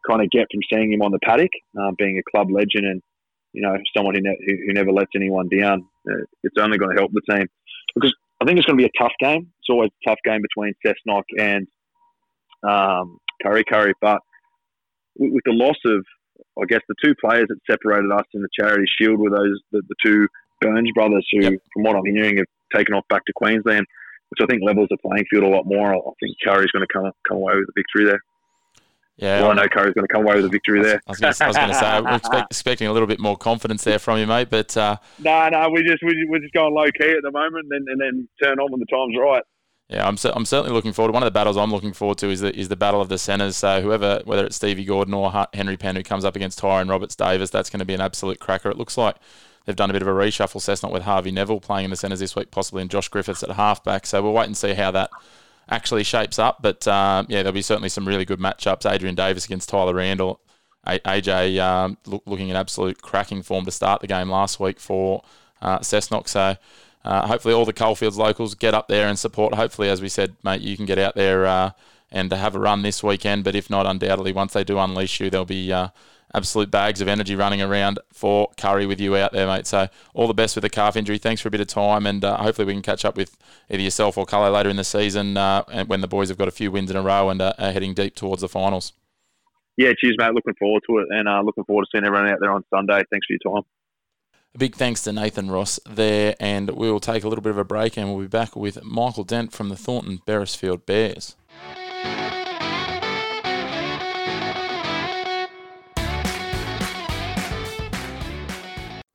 kind 0.09 0.23
of 0.23 0.31
get 0.31 0.47
from 0.53 0.61
seeing 0.73 0.93
him 0.93 1.03
on 1.03 1.13
the 1.13 1.19
paddock, 1.25 1.51
uh, 1.79 1.91
being 1.99 2.19
a 2.19 2.31
club 2.31 2.49
legend 2.51 2.87
and 2.87 3.03
you 3.53 3.63
know 3.63 3.77
someone 3.97 4.15
who, 4.15 4.21
ne- 4.21 4.39
who 4.67 4.73
never 4.73 4.93
lets 4.93 5.11
anyone 5.15 5.49
down. 5.49 5.87
Uh, 6.09 6.25
it's 6.43 6.57
only 6.59 6.79
going 6.79 6.95
to 6.95 7.01
help 7.01 7.13
the 7.13 7.23
team 7.31 7.47
because 7.95 8.15
I 8.41 8.45
think 8.45 8.59
it's 8.59 8.67
going 8.67 8.79
to 8.79 8.83
be 8.83 8.91
a 8.93 9.03
tough 9.03 9.13
game. 9.21 9.53
It's 9.61 9.71
always 9.71 9.91
a 9.91 10.11
tough 10.11 10.19
game 10.25 10.43
between 10.43 10.75
Cessnock 10.85 11.23
and 11.39 11.67
um, 12.69 13.19
Curry 13.43 13.65
Kurri, 13.65 13.93
but 14.01 14.19
with, 15.17 15.43
the 15.45 15.53
loss 15.53 15.77
of, 15.87 16.05
I 16.61 16.65
guess, 16.69 16.81
the 16.89 16.95
two 17.03 17.15
players 17.21 17.47
that 17.49 17.59
separated 17.71 18.11
us 18.11 18.25
in 18.33 18.43
the 18.43 18.49
Charity 18.59 18.87
Shield 18.99 19.19
were 19.19 19.31
those 19.31 19.61
the, 19.73 19.83
the 19.89 19.95
two 20.05 20.29
Burns 20.61 20.91
brothers 20.95 21.27
who, 21.33 21.43
yep. 21.43 21.53
from 21.73 21.83
what 21.83 21.97
I'm 21.97 22.05
hearing, 22.07 22.39
have 22.39 22.47
taken 22.75 22.95
off 22.95 23.05
back 23.09 23.25
to 23.27 23.33
Queensland 23.35 23.87
which 24.35 24.41
I 24.43 24.51
think 24.51 24.63
levels 24.65 24.89
the 24.91 24.97
playing 24.99 25.25
field 25.31 25.45
a 25.45 25.49
lot 25.49 25.65
more. 25.67 25.95
I 25.95 26.01
think 26.21 26.37
Kurri's 26.45 26.71
going 26.73 26.85
to 26.87 26.93
come 26.93 27.11
come 27.29 27.37
away 27.37 27.55
with 27.55 27.69
a 27.69 27.73
victory 27.75 28.05
there. 28.05 28.21
Yeah, 29.17 29.43
well, 29.43 29.53
I 29.53 29.55
know 29.55 29.69
Kurri's 29.69 29.95
going 29.95 30.07
to 30.07 30.13
come 30.13 30.23
away 30.23 30.35
with 30.37 30.47
a 30.47 30.49
victory 30.49 30.83
there. 30.83 31.01
I 31.07 31.11
was 31.11 31.21
going 31.21 31.33
to 31.33 31.75
say, 31.75 32.01
we're 32.01 32.15
expect, 32.17 32.51
expecting 32.51 32.89
a 32.89 32.93
little 32.93 33.07
bit 33.07 33.21
more 33.21 33.37
confidence 33.37 33.85
there 33.85 34.01
from 34.01 34.19
you, 34.19 34.27
mate. 34.27 34.51
But 34.51 34.77
uh, 34.77 34.97
no, 35.21 35.49
no, 35.51 35.71
we 35.71 35.85
just 35.85 36.03
we, 36.03 36.27
we're 36.29 36.41
just 36.41 36.53
going 36.53 36.75
low 36.75 36.87
key 36.87 37.13
at 37.13 37.23
the 37.23 37.31
moment, 37.31 37.69
and, 37.71 37.89
and 37.89 38.01
then 38.01 38.29
turn 38.43 38.59
on 38.59 38.73
when 38.73 38.81
the 38.81 38.87
time's 38.87 39.17
right. 39.17 39.43
Yeah, 39.89 40.09
I'm, 40.09 40.17
I'm 40.35 40.47
certainly 40.47 40.73
looking 40.73 40.93
forward. 40.93 41.09
To 41.09 41.13
one 41.13 41.23
of 41.23 41.27
the 41.27 41.31
battles 41.31 41.57
I'm 41.57 41.71
looking 41.71 41.93
forward 41.93 42.19
to 42.19 42.31
is 42.31 42.41
the 42.41 42.59
is 42.59 42.69
the 42.69 42.77
battle 42.77 43.01
of 43.01 43.09
the 43.11 43.19
centres. 43.19 43.57
So 43.57 43.83
whoever, 43.83 44.23
whether 44.25 44.47
it's 44.47 44.57
Stevie 44.57 44.85
Gordon 44.85 45.13
or 45.13 45.47
Henry 45.53 45.77
Penn, 45.77 45.95
who 45.97 46.03
comes 46.03 46.25
up 46.25 46.37
against 46.37 46.61
Tyron 46.61 46.89
Roberts 46.89 47.15
Davis, 47.15 47.51
that's 47.51 47.69
going 47.69 47.81
to 47.81 47.85
be 47.85 47.95
an 47.95 48.01
absolute 48.01 48.41
cracker. 48.41 48.71
It 48.71 48.79
looks 48.79 48.97
like 48.97 49.17
They've 49.65 49.77
done 49.77 49.91
a 49.91 49.93
bit 49.95 50.03
of 50.03 50.09
a 50.09 50.13
reshuffle, 50.13 50.61
Cessnock 50.61 50.93
with 50.93 51.05
Harvey 51.05 51.31
Neville 51.31 51.61
playing 51.61 51.87
in 51.87 51.91
the 51.91 51.97
centres 51.97 52.21
this 52.21 52.37
week, 52.37 52.51
possibly, 52.51 52.83
and 52.83 52.91
Josh 52.91 53.09
Griffiths 53.09 53.43
at 53.43 53.51
halfback. 53.51 54.07
So 54.07 54.23
we'll 54.23 54.33
wait 54.33 54.47
and 54.47 54.57
see 54.57 54.75
how 54.75 54.91
that 54.91 55.11
actually 55.71 56.05
shapes 56.05 56.39
up. 56.39 56.59
But 56.61 56.87
um, 56.87 57.27
yeah, 57.31 57.43
there'll 57.43 57.53
be 57.53 57.63
certainly 57.63 57.89
some 57.89 58.07
really 58.07 58.27
good 58.27 58.41
matchups. 58.41 58.91
Adrian 58.91 59.15
Davis 59.15 59.47
against 59.47 59.69
Tyler 59.71 59.95
Randall. 59.95 60.41
AJ 60.87 61.59
um, 61.61 61.97
look, 62.05 62.23
looking 62.27 62.51
in 62.51 62.57
absolute 62.57 63.01
cracking 63.01 63.43
form 63.43 63.65
to 63.65 63.71
start 63.71 64.03
the 64.03 64.07
game 64.07 64.29
last 64.29 64.61
week 64.61 64.79
for 64.79 65.23
uh, 65.63 65.79
Cessnock. 65.79 66.29
So 66.29 66.57
uh, 67.05 67.27
hopefully 67.27 67.55
all 67.55 67.65
the 67.65 67.73
Coalfields 67.73 68.17
locals 68.17 68.55
get 68.55 68.75
up 68.75 68.89
there 68.89 69.09
and 69.09 69.19
support. 69.19 69.55
Hopefully, 69.55 69.89
as 69.89 70.01
we 70.01 70.09
said, 70.09 70.37
mate, 70.43 70.63
you 70.63 70.77
can 70.77 70.87
get 70.87 70.99
out 70.99 71.15
there 71.15 71.47
uh, 71.47 71.71
and 72.11 72.33
have 72.33 72.55
a 72.55 72.59
run 72.59 72.83
this 72.83 73.03
weekend. 73.03 73.45
But 73.45 73.55
if 73.55 73.69
not, 73.69 73.87
undoubtedly, 73.87 74.33
once 74.33 74.55
they 74.55 74.65
do 74.65 74.79
unleash 74.79 75.21
you, 75.21 75.29
there'll 75.29 75.45
be 75.45 75.73
uh, 75.73 75.89
absolute 76.33 76.71
bags 76.71 77.01
of 77.01 77.09
energy 77.09 77.37
running 77.37 77.61
around 77.61 77.99
for 78.13 78.51
Kurri 78.57 78.89
with 78.89 79.01
you 79.01 79.17
out 79.17 79.33
there, 79.33 79.47
mate. 79.47 79.67
So 79.67 79.89
all 80.15 80.27
the 80.27 80.35
best 80.35 80.57
with 80.57 80.63
the 80.63 80.71
calf 80.71 80.97
injury. 80.97 81.19
Thanks 81.19 81.43
for 81.43 81.49
a 81.49 81.51
bit 81.51 81.61
of 81.61 81.67
time, 81.67 82.07
and 82.07 82.25
uh, 82.25 82.39
hopefully 82.39 82.67
we 82.67 82.73
can 82.73 82.83
catch 82.83 83.05
up 83.05 83.17
with 83.17 83.37
either 83.71 83.83
yourself 83.83 84.17
or 84.17 84.25
Cullo 84.25 84.51
later 84.51 84.71
in 84.71 84.77
the 84.77 84.85
season 84.85 85.37
uh, 85.37 85.85
when 85.87 86.01
the 86.01 86.09
boys 86.09 86.29
have 86.29 86.39
got 86.39 86.49
a 86.49 86.53
few 86.53 86.71
wins 86.71 86.91
in 86.91 86.97
a 86.97 87.03
row 87.03 87.29
and 87.29 87.43
uh, 87.43 87.53
are 87.59 87.73
heading 87.73 87.93
deep 87.93 88.15
towards 88.15 88.41
the 88.41 88.49
finals. 88.49 88.93
Yeah, 89.77 89.93
cheers, 89.99 90.17
mate. 90.19 90.33
Looking 90.33 90.55
forward 90.59 90.83
to 90.89 90.99
it, 90.99 91.09
and 91.11 91.29
looking 91.45 91.65
forward 91.65 91.83
to 91.83 91.89
seeing 91.93 92.05
everyone 92.07 92.29
out 92.29 92.39
there 92.41 92.53
on 92.53 92.65
Sunday. 92.71 93.03
Thanks 93.11 93.27
for 93.27 93.33
your 93.35 93.57
time. 93.57 93.65
A 94.55 94.59
big 94.59 94.77
thanks 94.77 95.03
to 95.03 95.13
Nathan 95.13 95.51
Ross 95.51 95.81
there, 95.85 96.37
and 96.39 96.71
we 96.71 96.89
will 96.89 97.01
take 97.01 97.25
a 97.25 97.29
little 97.29 97.43
bit 97.43 97.51
of 97.51 97.59
a 97.59 97.65
break, 97.65 97.97
and 97.97 98.09
we'll 98.09 98.23
be 98.23 98.29
back 98.29 98.55
with 98.55 98.85
Michael 98.85 99.25
Dent 99.25 99.53
from 99.53 99.69
the 99.69 99.75
Thornton 99.75 100.21
Beresfield 100.29 100.87
Bears. 100.87 101.35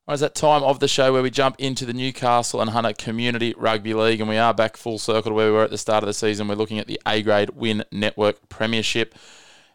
It's 0.09 0.19
that 0.19 0.35
time 0.35 0.63
of 0.63 0.81
the 0.81 0.89
show 0.89 1.13
where 1.13 1.23
we 1.23 1.29
jump 1.29 1.55
into 1.57 1.85
the 1.85 1.93
Newcastle 1.93 2.59
and 2.59 2.71
Hunter 2.71 2.91
Community 2.91 3.55
Rugby 3.57 3.93
League, 3.93 4.19
and 4.19 4.27
we 4.27 4.37
are 4.37 4.53
back 4.53 4.75
full 4.75 4.97
circle 4.97 5.31
to 5.31 5.33
where 5.33 5.47
we 5.47 5.53
were 5.53 5.63
at 5.63 5.69
the 5.69 5.77
start 5.77 6.03
of 6.03 6.07
the 6.07 6.13
season. 6.13 6.49
We're 6.49 6.55
looking 6.55 6.79
at 6.79 6.87
the 6.87 6.99
A 7.07 7.21
Grade 7.21 7.51
Win 7.51 7.85
Network 7.93 8.49
Premiership, 8.49 9.15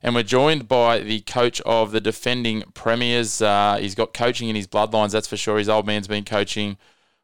and 0.05 0.15
we're 0.15 0.23
joined 0.23 0.69
by 0.69 0.99
the 0.99 1.21
coach 1.23 1.63
of 1.63 1.91
the 1.91 2.01
defending 2.01 2.63
premiers. 2.75 3.41
Uh, 3.41 3.79
he's 3.81 3.95
got 3.95 4.13
coaching 4.13 4.51
in 4.51 4.55
his 4.55 4.67
bloodlines, 4.67 5.13
that's 5.13 5.27
for 5.27 5.39
sure. 5.39 5.57
His 5.57 5.69
old 5.69 5.87
man's 5.87 6.07
been 6.07 6.25
coaching, 6.25 6.77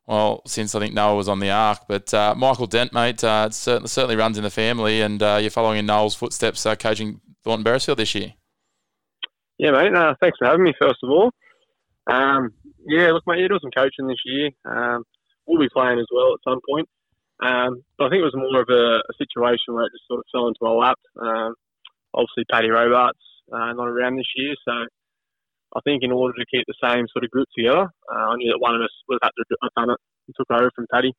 well, 0.07 0.41
since 0.47 0.75
I 0.75 0.81
think 0.81 0.95
Noah 0.95 1.15
was 1.15 1.29
on 1.29 1.41
the 1.41 1.51
ark. 1.51 1.81
But 1.87 2.13
uh, 2.15 2.35
Michael 2.35 2.67
Dent, 2.67 2.95
mate, 2.95 3.23
uh, 3.23 3.51
certainly, 3.51 3.89
certainly 3.89 4.17
runs 4.17 4.39
in 4.39 4.45
the 4.45 4.51
family, 4.51 5.03
and 5.03 5.23
uh, 5.23 5.39
you're 5.43 5.51
following 5.51 5.79
in 5.79 5.85
Noel's 5.85 6.15
footsteps, 6.15 6.65
uh, 6.65 6.75
coaching 6.75 7.21
Thornton 7.45 7.65
Beresfield 7.65 7.99
this 7.99 8.15
year. 8.15 8.33
Yeah, 9.59 9.73
mate. 9.73 9.93
Thanks 10.23 10.39
for 10.39 10.47
having 10.47 10.63
me, 10.63 10.73
first 10.81 11.01
of 11.03 11.11
all. 11.11 11.33
Um, 12.11 12.55
yeah, 12.87 13.13
look, 13.13 13.25
mate, 13.27 13.41
you're 13.41 13.49
doing 13.49 13.61
some 13.63 13.71
coaching 13.77 14.07
this 14.07 14.23
year. 14.25 14.49
Um, 14.65 15.05
we'll 15.47 15.61
be 15.61 15.69
playing 15.69 15.99
as 15.99 16.07
well 16.11 16.33
at 16.33 16.51
some 16.51 16.61
point. 16.67 16.89
Um, 17.43 17.85
but 17.99 18.07
I 18.07 18.09
think 18.09 18.21
it 18.21 18.33
was 18.33 18.37
more 18.37 18.63
of 18.63 18.69
a, 18.71 19.01
a, 19.01 19.15
situation 19.19 19.73
where 19.73 19.85
it 19.85 19.93
just 19.93 20.07
sort 20.09 20.21
of 20.21 20.25
fell 20.31 20.49
into 20.49 20.59
my 20.61 20.71
lap. 20.71 20.99
Um, 21.21 21.55
obviously, 22.15 22.45
Paddy 22.51 22.71
Robarts 22.71 23.19
uh, 23.53 23.73
not 23.73 23.89
around 23.89 24.17
this 24.17 24.31
year, 24.37 24.55
so 24.67 24.73
I 25.77 25.81
think 25.85 26.03
in 26.03 26.13
order 26.13 26.35
to 26.39 26.45
keep 26.51 26.65
the 26.67 26.75
same 26.83 27.07
sort 27.13 27.25
of 27.25 27.31
group 27.31 27.49
together, 27.57 27.89
uh, 28.13 28.15
I 28.15 28.37
knew 28.37 28.51
that 28.53 28.59
one 28.59 28.75
of 28.75 28.83
us 28.83 28.91
would 29.09 29.19
have 29.23 29.31
had 29.31 29.45
to 29.49 29.57
have 29.63 29.71
done 29.77 29.91
it 29.91 29.99
and 30.27 30.35
took 30.37 30.51
over 30.51 30.71
from 30.75 30.87
Paddy. 30.93 31.13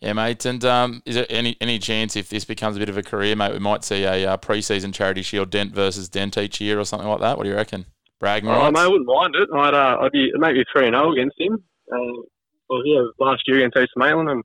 Yeah, 0.00 0.12
mate. 0.12 0.44
And 0.44 0.64
um, 0.64 1.02
is 1.06 1.14
there 1.14 1.26
any 1.30 1.56
any 1.60 1.78
chance 1.78 2.16
if 2.16 2.28
this 2.28 2.44
becomes 2.44 2.76
a 2.76 2.78
bit 2.78 2.88
of 2.88 2.98
a 2.98 3.02
career, 3.02 3.36
mate, 3.36 3.52
we 3.52 3.58
might 3.58 3.84
see 3.84 4.04
a 4.04 4.32
uh, 4.32 4.36
pre-season 4.36 4.92
Charity 4.92 5.22
Shield 5.22 5.50
Dent 5.50 5.72
versus 5.72 6.08
Dent 6.08 6.36
each 6.36 6.60
year 6.60 6.78
or 6.78 6.84
something 6.84 7.08
like 7.08 7.20
that? 7.20 7.36
What 7.36 7.44
do 7.44 7.50
you 7.50 7.56
reckon? 7.56 7.86
Bragging 8.20 8.50
oh, 8.50 8.52
rights. 8.52 8.78
I 8.78 8.86
wouldn't 8.86 9.06
mind 9.06 9.34
it. 9.34 9.48
I'd, 9.54 9.74
uh, 9.74 9.98
I'd 10.02 10.12
be 10.12 10.30
maybe 10.34 10.64
three 10.72 10.86
and 10.86 10.94
zero 10.94 11.08
oh 11.08 11.12
against 11.12 11.40
him. 11.40 11.62
Uh, 11.90 12.22
well, 12.68 12.82
yeah, 12.84 13.02
last 13.18 13.42
year 13.46 13.58
against 13.58 13.76
East 13.76 13.92
Maitland, 13.96 14.30
and 14.30 14.42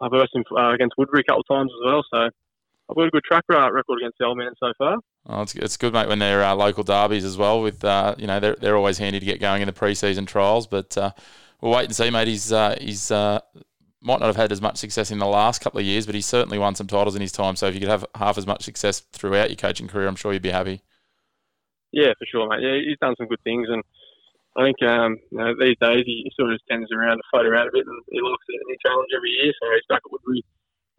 I've 0.00 0.10
versed 0.10 0.34
him 0.34 0.44
uh, 0.56 0.72
against 0.72 0.96
Woodberry 0.98 1.20
a 1.20 1.24
couple 1.24 1.44
of 1.48 1.56
times 1.56 1.70
as 1.72 1.86
well. 1.86 2.04
So 2.12 2.28
I've 2.88 2.96
got 2.96 3.06
a 3.06 3.10
good 3.10 3.24
track 3.24 3.44
record 3.48 3.98
against 4.00 4.18
the 4.18 4.26
old 4.26 4.38
man 4.38 4.52
so 4.60 4.72
far. 4.76 4.96
Oh, 5.26 5.42
it's, 5.42 5.54
it's 5.54 5.76
good, 5.76 5.94
mate, 5.94 6.08
when 6.08 6.18
they're 6.18 6.44
uh, 6.44 6.54
local 6.54 6.84
derbies 6.84 7.24
as 7.24 7.38
well. 7.38 7.62
With 7.62 7.82
uh, 7.84 8.14
you 8.18 8.26
know, 8.26 8.40
they're 8.40 8.56
they're 8.56 8.76
always 8.76 8.98
handy 8.98 9.20
to 9.20 9.26
get 9.26 9.40
going 9.40 9.62
in 9.62 9.66
the 9.66 9.72
pre-season 9.72 10.26
trials. 10.26 10.66
But 10.66 10.96
uh, 10.98 11.12
we'll 11.60 11.72
wait 11.72 11.86
and 11.86 11.96
see, 11.96 12.10
mate. 12.10 12.28
He's 12.28 12.52
uh, 12.52 12.76
he's 12.78 13.10
uh, 13.10 13.40
might 14.02 14.20
not 14.20 14.26
have 14.26 14.36
had 14.36 14.52
as 14.52 14.60
much 14.60 14.76
success 14.76 15.10
in 15.10 15.18
the 15.18 15.26
last 15.26 15.62
couple 15.62 15.80
of 15.80 15.86
years, 15.86 16.04
but 16.04 16.14
he's 16.14 16.26
certainly 16.26 16.58
won 16.58 16.74
some 16.74 16.86
titles 16.86 17.16
in 17.16 17.22
his 17.22 17.32
time. 17.32 17.56
So 17.56 17.66
if 17.66 17.74
you 17.74 17.80
could 17.80 17.88
have 17.88 18.04
half 18.14 18.36
as 18.36 18.46
much 18.46 18.62
success 18.62 19.00
throughout 19.12 19.48
your 19.48 19.56
coaching 19.56 19.88
career, 19.88 20.06
I'm 20.06 20.16
sure 20.16 20.34
you'd 20.34 20.42
be 20.42 20.50
happy. 20.50 20.82
Yeah, 21.90 22.12
for 22.18 22.26
sure, 22.26 22.48
mate. 22.48 22.60
Yeah, 22.60 22.76
he's 22.86 22.98
done 23.00 23.14
some 23.16 23.28
good 23.28 23.42
things, 23.44 23.68
and 23.70 23.82
I 24.58 24.64
think 24.64 24.82
um, 24.82 25.16
you 25.30 25.38
know, 25.38 25.54
these 25.58 25.76
days 25.80 26.04
he 26.04 26.30
sort 26.38 26.52
of 26.52 26.60
tends 26.68 26.92
around 26.92 27.16
to 27.16 27.22
float 27.30 27.46
around 27.46 27.68
a 27.68 27.72
bit, 27.72 27.86
and 27.86 28.02
he 28.08 28.20
likes 28.20 28.44
a 28.50 28.52
new 28.52 28.76
challenge 28.84 29.08
every 29.16 29.30
year. 29.30 29.52
So 29.56 29.72
he's 29.72 29.88
back 29.88 30.02
at 30.04 30.12
Woodberry 30.12 30.42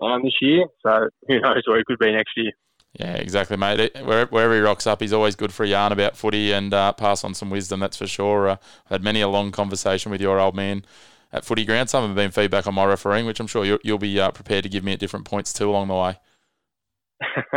um, 0.01 0.23
this 0.23 0.34
year. 0.41 0.65
So 0.86 1.10
who 1.27 1.39
knows 1.39 1.63
where 1.67 1.77
he 1.77 1.84
could 1.86 1.99
be 1.99 2.12
next 2.12 2.31
year. 2.38 2.51
Yeah, 2.99 3.15
exactly, 3.15 3.58
mate. 3.58 3.79
It- 3.79 4.05
Wherever, 4.05 4.29
wherever 4.31 4.53
he 4.55 4.60
rocks 4.62 4.88
up, 4.88 5.01
he's 5.01 5.12
always 5.13 5.36
good 5.36 5.53
for 5.53 5.63
a 5.63 5.67
yarn 5.67 5.91
about 5.91 6.15
footy 6.15 6.51
and 6.53 6.73
uh, 6.73 6.93
pass 6.93 7.23
on 7.23 7.34
some 7.34 7.49
wisdom, 7.49 7.79
that's 7.81 7.97
for 7.97 8.08
sure. 8.08 8.47
Uh, 8.47 8.58
I've 8.86 8.91
had 8.91 9.03
many 9.03 9.21
a 9.21 9.27
long 9.27 9.51
conversation 9.51 10.12
with 10.12 10.21
your 10.21 10.39
old 10.39 10.55
man 10.55 10.86
at 11.34 11.43
footy 11.43 11.65
ground. 11.65 11.89
Some 11.89 12.05
have 12.08 12.15
been 12.15 12.31
feedback 12.31 12.67
on 12.67 12.73
my 12.73 12.86
refereeing, 12.86 13.25
which 13.25 13.39
I'm 13.41 13.47
sure 13.47 13.65
you'll, 13.65 13.79
you'll 13.84 13.97
be 13.97 14.17
uh, 14.19 14.31
prepared 14.31 14.63
to 14.63 14.69
give 14.69 14.84
me 14.86 14.93
at 14.93 14.99
different 14.99 15.25
points 15.25 15.51
too 15.51 15.69
along 15.69 15.89
the 15.89 15.95
way. 15.95 16.17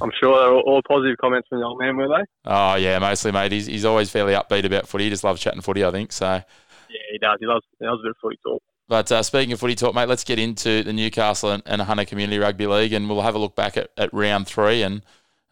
I'm 0.00 0.10
sure 0.20 0.36
they're 0.38 0.52
all, 0.54 0.62
all 0.66 0.82
positive 0.88 1.16
comments 1.20 1.48
from 1.48 1.60
the 1.60 1.66
old 1.66 1.78
man, 1.80 1.96
were 1.96 2.08
they? 2.08 2.24
Oh, 2.46 2.74
yeah, 2.76 2.98
mostly, 2.98 3.30
mate. 3.32 3.52
He's, 3.52 3.66
he's 3.66 3.84
always 3.84 4.10
fairly 4.10 4.34
upbeat 4.34 4.64
about 4.64 4.88
footy. 4.88 5.04
He 5.04 5.10
just 5.10 5.24
loves 5.24 5.40
chatting 5.40 5.60
footy, 5.60 5.84
I 5.84 5.90
think. 5.90 6.10
So, 6.12 6.26
Yeah, 6.26 6.98
he 7.12 7.18
does. 7.18 7.36
He 7.40 7.46
loves, 7.46 7.64
he 7.78 7.86
loves 7.86 8.00
a 8.00 8.04
bit 8.04 8.10
of 8.10 8.16
footy 8.22 8.38
talk. 8.44 8.62
But 8.90 9.12
uh, 9.12 9.22
speaking 9.22 9.52
of 9.52 9.60
footy 9.60 9.76
talk, 9.76 9.94
mate, 9.94 10.08
let's 10.08 10.24
get 10.24 10.40
into 10.40 10.82
the 10.82 10.92
Newcastle 10.92 11.52
and, 11.52 11.62
and 11.64 11.80
Hunter 11.80 12.04
Community 12.04 12.40
Rugby 12.40 12.66
League, 12.66 12.92
and 12.92 13.08
we'll 13.08 13.20
have 13.22 13.36
a 13.36 13.38
look 13.38 13.54
back 13.54 13.76
at, 13.76 13.92
at 13.96 14.12
round 14.12 14.48
three. 14.48 14.82
And 14.82 15.02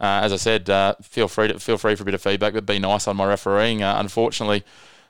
uh, 0.00 0.22
as 0.24 0.32
I 0.32 0.36
said, 0.36 0.68
uh, 0.68 0.96
feel 1.02 1.28
free 1.28 1.46
to 1.46 1.60
feel 1.60 1.78
free 1.78 1.94
for 1.94 2.02
a 2.02 2.04
bit 2.04 2.14
of 2.14 2.20
feedback, 2.20 2.52
but 2.52 2.66
be 2.66 2.80
nice 2.80 3.06
on 3.06 3.16
my 3.16 3.24
refereeing. 3.24 3.80
Uh, 3.80 3.94
unfortunately, 3.96 4.64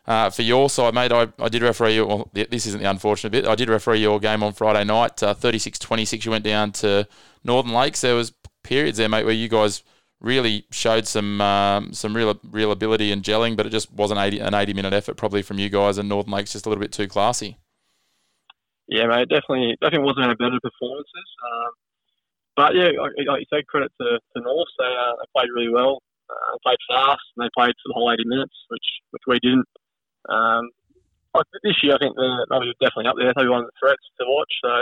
uh, 0.07 0.29
for 0.29 0.43
your 0.43 0.69
side, 0.69 0.93
mate, 0.93 1.11
I, 1.11 1.29
I 1.39 1.49
did 1.49 1.63
referee 1.63 1.95
you. 1.95 2.07
Well, 2.07 2.31
this 2.35 2.67
isn't 2.67 2.83
the 2.83 2.91
unfortunate 2.91 3.31
bit. 3.31 3.47
I 3.47 3.55
did 3.55 3.71
referee 3.71 4.01
your 4.01 4.21
game 4.21 4.43
on 4.43 4.53
Friday 4.53 4.85
night, 4.85 5.23
uh, 5.23 5.33
36-26. 5.33 6.27
You 6.27 6.31
went 6.31 6.45
down 6.45 6.73
to 6.73 7.09
Northern 7.45 7.73
Lakes. 7.73 8.03
There 8.03 8.15
was 8.15 8.35
periods 8.63 8.99
there, 8.99 9.09
mate, 9.09 9.25
where 9.25 9.33
you 9.33 9.49
guys 9.49 9.83
really 10.21 10.67
showed 10.71 11.07
some 11.07 11.41
um, 11.41 11.95
some 11.95 12.15
real 12.15 12.39
real 12.51 12.73
ability 12.73 13.11
and 13.11 13.23
gelling, 13.23 13.57
but 13.57 13.65
it 13.65 13.71
just 13.71 13.91
wasn't 13.91 14.21
80, 14.21 14.41
an 14.41 14.53
80 14.53 14.75
minute 14.75 14.93
effort 14.93 15.17
probably 15.17 15.41
from 15.41 15.59
you 15.59 15.71
guys, 15.71 15.97
and 15.97 16.11
Northern 16.11 16.35
Lakes 16.35 16.53
just 16.53 16.67
a 16.67 16.69
little 16.69 16.83
bit 16.83 16.93
too 16.93 17.09
classy. 17.09 17.57
Yeah, 18.89 19.07
mate, 19.07 19.29
definitely, 19.29 19.77
definitely 19.81 20.07
wasn't 20.09 20.27
our 20.27 20.37
better 20.37 20.61
performances. 20.65 21.29
Um, 21.45 21.73
but 22.57 22.75
yeah, 22.75 22.91
like, 22.97 23.13
you 23.17 23.47
said, 23.53 23.67
credit 23.69 23.93
to, 24.01 24.19
to 24.19 24.39
North. 24.43 24.69
They, 24.79 24.89
uh, 24.91 25.13
they 25.21 25.29
played 25.37 25.53
really 25.55 25.69
well. 25.73 26.01
Uh, 26.29 26.57
they 26.57 26.61
played 26.65 26.83
fast 26.89 27.25
and 27.37 27.45
they 27.45 27.53
played 27.57 27.77
for 27.81 27.89
the 27.89 27.95
whole 27.95 28.13
80 28.13 28.25
minutes, 28.27 28.57
which 28.69 28.89
which 29.13 29.23
we 29.29 29.39
didn't. 29.41 29.69
Um, 30.29 30.69
like 31.35 31.47
this 31.63 31.77
year, 31.83 31.95
I 31.95 31.99
think 31.99 32.17
they're, 32.17 32.45
they'll 32.49 32.73
definitely 32.81 33.09
up 33.09 33.17
there. 33.17 33.33
They'll 33.37 33.45
be 33.47 33.53
one 33.53 33.65
of 33.65 33.71
the 33.71 33.79
threats 33.81 34.03
to 34.21 34.25
watch. 34.27 34.53
So, 34.65 34.73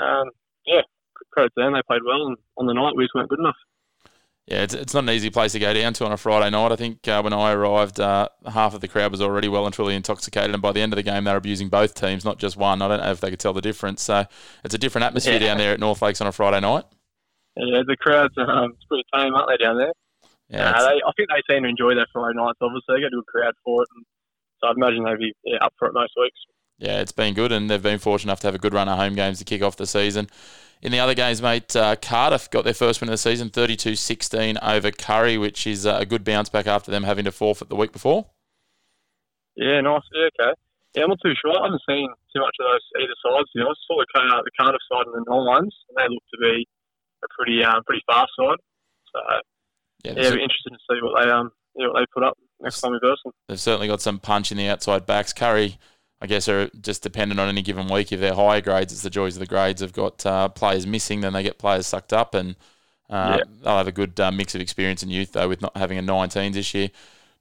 um, 0.00 0.26
yeah, 0.66 0.82
credit 1.32 1.52
to 1.56 1.62
them. 1.62 1.74
They 1.74 1.82
played 1.86 2.06
well, 2.06 2.26
and 2.30 2.36
on 2.58 2.66
the 2.66 2.74
night 2.74 2.94
we 2.96 3.04
just 3.04 3.14
weren't 3.14 3.30
good 3.30 3.42
enough. 3.42 3.58
Yeah, 4.46 4.62
it's, 4.62 4.74
it's 4.74 4.94
not 4.94 5.02
an 5.02 5.10
easy 5.10 5.28
place 5.28 5.52
to 5.52 5.58
go 5.58 5.74
down 5.74 5.92
to 5.94 6.04
on 6.06 6.12
a 6.12 6.16
Friday 6.16 6.50
night. 6.50 6.70
I 6.70 6.76
think 6.76 7.08
uh, 7.08 7.20
when 7.20 7.32
I 7.32 7.50
arrived, 7.52 7.98
uh, 7.98 8.28
half 8.46 8.74
of 8.74 8.80
the 8.80 8.86
crowd 8.86 9.10
was 9.10 9.20
already 9.20 9.48
well 9.48 9.66
and 9.66 9.74
truly 9.74 9.96
intoxicated, 9.96 10.52
and 10.52 10.62
by 10.62 10.70
the 10.70 10.80
end 10.80 10.92
of 10.92 10.96
the 10.96 11.02
game, 11.02 11.24
they 11.24 11.32
were 11.32 11.36
abusing 11.36 11.68
both 11.68 11.94
teams, 11.94 12.24
not 12.24 12.38
just 12.38 12.56
one. 12.56 12.80
I 12.80 12.86
don't 12.86 13.00
know 13.00 13.10
if 13.10 13.20
they 13.20 13.30
could 13.30 13.40
tell 13.40 13.52
the 13.52 13.60
difference. 13.60 14.02
So 14.02 14.24
it's 14.62 14.74
a 14.74 14.78
different 14.78 15.04
atmosphere 15.04 15.34
Yeah. 15.34 15.48
down 15.48 15.58
there 15.58 15.72
at 15.72 15.80
North 15.80 16.00
Lakes 16.00 16.20
on 16.20 16.28
a 16.28 16.32
Friday 16.32 16.60
night. 16.60 16.84
Yeah, 17.56 17.82
the 17.86 17.96
crowds 17.96 18.34
um, 18.38 18.74
pretty 18.88 19.02
tame, 19.12 19.34
aren't 19.34 19.48
they, 19.48 19.64
down 19.64 19.78
there? 19.78 19.92
Yeah, 20.48 20.70
Uh, 20.70 20.80
they, 20.90 21.00
I 21.02 21.12
think 21.16 21.28
they 21.28 21.42
seem 21.52 21.64
to 21.64 21.68
enjoy 21.68 21.96
their 21.96 22.06
Friday 22.12 22.36
nights. 22.38 22.58
Obviously, 22.60 22.94
they 22.94 23.00
get 23.00 23.08
a 23.08 23.16
good 23.16 23.26
crowd 23.26 23.54
for 23.64 23.82
it, 23.82 23.88
and 23.96 24.04
so 24.62 24.68
I'd 24.68 24.76
imagine 24.76 25.02
they'd 25.02 25.18
be 25.18 25.32
yeah, 25.44 25.58
up 25.60 25.74
for 25.76 25.88
it 25.88 25.94
most 25.94 26.12
weeks. 26.16 26.38
Yeah, 26.78 27.00
it's 27.00 27.12
been 27.12 27.34
good, 27.34 27.52
and 27.52 27.70
they've 27.70 27.82
been 27.82 27.98
fortunate 27.98 28.30
enough 28.30 28.40
to 28.40 28.48
have 28.48 28.54
a 28.54 28.58
good 28.58 28.74
run 28.74 28.88
of 28.88 28.98
home 28.98 29.14
games 29.14 29.38
to 29.38 29.44
kick 29.44 29.62
off 29.62 29.76
the 29.76 29.86
season. 29.86 30.28
In 30.82 30.92
the 30.92 30.98
other 31.00 31.14
games, 31.14 31.40
mate, 31.40 31.74
uh, 31.74 31.96
Cardiff 31.96 32.50
got 32.50 32.64
their 32.64 32.74
first 32.74 33.00
win 33.00 33.08
of 33.08 33.12
the 33.12 33.18
season, 33.18 33.48
32-16 33.48 34.58
over 34.62 34.90
Kurri, 34.90 35.40
which 35.40 35.66
is 35.66 35.86
uh, 35.86 35.96
a 36.00 36.04
good 36.04 36.22
bounce 36.22 36.50
back 36.50 36.66
after 36.66 36.90
them 36.90 37.04
having 37.04 37.24
to 37.24 37.32
forfeit 37.32 37.70
the 37.70 37.76
week 37.76 37.92
before. 37.92 38.26
Yeah, 39.56 39.80
nice. 39.80 40.02
Yeah, 40.12 40.28
okay. 40.38 40.52
Yeah, 40.94 41.04
I'm 41.04 41.08
not 41.10 41.18
too 41.24 41.32
sure. 41.40 41.52
I 41.58 41.64
haven't 41.64 41.80
seen 41.88 42.08
too 42.34 42.40
much 42.40 42.56
of 42.60 42.66
those 42.68 43.02
either 43.02 43.16
sides. 43.24 43.48
You 43.54 43.64
know, 43.64 43.70
I 43.70 43.74
saw 43.86 43.96
the, 44.00 44.06
Car- 44.14 44.42
the 44.44 44.50
Cardiff 44.60 44.80
side 44.90 45.06
and 45.06 45.14
the 45.16 45.24
Nines, 45.28 45.74
and 45.88 45.96
they 45.96 46.08
look 46.12 46.22
to 46.32 46.38
be 46.40 46.66
a 47.24 47.28
pretty 47.36 47.64
um, 47.64 47.82
pretty 47.84 48.02
fast 48.06 48.30
side. 48.38 48.60
So 49.12 49.20
Yeah, 50.04 50.12
yeah, 50.12 50.34
be 50.34 50.42
interested 50.42 50.70
to 50.72 50.78
see 50.90 51.00
what 51.02 51.24
they 51.24 51.30
um 51.30 51.50
yeah, 51.74 51.88
what 51.88 52.00
they 52.00 52.06
put 52.12 52.22
up 52.22 52.36
next 52.60 52.80
time 52.80 52.92
we 52.92 52.98
verse 53.02 53.20
them. 53.24 53.32
they've 53.48 53.60
certainly 53.60 53.88
got 53.88 54.00
some 54.00 54.18
punch 54.18 54.50
in 54.52 54.58
the 54.58 54.68
outside 54.68 55.06
backs. 55.06 55.32
Kurri, 55.32 55.76
I 56.20 56.26
guess, 56.26 56.48
are 56.48 56.68
just 56.80 57.02
dependent 57.02 57.40
on 57.40 57.48
any 57.48 57.62
given 57.62 57.88
week. 57.88 58.12
If 58.12 58.20
they're 58.20 58.34
higher 58.34 58.60
grades, 58.60 58.92
it's 58.92 59.02
the 59.02 59.10
joys 59.10 59.36
of 59.36 59.40
the 59.40 59.46
grades. 59.46 59.80
They've 59.80 59.92
got 59.92 60.24
uh, 60.24 60.48
players 60.48 60.86
missing, 60.86 61.20
then 61.20 61.32
they 61.34 61.42
get 61.42 61.58
players 61.58 61.86
sucked 61.86 62.12
up, 62.12 62.34
and 62.34 62.56
uh, 63.10 63.38
Yeah. 63.38 63.44
they'll 63.62 63.76
have 63.78 63.88
a 63.88 63.92
good 63.92 64.18
uh, 64.18 64.30
mix 64.32 64.54
of 64.54 64.60
experience 64.60 65.02
and 65.02 65.12
youth 65.12 65.32
though, 65.32 65.48
with 65.48 65.60
not 65.62 65.76
having 65.76 65.98
a 65.98 66.02
19s 66.02 66.54
this 66.54 66.72
year. 66.74 66.90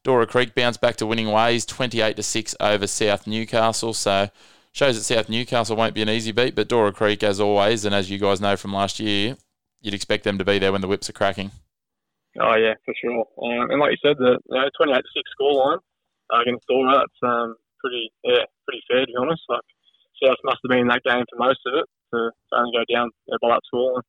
Dora 0.04 0.28
Creek 0.28 0.54
bounced 0.56 0.82
back 0.82 0.98
to 0.98 1.06
winning 1.06 1.32
ways, 1.32 1.66
28 1.66 2.16
to 2.18 2.24
six 2.24 2.56
over 2.60 2.86
South 2.88 3.26
Newcastle. 3.28 3.94
So 3.94 4.30
shows 4.72 4.96
that 4.98 5.04
South 5.04 5.30
Newcastle 5.30 5.76
won't 5.76 5.96
be 5.96 6.02
an 6.04 6.10
easy 6.10 6.32
beat, 6.32 6.56
but 6.56 6.68
Dora 6.68 6.92
Creek, 6.92 7.24
as 7.24 7.40
always, 7.40 7.86
and 7.86 7.96
as 7.96 8.10
you 8.10 8.20
guys 8.20 8.42
know 8.42 8.56
from 8.58 8.74
last 8.74 9.00
year, 9.00 9.38
you'd 9.82 9.94
expect 9.96 10.24
them 10.26 10.38
to 10.38 10.46
be 10.46 10.60
there 10.60 10.72
when 10.72 10.82
the 10.82 10.88
whips 10.88 11.10
are 11.10 11.14
cracking. 11.14 11.52
Oh 12.40 12.56
yeah, 12.58 12.74
for 12.84 12.94
sure. 13.00 13.26
Um, 13.42 13.72
and 13.72 13.80
like 13.80 13.92
you 13.92 13.98
said, 14.04 14.18
the 14.18 14.38
you 14.50 14.60
know, 14.60 14.70
28 14.78 14.98
to 15.00 15.12
six 15.16 15.30
scoreline 15.40 15.80
uh, 16.34 16.42
against 16.42 16.68
Dora, 16.68 17.00
that's 17.00 17.20
um 17.24 17.56
pretty 17.80 18.12
yeah 18.24 18.44
pretty 18.66 18.84
fair 18.90 19.02
to 19.02 19.08
be 19.08 19.16
honest. 19.20 19.42
Like 19.50 19.62
South 20.24 20.38
must 20.44 20.60
have 20.64 20.70
been 20.70 20.80
in 20.80 20.88
that 20.88 21.04
game 21.04 21.24
for 21.30 21.38
most 21.38 21.60
of 21.66 21.74
it 21.76 21.86
to, 22.14 22.32
to 22.52 22.58
only 22.58 22.72
go 22.72 22.84
down 22.94 23.10
by 23.42 23.50
that 23.50 23.62
scoreline. 23.74 24.02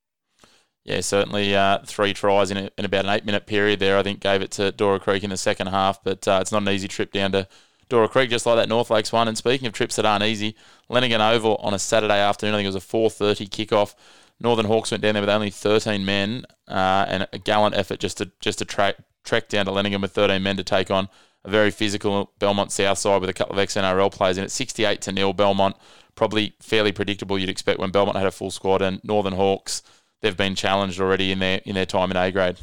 Yeah, 0.84 1.00
certainly 1.00 1.54
uh, 1.54 1.80
three 1.84 2.14
tries 2.14 2.52
in, 2.52 2.56
a, 2.56 2.70
in 2.78 2.84
about 2.84 3.06
an 3.06 3.10
eight 3.10 3.24
minute 3.24 3.46
period 3.46 3.80
there. 3.80 3.98
I 3.98 4.04
think 4.04 4.20
gave 4.20 4.40
it 4.40 4.52
to 4.52 4.70
Dora 4.70 5.00
Creek 5.00 5.24
in 5.24 5.30
the 5.30 5.36
second 5.36 5.66
half, 5.66 6.02
but 6.04 6.28
uh, 6.28 6.38
it's 6.40 6.52
not 6.52 6.62
an 6.62 6.68
easy 6.68 6.86
trip 6.86 7.10
down 7.10 7.32
to 7.32 7.48
Dora 7.88 8.08
Creek, 8.08 8.30
just 8.30 8.46
like 8.46 8.56
that 8.56 8.68
North 8.68 8.88
Lakes 8.88 9.12
one. 9.12 9.26
And 9.26 9.36
speaking 9.36 9.66
of 9.66 9.72
trips 9.72 9.96
that 9.96 10.06
aren't 10.06 10.22
easy, 10.22 10.54
Lenaghan 10.88 11.18
Oval 11.18 11.56
on 11.56 11.74
a 11.74 11.78
Saturday 11.80 12.20
afternoon, 12.20 12.54
I 12.54 12.58
think 12.58 12.66
it 12.66 12.68
was 12.68 12.76
a 12.76 12.80
four 12.80 13.10
thirty 13.10 13.46
kickoff. 13.48 13.96
Northern 14.38 14.66
Hawks 14.66 14.92
went 14.92 15.02
down 15.02 15.14
there 15.14 15.22
with 15.22 15.30
only 15.30 15.50
thirteen 15.50 16.04
men 16.04 16.44
uh, 16.68 17.06
and 17.08 17.26
a 17.32 17.38
gallant 17.38 17.74
effort 17.74 17.98
just 17.98 18.18
to 18.18 18.30
just 18.40 18.58
to 18.58 18.64
track 18.64 18.96
trek 19.24 19.48
down 19.48 19.66
to 19.66 19.72
Lenaghan 19.72 20.02
with 20.02 20.12
thirteen 20.12 20.44
men 20.44 20.56
to 20.56 20.64
take 20.64 20.90
on 20.90 21.08
a 21.46 21.50
very 21.50 21.70
physical 21.70 22.32
Belmont 22.38 22.72
South 22.72 22.98
side 22.98 23.20
with 23.20 23.30
a 23.30 23.34
couple 23.34 23.54
of 23.54 23.58
ex 23.58 23.74
NRL 23.74 24.12
players 24.12 24.38
in 24.38 24.44
it. 24.44 24.50
Sixty 24.50 24.84
eight 24.84 25.00
to 25.02 25.12
nil. 25.12 25.32
Belmont 25.32 25.76
probably 26.14 26.54
fairly 26.60 26.92
predictable. 26.92 27.38
You'd 27.38 27.50
expect 27.50 27.78
when 27.78 27.90
Belmont 27.90 28.16
had 28.16 28.26
a 28.26 28.32
full 28.32 28.50
squad 28.50 28.82
and 28.82 29.00
Northern 29.04 29.34
Hawks 29.34 29.82
they've 30.22 30.36
been 30.36 30.54
challenged 30.54 31.00
already 31.00 31.30
in 31.32 31.38
their 31.38 31.60
in 31.64 31.74
their 31.74 31.86
time 31.86 32.10
in 32.10 32.16
A 32.16 32.30
grade. 32.32 32.56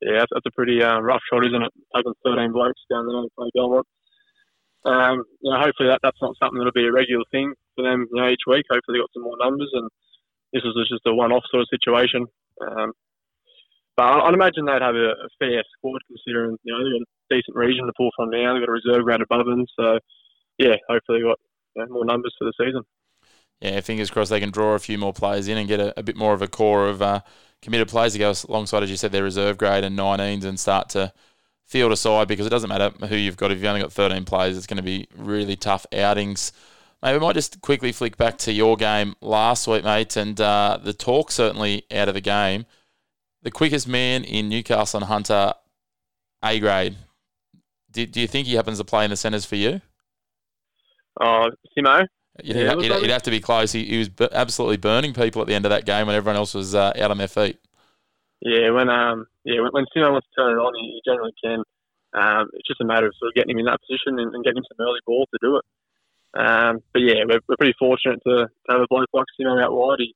Yeah, 0.00 0.24
that's, 0.30 0.46
a 0.46 0.50
pretty 0.52 0.80
uh, 0.80 1.00
rough 1.00 1.22
shot, 1.28 1.44
isn't 1.44 1.62
it? 1.62 1.72
Taking 1.94 2.14
13 2.24 2.52
blokes 2.52 2.80
down 2.88 3.08
there 3.08 3.20
to 3.20 3.28
play 3.36 3.50
Belmont. 3.52 3.86
Um, 4.84 5.24
you 5.42 5.50
know, 5.50 5.58
hopefully 5.58 5.88
that, 5.88 5.98
that's 6.04 6.22
not 6.22 6.38
something 6.38 6.56
that'll 6.56 6.70
be 6.70 6.86
a 6.86 6.92
regular 6.92 7.24
thing 7.32 7.52
for 7.74 7.82
them 7.82 8.06
you 8.12 8.20
know, 8.20 8.28
each 8.28 8.46
week. 8.46 8.64
Hopefully 8.70 8.96
they 8.96 9.02
got 9.02 9.10
some 9.12 9.24
more 9.24 9.36
numbers 9.42 9.70
and 9.72 9.90
this 10.52 10.62
was 10.62 10.88
just 10.88 11.02
a 11.04 11.12
one-off 11.12 11.42
sort 11.50 11.62
of 11.62 11.68
situation. 11.68 12.26
Um, 12.62 12.92
but 13.96 14.06
I'd 14.06 14.34
imagine 14.34 14.66
they'd 14.66 14.80
have 14.80 14.94
a, 14.94 15.18
a 15.18 15.28
fair 15.40 15.64
squad 15.76 16.00
considering, 16.06 16.56
you 16.62 16.72
know, 16.72 17.04
decent 17.30 17.56
region 17.56 17.86
to 17.86 17.92
pull 17.96 18.10
from 18.16 18.30
now. 18.30 18.54
They've 18.54 18.62
got 18.62 18.68
a 18.68 18.72
reserve 18.72 19.04
grade 19.04 19.20
above 19.20 19.46
them. 19.46 19.66
So, 19.78 19.98
yeah, 20.58 20.76
hopefully 20.88 21.22
got 21.22 21.38
you 21.76 21.84
know, 21.84 21.92
more 21.92 22.04
numbers 22.04 22.34
for 22.38 22.44
the 22.44 22.52
season. 22.58 22.82
Yeah, 23.60 23.80
fingers 23.80 24.10
crossed 24.10 24.30
they 24.30 24.40
can 24.40 24.50
draw 24.50 24.74
a 24.74 24.78
few 24.78 24.98
more 24.98 25.12
players 25.12 25.48
in 25.48 25.58
and 25.58 25.66
get 25.66 25.80
a, 25.80 25.98
a 25.98 26.02
bit 26.02 26.16
more 26.16 26.32
of 26.32 26.42
a 26.42 26.48
core 26.48 26.88
of 26.88 27.02
uh, 27.02 27.20
committed 27.60 27.88
players 27.88 28.12
to 28.12 28.18
go 28.18 28.32
alongside, 28.48 28.82
as 28.82 28.90
you 28.90 28.96
said, 28.96 29.12
their 29.12 29.24
reserve 29.24 29.58
grade 29.58 29.84
and 29.84 29.98
19s 29.98 30.44
and 30.44 30.60
start 30.60 30.88
to 30.90 31.12
field 31.66 31.92
a 31.92 31.96
side 31.96 32.28
because 32.28 32.46
it 32.46 32.50
doesn't 32.50 32.68
matter 32.68 32.90
who 33.06 33.16
you've 33.16 33.36
got. 33.36 33.50
If 33.50 33.58
you've 33.58 33.66
only 33.66 33.82
got 33.82 33.92
13 33.92 34.24
players, 34.24 34.56
it's 34.56 34.66
going 34.66 34.78
to 34.78 34.82
be 34.82 35.08
really 35.16 35.56
tough 35.56 35.86
outings. 35.92 36.52
Maybe 37.02 37.18
we 37.18 37.24
might 37.24 37.34
just 37.34 37.60
quickly 37.60 37.92
flick 37.92 38.16
back 38.16 38.38
to 38.38 38.52
your 38.52 38.76
game 38.76 39.14
last 39.20 39.68
week, 39.68 39.84
mate, 39.84 40.16
and 40.16 40.40
uh, 40.40 40.78
the 40.82 40.92
talk 40.92 41.30
certainly 41.30 41.84
out 41.92 42.08
of 42.08 42.14
the 42.14 42.20
game. 42.20 42.64
The 43.42 43.50
quickest 43.50 43.86
man 43.86 44.24
in 44.24 44.48
Newcastle 44.48 44.98
and 44.98 45.08
Hunter, 45.08 45.52
A 46.42 46.58
grade. 46.58 46.96
Do, 47.98 48.06
do 48.06 48.20
you 48.20 48.28
think 48.28 48.46
he 48.46 48.54
happens 48.54 48.78
to 48.78 48.84
play 48.84 49.02
in 49.02 49.10
the 49.10 49.16
centres 49.16 49.44
for 49.44 49.56
you? 49.56 49.80
Oh, 51.20 51.50
Simo? 51.76 52.06
You'd, 52.44 52.54
Yeah, 52.54 52.74
I 52.74 52.98
you'd 52.98 53.10
have 53.10 53.24
to 53.24 53.32
be 53.32 53.40
close. 53.40 53.72
He, 53.72 53.84
he 53.86 53.98
was 53.98 54.08
bu- 54.08 54.28
absolutely 54.30 54.76
burning 54.76 55.12
people 55.12 55.42
at 55.42 55.48
the 55.48 55.54
end 55.54 55.66
of 55.66 55.70
that 55.70 55.84
game 55.84 56.06
when 56.06 56.14
everyone 56.14 56.36
else 56.36 56.54
was 56.54 56.76
uh, 56.76 56.92
out 56.94 57.10
on 57.10 57.18
their 57.18 57.26
feet. 57.26 57.58
Yeah, 58.40 58.70
when 58.70 58.88
um 58.88 59.26
yeah 59.42 59.60
when, 59.62 59.72
when 59.72 59.86
Simo 59.90 60.12
wants 60.12 60.28
to 60.30 60.40
turn 60.40 60.52
it 60.52 60.62
on, 60.62 60.72
he, 60.78 60.94
he 60.94 61.10
generally 61.10 61.34
can. 61.42 61.64
Um, 62.14 62.50
it's 62.52 62.68
just 62.68 62.80
a 62.80 62.84
matter 62.84 63.08
of 63.08 63.14
sort 63.18 63.30
of 63.30 63.34
getting 63.34 63.50
him 63.50 63.58
in 63.58 63.64
that 63.64 63.80
position 63.82 64.20
and, 64.20 64.32
and 64.32 64.44
getting 64.44 64.58
him 64.58 64.70
some 64.70 64.86
early 64.86 65.00
ball 65.04 65.26
to 65.26 65.38
do 65.42 65.58
it. 65.58 65.64
Um, 66.38 66.78
but 66.92 67.02
yeah, 67.02 67.26
we're, 67.26 67.40
we're 67.48 67.58
pretty 67.58 67.74
fortunate 67.80 68.20
to, 68.22 68.46
to 68.46 68.68
have 68.70 68.80
a 68.80 68.86
bloke 68.88 69.10
like 69.12 69.26
Simo 69.34 69.60
out 69.60 69.74
wide. 69.74 69.98
He, 69.98 70.14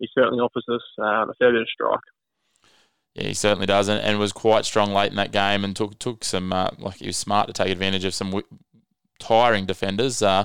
he 0.00 0.08
certainly 0.12 0.40
offers 0.40 0.66
us 0.68 0.84
um, 0.98 1.30
a 1.30 1.34
fair 1.38 1.50
bit 1.50 1.62
of 1.62 1.68
strike. 1.72 2.04
Yeah, 3.16 3.28
he 3.28 3.34
certainly 3.34 3.64
does, 3.64 3.88
and, 3.88 3.98
and 4.02 4.18
was 4.18 4.32
quite 4.32 4.66
strong 4.66 4.92
late 4.92 5.10
in 5.10 5.16
that 5.16 5.32
game, 5.32 5.64
and 5.64 5.74
took 5.74 5.98
took 5.98 6.22
some 6.22 6.52
uh, 6.52 6.68
like 6.78 6.96
he 6.96 7.06
was 7.06 7.16
smart 7.16 7.46
to 7.46 7.54
take 7.54 7.70
advantage 7.70 8.04
of 8.04 8.12
some 8.12 8.28
w- 8.28 8.46
tiring 9.18 9.64
defenders. 9.64 10.20
Uh, 10.20 10.44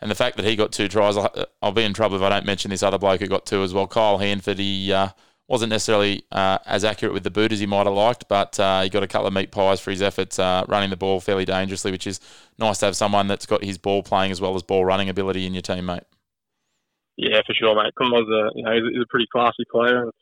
and 0.00 0.10
the 0.10 0.14
fact 0.14 0.36
that 0.36 0.46
he 0.46 0.56
got 0.56 0.72
two 0.72 0.88
tries, 0.88 1.18
I'll, 1.18 1.46
I'll 1.60 1.72
be 1.72 1.82
in 1.82 1.92
trouble 1.92 2.16
if 2.16 2.22
I 2.22 2.30
don't 2.30 2.46
mention 2.46 2.70
this 2.70 2.82
other 2.82 2.98
bloke 2.98 3.20
who 3.20 3.26
got 3.26 3.44
two 3.44 3.62
as 3.62 3.74
well. 3.74 3.86
Kyle 3.86 4.16
Hanford, 4.16 4.58
he 4.58 4.94
uh, 4.94 5.08
wasn't 5.46 5.68
necessarily 5.68 6.24
uh, 6.32 6.56
as 6.64 6.84
accurate 6.84 7.12
with 7.12 7.22
the 7.22 7.30
boot 7.30 7.52
as 7.52 7.60
he 7.60 7.66
might 7.66 7.86
have 7.86 7.94
liked, 7.94 8.28
but 8.28 8.58
uh, 8.58 8.80
he 8.80 8.88
got 8.88 9.02
a 9.02 9.06
couple 9.06 9.26
of 9.26 9.34
meat 9.34 9.50
pies 9.50 9.80
for 9.80 9.90
his 9.90 10.00
efforts 10.00 10.38
uh, 10.38 10.64
running 10.68 10.88
the 10.88 10.96
ball 10.96 11.20
fairly 11.20 11.44
dangerously, 11.44 11.90
which 11.90 12.06
is 12.06 12.18
nice 12.58 12.78
to 12.78 12.86
have 12.86 12.96
someone 12.96 13.28
that's 13.28 13.44
got 13.44 13.62
his 13.62 13.76
ball 13.76 14.02
playing 14.02 14.32
as 14.32 14.40
well 14.40 14.54
as 14.54 14.62
ball 14.62 14.86
running 14.86 15.10
ability 15.10 15.46
in 15.46 15.52
your 15.52 15.62
team, 15.62 15.84
mate. 15.84 16.04
Yeah, 17.18 17.40
for 17.46 17.52
sure, 17.52 17.74
mate. 17.74 17.94
Connor's 17.98 18.28
a 18.28 18.50
you 18.54 18.64
know 18.64 18.72
he's 18.72 19.02
a 19.02 19.06
pretty 19.08 19.26
classy 19.30 19.64
player, 19.70 20.02
and 20.02 20.12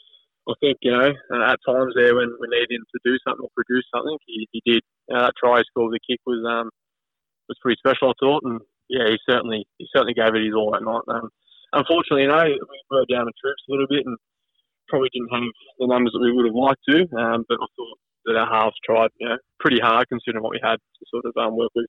I 0.49 0.53
think 0.61 0.79
you 0.83 0.93
know 0.93 1.09
at 1.09 1.59
times 1.67 1.95
there 1.97 2.15
when 2.15 2.33
we 2.41 2.49
needed 2.49 2.77
him 2.77 2.85
to 2.85 3.01
do 3.05 3.17
something 3.27 3.45
or 3.45 3.53
produce 3.57 3.87
something, 3.95 4.19
he, 4.27 4.49
he 4.53 4.63
did. 4.65 4.83
Know, 5.09 5.21
that 5.21 5.35
try 5.37 5.59
he 5.59 5.65
scored, 5.69 5.93
the 5.93 6.01
kick 6.07 6.21
was 6.27 6.45
um 6.49 6.71
was 7.49 7.59
pretty 7.61 7.79
special, 7.79 8.11
I 8.11 8.15
thought, 8.21 8.43
and 8.45 8.61
yeah, 8.89 9.09
he 9.09 9.19
certainly 9.29 9.65
he 9.79 9.87
certainly 9.95 10.15
gave 10.15 10.35
it 10.35 10.45
his 10.45 10.55
all 10.55 10.73
that 10.73 10.85
night. 10.85 11.05
Um, 11.09 11.29
unfortunately, 11.73 12.23
you 12.23 12.33
know, 12.33 12.45
we 12.45 12.79
were 12.91 13.07
down 13.09 13.27
the 13.27 13.37
troops 13.41 13.65
a 13.69 13.73
little 13.73 13.89
bit, 13.89 14.05
and 14.05 14.17
probably 14.89 15.09
didn't 15.13 15.33
have 15.33 15.49
the 15.79 15.87
numbers 15.87 16.13
that 16.13 16.21
we 16.21 16.33
would 16.33 16.47
have 16.47 16.55
liked 16.55 16.85
to. 16.89 16.99
Um, 17.17 17.45
but 17.49 17.59
I 17.61 17.67
thought 17.77 17.99
that 18.27 18.37
our 18.37 18.49
halves 18.49 18.77
tried, 18.85 19.11
you 19.21 19.29
know, 19.29 19.39
pretty 19.61 19.81
hard 19.81 20.09
considering 20.09 20.43
what 20.43 20.53
we 20.53 20.61
had 20.63 20.77
to 20.77 21.03
sort 21.09 21.25
of 21.25 21.33
um, 21.37 21.57
work 21.57 21.71
with. 21.75 21.87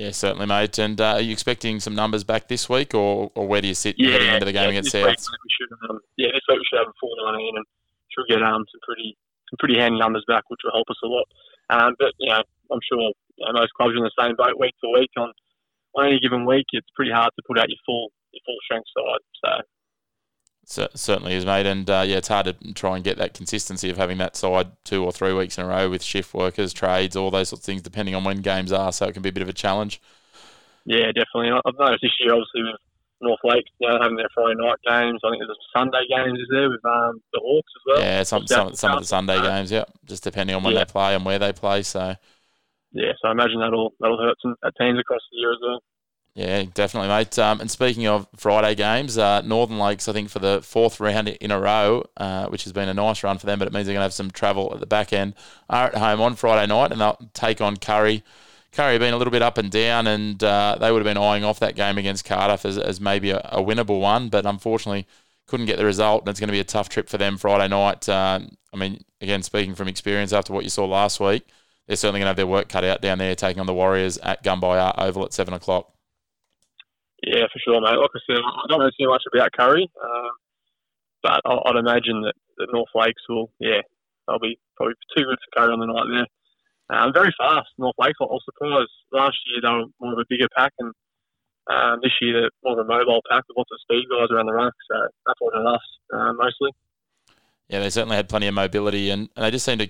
Yeah, 0.00 0.16
certainly, 0.16 0.48
mate. 0.48 0.80
And 0.80 0.96
uh, 0.96 1.20
are 1.20 1.20
you 1.20 1.28
expecting 1.28 1.76
some 1.76 1.94
numbers 1.94 2.24
back 2.24 2.48
this 2.48 2.72
week, 2.72 2.94
or, 2.94 3.30
or 3.34 3.44
where 3.44 3.60
do 3.60 3.68
you 3.68 3.76
sit 3.76 3.96
yeah, 3.98 4.16
heading 4.16 4.32
into 4.32 4.48
the 4.48 4.56
game 4.56 4.72
yeah, 4.72 4.80
against 4.80 4.96
South? 4.96 5.04
week 5.04 5.20
we 5.20 5.52
should, 5.52 5.68
um, 5.92 6.00
yeah, 6.16 6.32
this 6.32 6.40
week 6.48 6.56
we 6.56 6.64
should 6.64 6.80
have 6.80 6.88
a 6.88 6.96
full 6.96 7.12
19 7.20 7.60
and 7.60 7.66
should 8.08 8.24
get 8.24 8.40
um, 8.40 8.64
some 8.72 8.80
pretty 8.80 9.12
some 9.52 9.60
pretty 9.60 9.76
handy 9.76 10.00
numbers 10.00 10.24
back, 10.24 10.48
which 10.48 10.64
will 10.64 10.72
help 10.72 10.88
us 10.88 10.96
a 11.04 11.06
lot. 11.06 11.28
Um, 11.68 11.92
but 12.00 12.16
you 12.16 12.32
know, 12.32 12.40
I'm 12.72 12.80
sure 12.80 13.12
you 13.12 13.44
know, 13.44 13.52
most 13.52 13.76
clubs 13.76 13.92
are 13.92 14.00
in 14.00 14.08
the 14.08 14.16
same 14.16 14.40
boat 14.40 14.56
week 14.56 14.72
to 14.80 14.88
week. 14.88 15.12
On, 15.20 15.28
on 15.92 16.06
any 16.08 16.18
given 16.18 16.48
week, 16.48 16.72
it's 16.72 16.88
pretty 16.96 17.12
hard 17.12 17.36
to 17.36 17.44
put 17.44 17.60
out 17.60 17.68
your 17.68 17.84
full 17.84 18.08
your 18.32 18.40
full 18.48 18.56
strength 18.64 18.88
side. 18.96 19.20
So 19.44 19.50
Cer- 20.70 20.88
certainly 20.94 21.34
is, 21.34 21.44
mate. 21.44 21.66
And 21.66 21.88
uh, 21.90 22.04
yeah, 22.06 22.18
it's 22.18 22.28
hard 22.28 22.46
to 22.46 22.74
try 22.74 22.94
and 22.96 23.04
get 23.04 23.18
that 23.18 23.34
consistency 23.34 23.90
of 23.90 23.96
having 23.96 24.18
that 24.18 24.36
side 24.36 24.68
two 24.84 25.04
or 25.04 25.12
three 25.12 25.32
weeks 25.32 25.58
in 25.58 25.64
a 25.64 25.68
row 25.68 25.90
with 25.90 26.02
shift 26.02 26.32
workers, 26.34 26.72
trades, 26.72 27.16
all 27.16 27.30
those 27.30 27.48
sorts 27.48 27.62
of 27.62 27.66
things, 27.66 27.82
depending 27.82 28.14
on 28.14 28.24
when 28.24 28.40
games 28.40 28.72
are. 28.72 28.92
So 28.92 29.06
it 29.06 29.12
can 29.12 29.22
be 29.22 29.30
a 29.30 29.32
bit 29.32 29.42
of 29.42 29.48
a 29.48 29.52
challenge. 29.52 30.00
yeah, 30.84 31.12
definitely. 31.12 31.50
I- 31.50 31.60
I've 31.66 31.78
noticed 31.78 32.02
this 32.02 32.16
year, 32.20 32.32
obviously 32.32 32.62
with 32.62 32.80
North 33.20 33.40
Lakes, 33.44 33.70
you 33.78 33.88
know, 33.88 33.98
having 34.00 34.16
their 34.16 34.28
Friday 34.34 34.56
night 34.56 34.78
games. 34.86 35.20
I 35.24 35.30
think 35.30 35.42
there's 35.42 35.50
a 35.56 35.78
Sunday 35.78 36.04
games 36.08 36.38
is 36.38 36.48
there 36.50 36.70
with 36.70 36.84
um, 36.84 37.20
the 37.32 37.40
Hawks 37.40 37.72
as 37.76 37.82
well. 37.86 38.00
Yeah, 38.00 38.22
some 38.22 38.46
some, 38.46 38.74
some 38.74 38.92
of 38.92 39.00
the 39.00 39.06
Sunday 39.06 39.36
Uh, 39.36 39.42
games, 39.42 39.70
yeah, 39.70 39.84
just 40.06 40.24
depending 40.24 40.56
on 40.56 40.62
when 40.62 40.74
Yeah. 40.74 40.84
they 40.84 40.90
play 40.90 41.14
and 41.14 41.24
where 41.24 41.38
they 41.38 41.52
play. 41.52 41.82
So 41.82 42.16
Yeah, 42.92 43.12
so 43.20 43.28
I 43.28 43.32
imagine 43.32 43.60
that'll 43.60 43.92
that'll 44.00 44.18
hurt 44.18 44.36
some 44.42 44.56
at 44.64 44.74
teams 44.76 44.98
across 44.98 45.22
the 45.30 45.38
year 45.38 45.52
as 45.52 45.58
well. 45.62 45.80
Yeah, 46.34 46.62
definitely, 46.74 47.08
mate. 47.08 47.38
Um, 47.38 47.60
and 47.60 47.70
speaking 47.70 48.06
of 48.06 48.26
Friday 48.36 48.76
games, 48.76 49.18
uh, 49.18 49.40
Northern 49.42 49.78
Lakes, 49.78 50.08
I 50.08 50.12
think 50.12 50.30
for 50.30 50.38
the 50.38 50.62
fourth 50.62 51.00
round 51.00 51.28
in 51.28 51.50
a 51.50 51.58
row, 51.58 52.04
uh, 52.16 52.46
which 52.46 52.64
has 52.64 52.72
been 52.72 52.88
a 52.88 52.94
nice 52.94 53.24
run 53.24 53.36
for 53.38 53.46
them, 53.46 53.58
but 53.58 53.66
it 53.66 53.74
means 53.74 53.86
they're 53.86 53.94
going 53.94 54.00
to 54.00 54.04
have 54.04 54.12
some 54.12 54.30
travel 54.30 54.70
at 54.72 54.78
the 54.80 54.86
back 54.86 55.12
end. 55.12 55.34
Are 55.68 55.88
at 55.88 55.96
home 55.96 56.20
on 56.20 56.36
Friday 56.36 56.68
night, 56.68 56.92
and 56.92 57.00
they'll 57.00 57.18
take 57.34 57.60
on 57.60 57.76
Kurri. 57.76 58.22
Kurri 58.72 58.92
have 58.92 59.00
been 59.00 59.12
a 59.12 59.16
little 59.16 59.32
bit 59.32 59.42
up 59.42 59.58
and 59.58 59.72
down, 59.72 60.06
and 60.06 60.42
uh, 60.44 60.76
they 60.80 60.92
would 60.92 61.04
have 61.04 61.14
been 61.14 61.22
eyeing 61.22 61.42
off 61.42 61.58
that 61.58 61.74
game 61.74 61.98
against 61.98 62.24
Cardiff 62.24 62.64
as, 62.64 62.78
as 62.78 63.00
maybe 63.00 63.30
a, 63.30 63.40
a 63.50 63.60
winnable 63.60 64.00
one, 64.00 64.28
but 64.28 64.46
unfortunately 64.46 65.08
couldn't 65.48 65.66
get 65.66 65.78
the 65.78 65.84
result, 65.84 66.22
and 66.22 66.28
it's 66.28 66.38
going 66.38 66.48
to 66.48 66.52
be 66.52 66.60
a 66.60 66.64
tough 66.64 66.88
trip 66.88 67.08
for 67.08 67.18
them 67.18 67.36
Friday 67.38 67.66
night. 67.66 68.08
Uh, 68.08 68.38
I 68.72 68.76
mean, 68.76 69.02
again, 69.20 69.42
speaking 69.42 69.74
from 69.74 69.88
experience 69.88 70.32
after 70.32 70.52
what 70.52 70.62
you 70.62 70.70
saw 70.70 70.84
last 70.84 71.18
week, 71.18 71.44
they're 71.88 71.96
certainly 71.96 72.20
going 72.20 72.26
to 72.26 72.30
have 72.30 72.36
their 72.36 72.46
work 72.46 72.68
cut 72.68 72.84
out 72.84 73.02
down 73.02 73.18
there, 73.18 73.34
taking 73.34 73.58
on 73.58 73.66
the 73.66 73.74
Warriors 73.74 74.16
at 74.18 74.44
Gunby 74.44 74.94
Oval 74.96 75.24
at 75.24 75.32
seven 75.32 75.54
o'clock. 75.54 75.92
Yeah, 77.22 77.44
for 77.52 77.58
sure, 77.58 77.80
mate. 77.80 77.96
Like 77.96 78.10
I 78.14 78.20
said, 78.26 78.40
I 78.40 78.64
don't 78.68 78.80
know 78.80 78.90
too 78.98 79.08
much 79.08 79.22
about 79.32 79.52
Kurri, 79.52 79.82
um, 80.02 80.30
but 81.22 81.40
I- 81.44 81.62
I'd 81.68 81.76
imagine 81.76 82.22
that, 82.22 82.34
that 82.58 82.72
North 82.72 82.88
Lakes 82.94 83.22
will, 83.28 83.52
yeah, 83.58 83.80
they'll 84.26 84.38
be 84.38 84.58
probably 84.76 84.94
too 85.16 85.24
good 85.24 85.38
for 85.38 85.60
Kurri 85.60 85.72
on 85.72 85.80
the 85.80 85.86
night 85.86 86.06
there. 86.08 86.26
Um, 86.98 87.12
very 87.12 87.32
fast, 87.38 87.68
North 87.78 87.94
Lakes. 87.98 88.18
I 88.20 88.24
was 88.24 88.42
surprised. 88.44 88.90
Last 89.12 89.36
year 89.46 89.60
they 89.62 89.68
were 89.68 89.86
more 90.00 90.12
of 90.14 90.18
a 90.18 90.24
bigger 90.28 90.48
pack, 90.56 90.72
and 90.78 90.92
um, 91.70 92.00
this 92.02 92.12
year 92.20 92.40
they're 92.40 92.50
more 92.64 92.80
of 92.80 92.84
a 92.84 92.88
mobile 92.88 93.22
pack 93.30 93.44
with 93.48 93.56
lots 93.58 93.70
of 93.70 93.80
speed 93.80 94.06
guys 94.10 94.28
around 94.30 94.46
the 94.46 94.52
ruck. 94.52 94.74
So 94.90 94.96
that's 95.26 95.40
what 95.40 95.54
it 95.54 95.66
us 95.66 95.80
uh, 96.12 96.32
mostly. 96.32 96.70
Yeah, 97.68 97.80
they 97.80 97.90
certainly 97.90 98.16
had 98.16 98.28
plenty 98.28 98.48
of 98.48 98.54
mobility, 98.54 99.10
and, 99.10 99.28
and 99.36 99.44
they 99.44 99.50
just 99.52 99.64
seem 99.64 99.78
to. 99.78 99.88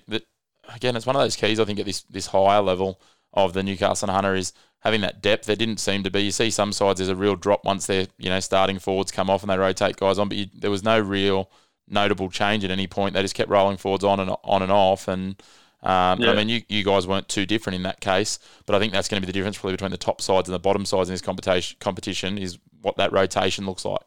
Again, 0.74 0.94
it's 0.94 1.06
one 1.06 1.16
of 1.16 1.22
those 1.22 1.36
keys 1.36 1.58
I 1.58 1.64
think 1.64 1.80
at 1.80 1.86
this 1.86 2.02
this 2.02 2.26
higher 2.26 2.60
level 2.60 3.00
of 3.34 3.52
the 3.52 3.62
Newcastle 3.62 4.08
and 4.08 4.14
Hunter 4.14 4.34
is 4.34 4.52
having 4.80 5.00
that 5.02 5.22
depth. 5.22 5.46
There 5.46 5.56
didn't 5.56 5.78
seem 5.78 6.02
to 6.02 6.10
be. 6.10 6.22
You 6.22 6.30
see 6.30 6.50
some 6.50 6.72
sides 6.72 6.98
there's 6.98 7.08
a 7.08 7.16
real 7.16 7.36
drop 7.36 7.64
once 7.64 7.86
their 7.86 8.06
you 8.18 8.28
know 8.28 8.40
starting 8.40 8.78
forwards 8.78 9.12
come 9.12 9.30
off 9.30 9.42
and 9.42 9.50
they 9.50 9.58
rotate 9.58 9.96
guys 9.96 10.18
on, 10.18 10.28
but 10.28 10.38
you, 10.38 10.46
there 10.54 10.70
was 10.70 10.82
no 10.82 10.98
real 10.98 11.50
notable 11.88 12.30
change 12.30 12.64
at 12.64 12.70
any 12.70 12.86
point. 12.86 13.14
They 13.14 13.22
just 13.22 13.34
kept 13.34 13.50
rolling 13.50 13.76
forwards 13.76 14.04
on 14.04 14.20
and 14.20 14.30
on 14.44 14.62
and 14.62 14.72
off, 14.72 15.08
and 15.08 15.40
um, 15.82 16.20
Yeah. 16.20 16.30
I 16.30 16.34
mean 16.34 16.48
you, 16.48 16.62
you 16.68 16.84
guys 16.84 17.06
weren't 17.06 17.28
too 17.28 17.46
different 17.46 17.76
in 17.76 17.82
that 17.84 18.00
case, 18.00 18.38
but 18.66 18.74
I 18.74 18.78
think 18.78 18.92
that's 18.92 19.08
going 19.08 19.20
to 19.20 19.26
be 19.26 19.30
the 19.30 19.36
difference 19.38 19.58
probably 19.58 19.74
between 19.74 19.90
the 19.90 19.96
top 19.96 20.20
sides 20.20 20.48
and 20.48 20.54
the 20.54 20.58
bottom 20.60 20.84
sides 20.84 21.08
in 21.08 21.14
this 21.14 21.22
competition. 21.22 21.76
Competition 21.80 22.38
is 22.38 22.58
what 22.82 22.96
that 22.96 23.12
rotation 23.12 23.66
looks 23.66 23.84
like. 23.84 24.02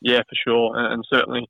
Yeah, 0.00 0.18
for 0.18 0.36
sure, 0.46 0.76
and, 0.76 0.94
and 0.94 1.04
certainly 1.12 1.48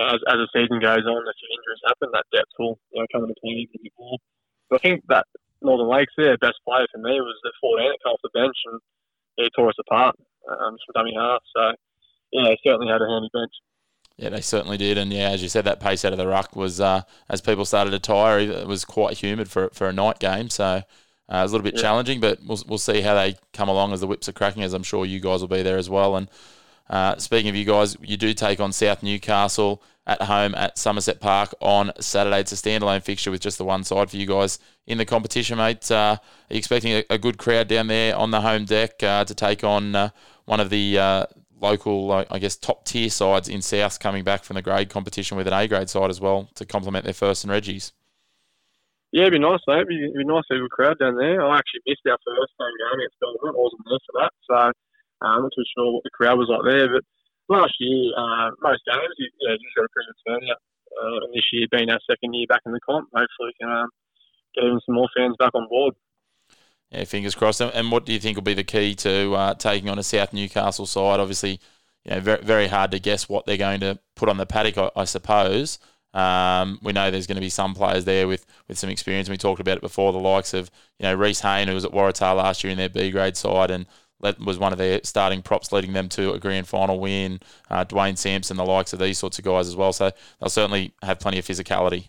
uh, 0.00 0.14
as, 0.14 0.20
as 0.28 0.36
the 0.36 0.48
season 0.52 0.80
goes 0.80 1.04
on, 1.06 1.28
a 1.28 1.34
few 1.38 1.48
injuries 1.50 1.80
happen. 1.86 2.08
That 2.12 2.24
depth 2.32 2.50
will 2.58 2.78
you 2.92 3.00
know, 3.00 3.06
come 3.12 3.22
into 3.22 3.34
play 3.40 3.68
a 3.72 3.78
bit 3.82 3.92
more. 3.98 4.18
But 4.68 4.76
I 4.76 4.78
think 4.80 5.04
that 5.08 5.26
Northern 5.62 5.88
Lakes, 5.88 6.12
their 6.16 6.36
best 6.38 6.56
player 6.66 6.86
for 6.92 6.98
me 6.98 7.20
was 7.20 7.36
the 7.42 7.52
14 7.60 7.88
that 7.88 7.98
come 8.04 8.12
off 8.12 8.20
the 8.22 8.30
bench, 8.34 8.56
and 8.66 8.80
he 9.36 9.48
tore 9.56 9.68
us 9.68 9.74
apart 9.80 10.16
um, 10.48 10.76
from 10.84 10.92
dummy 10.94 11.14
half. 11.16 11.42
So 11.56 11.72
yeah, 12.32 12.50
he 12.50 12.58
certainly 12.64 12.88
had 12.88 13.02
a 13.02 13.08
handy 13.08 13.28
bench. 13.32 13.52
Yeah, 14.16 14.30
they 14.30 14.40
certainly 14.40 14.76
did, 14.76 14.98
and 14.98 15.12
yeah, 15.12 15.30
as 15.30 15.42
you 15.42 15.48
said, 15.48 15.64
that 15.64 15.78
pace 15.80 16.04
out 16.04 16.12
of 16.12 16.18
the 16.18 16.26
ruck 16.26 16.56
was 16.56 16.80
uh, 16.80 17.02
as 17.28 17.40
people 17.40 17.64
started 17.64 17.92
to 17.92 18.00
tire. 18.00 18.40
It 18.40 18.66
was 18.66 18.84
quite 18.84 19.16
humid 19.18 19.48
for 19.50 19.70
for 19.72 19.88
a 19.88 19.92
night 19.92 20.18
game, 20.18 20.50
so 20.50 20.64
uh, 20.64 20.82
it 21.28 21.42
was 21.42 21.52
a 21.52 21.54
little 21.54 21.64
bit 21.64 21.76
Yeah. 21.76 21.82
challenging. 21.82 22.20
But 22.20 22.40
we'll 22.44 22.62
we'll 22.66 22.78
see 22.78 23.00
how 23.00 23.14
they 23.14 23.36
come 23.52 23.68
along 23.68 23.92
as 23.92 24.00
the 24.00 24.08
whips 24.08 24.28
are 24.28 24.32
cracking. 24.32 24.64
As 24.64 24.72
I'm 24.74 24.82
sure 24.82 25.06
you 25.06 25.20
guys 25.20 25.40
will 25.40 25.48
be 25.48 25.62
there 25.62 25.78
as 25.78 25.88
well. 25.88 26.16
And 26.16 26.28
uh, 26.90 27.16
speaking 27.18 27.48
of 27.48 27.54
you 27.54 27.64
guys, 27.64 27.96
you 28.02 28.16
do 28.16 28.34
take 28.34 28.58
on 28.58 28.72
South 28.72 29.04
Newcastle 29.04 29.82
at 30.08 30.22
home 30.22 30.54
at 30.54 30.78
Somerset 30.78 31.20
Park 31.20 31.54
on 31.60 31.92
Saturday. 32.00 32.40
It's 32.40 32.52
a 32.52 32.56
standalone 32.56 33.02
fixture 33.02 33.30
with 33.30 33.42
just 33.42 33.58
the 33.58 33.64
one 33.64 33.84
side 33.84 34.10
for 34.10 34.16
you 34.16 34.26
guys 34.26 34.58
in 34.86 34.98
the 34.98 35.04
competition, 35.04 35.58
mate. 35.58 35.88
Uh, 35.90 36.16
are 36.16 36.20
you 36.50 36.58
expecting 36.58 36.92
a, 36.92 37.04
a 37.10 37.18
good 37.18 37.38
crowd 37.38 37.68
down 37.68 37.86
there 37.86 38.16
on 38.16 38.30
the 38.30 38.40
home 38.40 38.64
deck 38.64 39.02
uh, 39.02 39.24
to 39.24 39.34
take 39.34 39.62
on 39.62 39.94
uh, 39.94 40.08
one 40.46 40.60
of 40.60 40.70
the 40.70 40.98
uh, 40.98 41.26
local, 41.60 42.10
I 42.10 42.38
guess, 42.38 42.56
top 42.56 42.86
tier 42.86 43.10
sides 43.10 43.48
in 43.48 43.60
South 43.60 44.00
coming 44.00 44.24
back 44.24 44.44
from 44.44 44.54
the 44.54 44.62
grade 44.62 44.88
competition 44.88 45.36
with 45.36 45.46
an 45.46 45.52
A 45.52 45.68
grade 45.68 45.90
side 45.90 46.10
as 46.10 46.20
well 46.20 46.48
to 46.54 46.64
complement 46.64 47.04
their 47.04 47.14
first 47.14 47.44
and 47.44 47.52
Reggie's? 47.52 47.92
Yeah, 49.12 49.22
it'd 49.22 49.32
be 49.32 49.38
nice, 49.38 49.60
mate. 49.66 49.76
It'd 49.76 49.88
be, 49.88 50.04
it'd 50.04 50.16
be 50.16 50.24
nice 50.24 50.44
to 50.48 50.56
have 50.56 50.64
a 50.64 50.68
crowd 50.68 50.98
down 50.98 51.16
there. 51.16 51.40
I 51.44 51.56
actually 51.56 51.80
missed 51.86 52.04
our 52.08 52.18
first 52.24 52.52
home 52.58 52.76
game 52.76 53.00
against 53.00 53.20
Belmont. 53.20 53.56
I 53.56 53.60
wasn't 53.60 53.84
there 53.88 54.04
for 54.04 54.14
that, 54.20 54.32
so 54.44 54.54
uh, 54.54 54.72
I'm 55.20 55.42
not 55.42 55.52
too 55.56 55.64
sure 55.76 55.92
what 55.92 56.04
the 56.04 56.16
crowd 56.16 56.38
was 56.38 56.48
like 56.48 56.64
there. 56.64 56.88
But 56.92 57.04
last 57.48 57.74
year, 57.80 58.12
uh, 58.16 58.50
most 58.62 58.82
games, 58.86 59.14
you, 59.18 59.28
know, 59.42 59.52
you 59.54 59.68
got 59.76 59.84
a 59.84 59.88
pretty 59.92 60.12
good. 60.26 60.50
Uh, 60.50 61.24
and 61.24 61.34
this 61.34 61.44
year 61.52 61.66
being 61.70 61.90
our 61.90 62.00
second 62.10 62.34
year 62.34 62.46
back 62.48 62.62
in 62.66 62.72
the 62.72 62.80
comp, 62.80 63.08
hopefully 63.12 63.48
we 63.48 63.54
can 63.60 63.70
um, 63.70 63.88
get 64.54 64.64
even 64.64 64.80
some 64.84 64.94
more 64.94 65.08
fans 65.16 65.36
back 65.38 65.54
on 65.54 65.68
board. 65.68 65.94
Yeah, 66.90 67.04
fingers 67.04 67.34
crossed. 67.34 67.60
And- 67.60 67.72
And 67.74 67.92
what 67.92 68.06
do 68.06 68.12
you 68.12 68.18
think 68.18 68.36
will 68.36 68.42
be 68.42 68.54
the 68.54 68.64
key 68.64 68.94
to 68.96 69.34
uh, 69.34 69.54
taking 69.54 69.88
on 69.88 69.98
a 69.98 70.02
South 70.02 70.32
Newcastle 70.32 70.86
side? 70.86 71.20
Obviously, 71.20 71.60
you 72.04 72.12
know, 72.12 72.20
very, 72.20 72.42
very 72.42 72.66
hard 72.68 72.90
to 72.92 72.98
guess 72.98 73.28
what 73.28 73.46
they're 73.46 73.56
going 73.56 73.80
to 73.80 73.98
put 74.16 74.28
on 74.28 74.38
the 74.38 74.46
paddock, 74.46 74.78
I, 74.78 74.90
I 75.00 75.04
suppose. 75.04 75.78
Um, 76.14 76.78
we 76.82 76.92
know 76.94 77.10
there's 77.10 77.26
going 77.26 77.36
to 77.36 77.42
be 77.42 77.50
some 77.50 77.74
players 77.74 78.06
there 78.06 78.26
with, 78.26 78.46
with 78.66 78.78
some 78.78 78.88
experience. 78.88 79.28
We 79.28 79.36
talked 79.36 79.60
about 79.60 79.76
it 79.76 79.82
before, 79.82 80.12
the 80.12 80.18
likes 80.18 80.54
of 80.54 80.70
you 80.98 81.04
know 81.04 81.14
Reese 81.14 81.40
Hayne, 81.40 81.68
who 81.68 81.74
was 81.74 81.84
at 81.84 81.92
Waratah 81.92 82.34
last 82.34 82.64
year 82.64 82.70
in 82.70 82.78
their 82.78 82.88
B 82.88 83.10
grade 83.10 83.36
side, 83.36 83.70
and 83.70 83.86
let, 84.20 84.38
was 84.40 84.58
one 84.58 84.72
of 84.72 84.78
their 84.78 85.00
starting 85.04 85.42
props, 85.42 85.72
leading 85.72 85.92
them 85.92 86.08
to 86.10 86.32
a 86.32 86.38
grand 86.38 86.66
final 86.68 86.98
win. 86.98 87.40
Uh, 87.70 87.84
Dwayne 87.84 88.18
Sampson, 88.18 88.56
the 88.56 88.64
likes 88.64 88.92
of 88.92 88.98
these 88.98 89.18
sorts 89.18 89.38
of 89.38 89.44
guys 89.44 89.68
as 89.68 89.76
well. 89.76 89.92
So 89.92 90.10
they'll 90.40 90.50
certainly 90.50 90.92
have 91.02 91.20
plenty 91.20 91.38
of 91.38 91.46
physicality. 91.46 92.08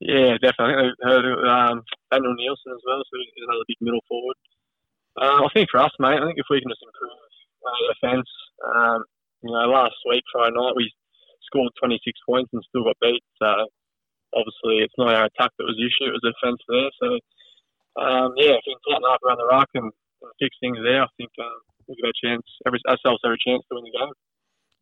Yeah, 0.00 0.36
definitely. 0.42 0.92
I 0.92 1.08
heard 1.08 1.24
of, 1.24 1.38
um, 1.44 1.82
Daniel 2.12 2.34
Nielsen 2.34 2.72
as 2.72 2.84
well, 2.86 3.00
so 3.00 3.16
he's 3.16 3.44
another 3.48 3.64
big 3.66 3.80
middle 3.80 4.04
forward. 4.08 4.36
Uh, 5.16 5.44
I 5.44 5.48
think 5.54 5.70
for 5.70 5.80
us, 5.80 5.92
mate, 5.98 6.20
I 6.20 6.26
think 6.26 6.36
if 6.36 6.46
we 6.50 6.60
can 6.60 6.68
just 6.68 6.84
improve 6.84 7.16
uh, 7.64 7.94
defence, 7.96 8.28
um, 8.60 9.04
you 9.42 9.50
know, 9.50 9.72
last 9.72 9.96
week 10.04 10.22
Friday 10.32 10.54
night 10.54 10.76
we 10.76 10.92
scored 11.48 11.72
26 11.80 12.04
points 12.28 12.50
and 12.52 12.62
still 12.68 12.84
got 12.84 13.00
beat. 13.00 13.24
So 13.40 13.48
obviously 14.36 14.84
it's 14.84 14.96
not 14.98 15.14
our 15.14 15.26
attack 15.26 15.50
that 15.56 15.64
was 15.64 15.80
the 15.80 15.88
issue; 15.88 16.10
it 16.10 16.16
was 16.16 16.24
the 16.24 16.34
defence 16.36 16.60
there. 16.68 16.90
So 17.00 17.08
um, 17.96 18.36
yeah, 18.36 18.60
if 18.60 18.64
we 18.66 18.76
can 18.76 19.00
up 19.08 19.24
around 19.24 19.40
the 19.40 19.48
and, 19.80 19.88
and 19.88 19.92
fix 20.38 20.56
things 20.60 20.78
there, 20.82 21.02
I 21.02 21.06
think 21.16 21.30
um, 21.38 21.60
we've 21.88 22.00
got 22.02 22.10
a 22.10 22.26
chance, 22.26 22.42
every, 22.66 22.80
ourselves 22.88 23.20
every 23.24 23.38
chance 23.44 23.62
to 23.68 23.74
win 23.74 23.84
the 23.84 23.98
game. 23.98 24.12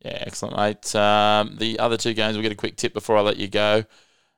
Yeah, 0.03 0.23
excellent, 0.25 0.57
mate. 0.57 0.95
Um, 0.95 1.55
the 1.57 1.79
other 1.79 1.97
two 1.97 2.13
games, 2.13 2.35
we'll 2.35 2.43
get 2.43 2.51
a 2.51 2.55
quick 2.55 2.77
tip 2.77 2.93
before 2.93 3.17
I 3.17 3.21
let 3.21 3.37
you 3.37 3.47
go. 3.47 3.83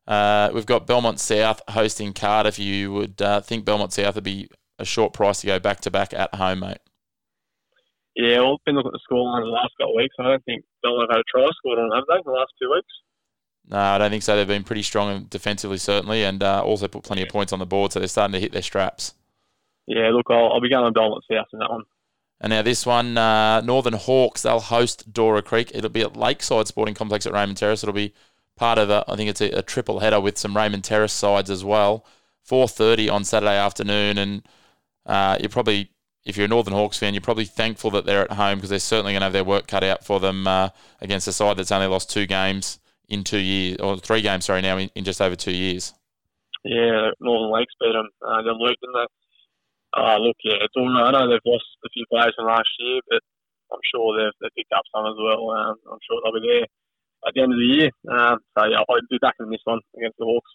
Uh, 0.08 0.50
we've 0.54 0.66
got 0.66 0.88
Belmont 0.88 1.20
South 1.20 1.62
hosting 1.68 2.14
Cardiff. 2.14 2.60
You 2.60 2.94
would 2.94 3.22
uh, 3.22 3.42
think 3.42 3.66
Belmont 3.66 3.92
South 3.92 4.16
would 4.16 4.24
be 4.24 4.50
a 4.80 4.86
short 4.86 5.14
price 5.14 5.42
to 5.42 5.48
go 5.48 5.60
back 5.60 5.82
to 5.82 5.92
back 5.92 6.14
at 6.14 6.34
home, 6.36 6.60
mate. 6.60 6.78
Yeah, 8.16 8.40
well, 8.40 8.54
I've 8.54 8.66
been 8.66 8.76
looking 8.76 8.92
at 8.94 8.94
the 8.94 9.14
scoreline 9.14 9.44
the 9.44 9.50
last 9.50 9.74
couple 9.78 9.94
of 9.94 9.98
weeks. 9.98 10.16
I 10.20 10.24
don't 10.24 10.46
think 10.46 10.64
Belmont 10.82 11.12
have 11.12 11.18
had 11.18 11.22
a 11.22 11.24
try 11.30 11.50
scored 11.58 11.80
on, 11.80 11.92
have 11.94 12.06
they, 12.08 12.16
in 12.16 12.22
the 12.26 12.32
last 12.32 12.52
two 12.62 12.72
weeks? 12.72 12.88
No, 13.70 13.78
I 13.78 13.98
don't 13.98 14.10
think 14.10 14.24
so. 14.24 14.36
They've 14.36 14.48
been 14.48 14.64
pretty 14.64 14.84
strong 14.84 15.26
defensively, 15.26 15.78
certainly, 15.78 16.24
and 16.24 16.42
uh, 16.42 16.64
also 16.64 16.88
put 16.88 17.04
plenty 17.04 17.24
of 17.24 17.30
points 17.30 17.52
on 17.52 17.60
the 17.60 17.66
board, 17.66 17.92
so 17.92 18.00
they're 18.00 18.08
starting 18.08 18.34
to 18.34 18.40
hit 18.40 18.54
their 18.54 18.62
straps. 18.62 19.14
Yeah, 19.88 20.10
look, 20.10 20.28
I'll, 20.30 20.54
I'll 20.54 20.62
be 20.62 20.70
going 20.70 20.86
on 20.86 20.94
Dolan 20.94 21.22
South 21.32 21.48
in 21.54 21.60
that 21.60 21.70
one. 21.70 21.84
And 22.40 22.52
now 22.52 22.62
this 22.62 22.86
one, 22.86 23.18
uh, 23.18 23.62
Northern 23.62 23.94
Hawks, 23.94 24.44
they'll 24.44 24.60
host 24.60 25.12
Dora 25.12 25.42
Creek. 25.42 25.72
It'll 25.74 25.90
be 25.90 26.02
at 26.02 26.16
Lakeside 26.16 26.68
Sporting 26.68 26.94
Complex 26.94 27.26
at 27.26 27.34
Raymond 27.34 27.58
Terrace. 27.58 27.84
It'll 27.84 27.94
be 27.94 28.14
part 28.56 28.78
of 28.78 28.90
a, 28.90 29.04
I 29.08 29.16
think 29.16 29.30
it's 29.30 29.42
a, 29.42 29.50
a 29.50 29.62
triple 29.64 30.00
header 30.00 30.20
with 30.20 30.38
some 30.38 30.56
Raymond 30.56 30.84
Terrace 30.84 31.14
sides 31.14 31.50
as 31.50 31.64
well. 31.64 32.06
4.30 32.48 33.12
on 33.12 33.24
Saturday 33.24 33.58
afternoon, 33.58 34.18
and 34.18 34.48
uh, 35.06 35.38
you're 35.40 35.50
probably, 35.50 35.92
if 36.26 36.38
you're 36.38 36.46
a 36.46 36.50
Northern 36.50 36.74
Hawks 36.74 36.98
fan, 36.98 37.14
you're 37.14 37.22
probably 37.22 37.46
thankful 37.46 37.92
that 37.92 38.06
they're 38.06 38.22
at 38.24 38.34
home 38.34 38.58
because 38.58 38.70
they're 38.70 38.80
certainly 38.80 39.14
going 39.14 39.22
to 39.22 39.26
have 39.26 39.34
their 39.34 39.44
work 39.44 39.68
cut 39.68 39.84
out 39.84 40.06
for 40.06 40.20
them 40.20 40.48
uh, 40.48 40.70
against 41.02 41.28
a 41.28 41.34
side 41.34 41.58
that's 41.58 41.72
only 41.72 41.88
lost 41.88 42.10
two 42.10 42.26
games 42.26 42.80
in 43.10 43.24
two 43.24 43.40
years, 43.40 43.78
or 43.80 43.98
three 43.98 44.22
games, 44.22 44.46
sorry, 44.46 44.62
now 44.62 44.78
in, 44.78 44.90
in 44.96 45.04
just 45.04 45.22
over 45.22 45.36
two 45.36 45.52
years. 45.52 45.94
Yeah, 46.64 47.12
Northern 47.20 47.52
Lakes 47.52 47.74
beat 47.80 47.94
them. 47.94 48.10
Uh, 48.26 48.42
they 48.42 48.50
Luke, 48.50 48.78
didn't 48.82 48.94
they? 48.94 49.08
Uh, 49.96 50.18
look, 50.20 50.36
yeah, 50.44 50.60
it's 50.62 50.74
all 50.76 50.92
right. 50.92 51.08
I 51.08 51.12
know 51.12 51.30
they've 51.30 51.40
lost 51.46 51.66
a 51.86 51.90
few 51.94 52.06
players 52.12 52.34
from 52.36 52.48
last 52.48 52.70
year, 52.80 53.02
but 53.10 53.22
I'm 53.72 53.84
sure 53.94 54.18
they've, 54.18 54.34
they've 54.42 54.56
picked 54.56 54.74
up 54.74 54.84
some 54.94 55.06
as 55.06 55.18
well. 55.18 55.50
Um, 55.52 55.76
I'm 55.92 56.00
sure 56.04 56.20
they'll 56.24 56.40
be 56.40 56.48
there 56.48 56.68
at 57.28 57.34
the 57.34 57.42
end 57.42 57.54
of 57.54 57.60
the 57.60 57.66
year. 57.66 57.90
Um, 58.12 58.40
so, 58.58 58.66
yeah, 58.66 58.78
I'll 58.78 59.00
be 59.10 59.18
back 59.20 59.36
in 59.40 59.50
this 59.50 59.62
one 59.64 59.80
against 59.96 60.18
the 60.18 60.26
Hawks. 60.26 60.52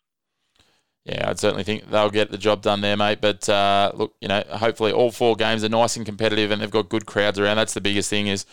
Yeah, 1.04 1.28
I'd 1.28 1.40
certainly 1.40 1.64
think 1.64 1.90
they'll 1.90 2.10
get 2.10 2.30
the 2.30 2.38
job 2.38 2.62
done 2.62 2.80
there, 2.80 2.96
mate. 2.96 3.20
But 3.20 3.48
uh, 3.48 3.90
look, 3.94 4.14
you 4.20 4.28
know, 4.28 4.42
hopefully 4.48 4.92
all 4.92 5.10
four 5.10 5.34
games 5.34 5.64
are 5.64 5.68
nice 5.68 5.96
and 5.96 6.06
competitive, 6.06 6.52
and 6.52 6.62
they've 6.62 6.70
got 6.70 6.88
good 6.88 7.06
crowds 7.06 7.40
around. 7.40 7.56
That's 7.56 7.74
the 7.74 7.80
biggest 7.80 8.08
thing. 8.08 8.28
Is 8.28 8.46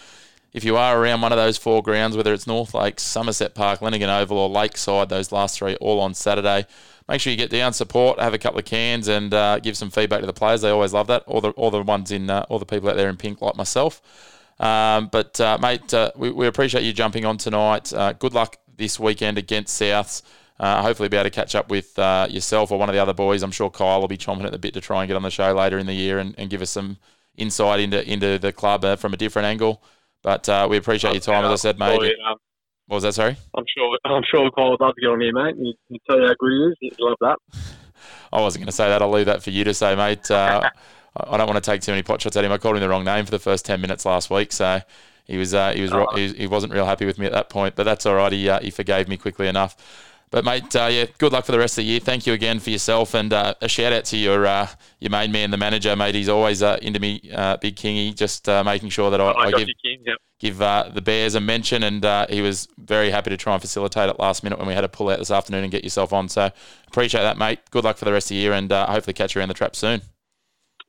if 0.54 0.64
you 0.64 0.78
are 0.78 1.02
around 1.02 1.22
one 1.22 1.32
of 1.32 1.38
those 1.38 1.58
four 1.58 1.84
grounds, 1.84 2.18
whether 2.18 2.34
it's 2.34 2.47
North 2.47 2.74
Lakes, 2.74 3.04
Somerset 3.04 3.54
Park, 3.54 3.82
Lenaghan 3.82 4.10
Oval, 4.10 4.38
or 4.38 4.50
Lakeside, 4.50 5.10
those 5.10 5.32
last 5.32 5.58
three 5.58 5.76
all 5.76 6.00
on 6.00 6.14
Saturday, 6.14 6.66
make 7.08 7.22
sure 7.22 7.32
you 7.32 7.38
get 7.38 7.52
down, 7.52 7.74
support, 7.74 8.20
have 8.20 8.34
a 8.34 8.38
couple 8.39 8.60
of 8.60 8.66
cans, 8.66 9.08
and 9.08 9.34
uh, 9.34 9.60
give 9.60 9.78
some 9.78 9.91
feedback 9.91 10.22
to 10.22 10.26
the 10.26 10.34
players. 10.34 10.62
They 10.62 10.70
always 10.70 10.93
love 10.93 11.08
that. 11.08 11.24
All 11.28 11.41
the 11.41 11.52
all 11.52 11.70
the 11.70 11.84
ones 11.84 12.12
in 12.12 12.30
uh, 12.30 12.45
all 12.50 12.60
the 12.60 12.66
people 12.66 12.89
out 12.89 12.95
there 12.95 13.10
in 13.10 13.18
pink 13.18 13.41
like 13.41 13.56
myself. 13.56 14.02
Um, 14.60 15.08
but 15.12 15.39
uh, 15.39 15.58
mate, 15.62 15.93
uh, 15.93 16.12
we, 16.16 16.32
we 16.32 16.47
appreciate 16.47 16.84
you 16.84 16.93
jumping 16.93 17.26
on 17.26 17.38
tonight. 17.38 17.93
Uh, 17.93 18.14
good 18.14 18.34
luck 18.34 18.58
this 18.76 19.00
weekend 19.00 19.38
against 19.38 19.80
Souths. 19.80 20.24
Uh, 20.60 20.82
hopefully, 20.82 21.08
be 21.10 21.16
able 21.16 21.26
to 21.26 21.30
catch 21.30 21.56
up 21.56 21.70
with 21.70 21.97
yourself 21.97 22.72
or 22.72 22.80
one 22.80 22.89
of 22.89 22.93
the 22.93 23.02
other 23.02 23.14
boys. 23.14 23.43
I'm 23.43 23.52
sure 23.52 23.70
Kyle 23.70 24.02
will 24.02 24.08
be 24.08 24.18
chomping 24.18 24.45
at 24.45 24.52
the 24.52 24.60
bit 24.60 24.74
to 24.74 24.82
try 24.82 25.02
and 25.02 25.08
get 25.08 25.16
on 25.16 25.24
the 25.24 25.30
show 25.30 25.54
later 25.54 25.78
in 25.78 25.86
the 25.86 25.93
year 25.93 26.20
and, 26.20 26.34
and 26.38 26.50
give 26.50 26.62
us 26.62 26.72
some 26.72 26.97
insight 27.38 27.80
into 27.80 28.04
into 28.12 28.39
the 28.39 28.52
club 28.52 28.84
from 28.97 29.14
a 29.14 29.18
different 29.18 29.45
angle. 29.45 29.82
But 30.22 30.48
uh, 30.50 30.68
we 30.70 30.78
appreciate 30.78 31.14
your 31.14 31.22
time, 31.22 31.46
as 31.46 31.52
I 31.52 31.56
said, 31.56 31.80
mate. 31.80 31.98
Well, 32.00 32.36
What 32.88 32.96
was 32.96 33.04
that? 33.04 33.14
Sorry. 33.14 33.38
I'm 33.56 33.66
sure. 33.78 33.98
I'm 34.06 34.24
sure 34.30 34.50
Kyle 34.52 34.72
would 34.72 34.82
love 34.82 34.96
to 34.96 35.02
get 35.02 35.08
on 35.08 35.22
here, 35.22 35.34
mate. 35.34 35.56
He'd, 35.58 35.76
he'd 35.90 36.02
tell 36.10 36.20
you 36.20 36.28
how 36.28 36.36
good 36.40 36.52
he 36.52 36.58
is. 36.66 36.76
He'd 36.82 36.96
love 37.00 37.18
that. 37.22 37.38
I 38.34 38.42
wasn't 38.42 38.62
going 38.64 38.68
to 38.68 38.74
say 38.76 38.88
that. 38.90 39.02
I'll 39.02 39.10
leave 39.12 39.26
that 39.28 39.42
for 39.44 39.50
you 39.50 39.64
to 39.64 39.74
say, 39.74 39.96
mate. 39.96 40.30
Uh, 40.30 40.70
I 41.18 41.38
don't 41.38 41.48
want 41.48 41.64
to 41.64 41.72
take 41.72 41.82
too 41.82 41.92
many 41.92 42.04
pot 42.04 42.22
shots 42.22 42.38
at 42.38 42.46
him. 42.46 42.52
I 42.52 42.58
called 42.58 42.76
him 42.76 42.82
the 42.82 42.90
wrong 42.90 43.04
name 43.04 43.26
for 43.26 43.32
the 43.32 43.40
first 43.40 43.66
ten 43.66 43.82
minutes 43.82 44.06
last 44.06 44.30
week, 44.30 44.52
so 44.52 44.80
he 45.26 45.38
was 45.38 45.54
uh, 45.54 45.72
he 45.74 45.82
was 45.82 45.92
Oh. 45.92 46.06
he, 46.16 46.30
he 46.34 46.48
wasn't 46.48 46.72
real 46.74 46.86
happy 46.86 47.06
with 47.06 47.18
me 47.18 47.26
at 47.26 47.32
that 47.32 47.50
point. 47.50 47.76
But 47.76 47.84
that's 47.84 48.06
all 48.06 48.16
right. 48.16 48.32
He 48.32 48.48
uh, 48.48 48.60
he 48.60 48.70
forgave 48.72 49.08
me 49.08 49.18
quickly 49.18 49.48
enough. 49.48 49.76
But 50.32 50.46
mate, 50.46 50.76
uh, 50.76 50.90
yeah, 50.92 51.06
good 51.18 51.32
luck 51.32 51.46
for 51.46 51.52
the 51.52 51.58
rest 51.58 51.80
of 51.80 51.84
the 51.84 51.90
year. 51.90 52.00
Thank 52.00 52.28
you 52.28 52.34
again 52.34 52.60
for 52.60 52.70
yourself, 52.70 53.16
and 53.16 53.34
uh, 53.34 53.56
a 53.62 53.68
shout 53.68 53.94
out 53.94 54.06
to 54.06 54.18
your 54.18 54.46
uh, 54.46 54.68
your 55.00 55.10
main 55.10 55.32
man, 55.32 55.50
the 55.50 55.58
manager, 55.58 55.96
mate. 55.96 56.14
He's 56.14 56.30
always 56.30 56.62
uh, 56.62 56.78
into 56.84 57.00
me, 57.00 57.32
uh, 57.34 57.58
Big 57.58 57.76
Kingy, 57.76 58.16
just 58.16 58.48
uh, 58.48 58.64
making 58.64 58.90
sure 58.90 59.10
that 59.10 59.20
I, 59.20 59.32
I 59.32 59.46
I 59.46 59.52
give 59.52 59.68
King. 59.84 60.04
Yep. 60.06 60.18
give 60.40 60.62
uh, 60.62 60.92
the 60.94 61.02
Bears 61.02 61.34
a 61.34 61.40
mention, 61.40 61.82
and 61.82 62.06
uh, 62.06 62.28
he 62.30 62.42
was 62.42 62.68
very 62.78 63.10
happy 63.10 63.32
to 63.32 63.38
try 63.38 63.54
and 63.54 63.62
facilitate 63.62 64.08
it 64.08 64.20
last 64.20 64.44
minute 64.44 64.60
when 64.60 64.68
we 64.68 64.76
had 64.76 64.82
to 64.82 64.90
pull 64.90 65.10
out 65.10 65.18
this 65.18 65.32
afternoon 65.32 65.64
and 65.64 65.72
get 65.72 65.84
yourself 65.84 66.14
on. 66.14 66.30
So 66.30 66.52
appreciate 66.88 67.22
that, 67.22 67.40
mate. 67.40 67.60
Good 67.72 67.84
luck 67.84 67.98
for 67.98 68.06
the 68.06 68.14
rest 68.14 68.28
of 68.28 68.30
the 68.30 68.36
year, 68.36 68.54
and 68.54 68.72
uh, 68.72 68.86
hopefully 68.86 69.16
catch 69.16 69.34
you 69.34 69.40
around 69.40 69.50
the 69.50 69.56
trap 69.56 69.76
soon. 69.76 70.02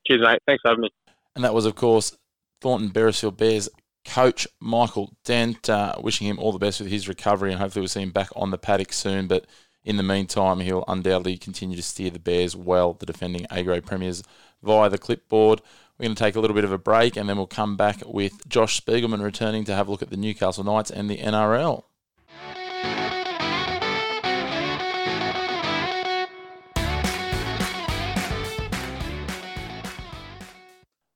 Cheers, 0.05 0.21
mate. 0.21 0.39
Thanks 0.45 0.61
for 0.61 0.69
having 0.69 0.83
me. 0.83 0.89
And 1.35 1.43
that 1.43 1.53
was, 1.55 1.65
of 1.65 1.73
course, 1.75 2.15
Thornton 2.61 2.91
Beresfield 2.91 3.37
Bears 3.37 3.69
coach 4.05 4.47
Michael 4.59 5.15
Dent. 5.23 5.69
Uh, 5.69 5.95
wishing 5.99 6.27
him 6.27 6.39
all 6.39 6.51
the 6.51 6.59
best 6.59 6.79
with 6.79 6.89
his 6.89 7.07
recovery, 7.07 7.51
and 7.51 7.59
hopefully 7.59 7.81
we'll 7.81 7.89
see 7.89 8.01
him 8.01 8.11
back 8.11 8.29
on 8.35 8.51
the 8.51 8.57
paddock 8.57 8.93
soon. 8.93 9.27
But 9.27 9.45
in 9.83 9.97
the 9.97 10.03
meantime, 10.03 10.59
he'll 10.59 10.85
undoubtedly 10.87 11.37
continue 11.37 11.75
to 11.75 11.83
steer 11.83 12.09
the 12.09 12.19
Bears 12.19 12.55
well, 12.55 12.93
the 12.93 13.05
defending 13.05 13.47
A 13.49 13.63
grade 13.63 13.85
premiers, 13.85 14.23
via 14.61 14.89
the 14.89 14.97
clipboard. 14.97 15.61
We're 15.97 16.05
going 16.05 16.15
to 16.15 16.23
take 16.23 16.35
a 16.35 16.39
little 16.39 16.55
bit 16.55 16.63
of 16.63 16.71
a 16.71 16.77
break, 16.77 17.15
and 17.15 17.29
then 17.29 17.37
we'll 17.37 17.47
come 17.47 17.77
back 17.77 18.01
with 18.05 18.47
Josh 18.47 18.81
Spiegelman 18.81 19.21
returning 19.21 19.63
to 19.65 19.75
have 19.75 19.87
a 19.87 19.91
look 19.91 20.01
at 20.01 20.09
the 20.09 20.17
Newcastle 20.17 20.63
Knights 20.63 20.91
and 20.91 21.09
the 21.09 21.17
NRL. 21.17 21.83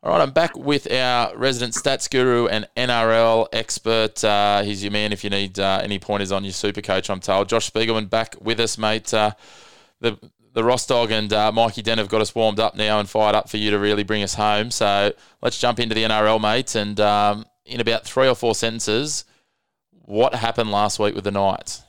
All 0.05 0.11
right, 0.11 0.21
I'm 0.21 0.29
back 0.29 0.55
with 0.55 0.91
our 0.91 1.35
resident 1.35 1.73
stats 1.73 2.07
guru 2.07 2.45
and 2.45 2.67
NRL 2.77 3.47
expert. 3.51 4.23
Uh, 4.23 4.61
he's 4.61 4.83
your 4.83 4.91
man 4.91 5.11
if 5.11 5.23
you 5.23 5.31
need 5.31 5.57
uh, 5.57 5.79
any 5.81 5.97
pointers 5.97 6.31
on 6.31 6.43
your 6.43 6.53
super 6.53 6.83
coach, 6.83 7.09
I'm 7.09 7.19
told. 7.19 7.49
Josh 7.49 7.71
Spiegelman 7.71 8.07
back 8.07 8.35
with 8.39 8.59
us, 8.59 8.77
mate. 8.77 9.11
Uh, 9.11 9.31
the 10.01 10.19
the 10.53 10.63
Ross 10.63 10.85
Dog 10.85 11.09
and 11.09 11.33
uh, 11.33 11.51
Mikey 11.51 11.81
Dent 11.81 11.97
have 11.97 12.07
got 12.07 12.21
us 12.21 12.35
warmed 12.35 12.59
up 12.59 12.75
now 12.75 12.99
and 12.99 13.09
fired 13.09 13.33
up 13.33 13.49
for 13.49 13.57
you 13.57 13.71
to 13.71 13.79
really 13.79 14.03
bring 14.03 14.21
us 14.21 14.35
home. 14.35 14.69
So 14.69 15.11
let's 15.41 15.57
jump 15.57 15.79
into 15.79 15.95
the 15.95 16.03
NRL, 16.03 16.39
mate. 16.39 16.75
And 16.75 16.99
um, 16.99 17.45
in 17.65 17.81
about 17.81 18.05
three 18.05 18.27
or 18.27 18.35
four 18.35 18.53
sentences, 18.53 19.25
what 19.89 20.35
happened 20.35 20.69
last 20.69 20.99
week 20.99 21.15
with 21.15 21.23
the 21.23 21.31
Knights? 21.31 21.81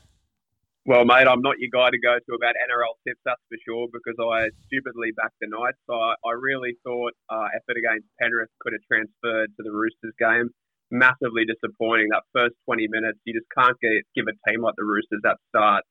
Well, 0.86 1.02
mate, 1.02 1.26
I'm 1.26 1.42
not 1.42 1.58
your 1.58 1.74
guy 1.74 1.90
to 1.90 1.98
go 1.98 2.14
to 2.14 2.32
about 2.38 2.54
NRL 2.54 2.94
tips, 3.02 3.18
that's 3.26 3.42
for 3.50 3.58
sure, 3.66 3.90
because 3.90 4.14
I 4.22 4.54
stupidly 4.70 5.10
backed 5.18 5.34
the 5.42 5.50
Knights. 5.50 5.82
So 5.90 5.98
I, 5.98 6.14
I 6.22 6.38
really 6.38 6.78
thought 6.86 7.10
uh, 7.26 7.50
effort 7.58 7.74
against 7.74 8.06
Penrith 8.22 8.54
could 8.62 8.70
have 8.70 8.86
transferred 8.86 9.50
to 9.58 9.66
the 9.66 9.74
Roosters 9.74 10.14
game. 10.14 10.54
Massively 10.94 11.42
disappointing. 11.42 12.14
That 12.14 12.22
first 12.30 12.54
20 12.70 12.86
minutes, 12.86 13.18
you 13.26 13.34
just 13.34 13.50
can't 13.50 13.74
get, 13.82 14.06
give 14.14 14.30
a 14.30 14.38
team 14.46 14.62
like 14.62 14.78
the 14.78 14.86
Roosters 14.86 15.26
that 15.26 15.42
start. 15.50 15.82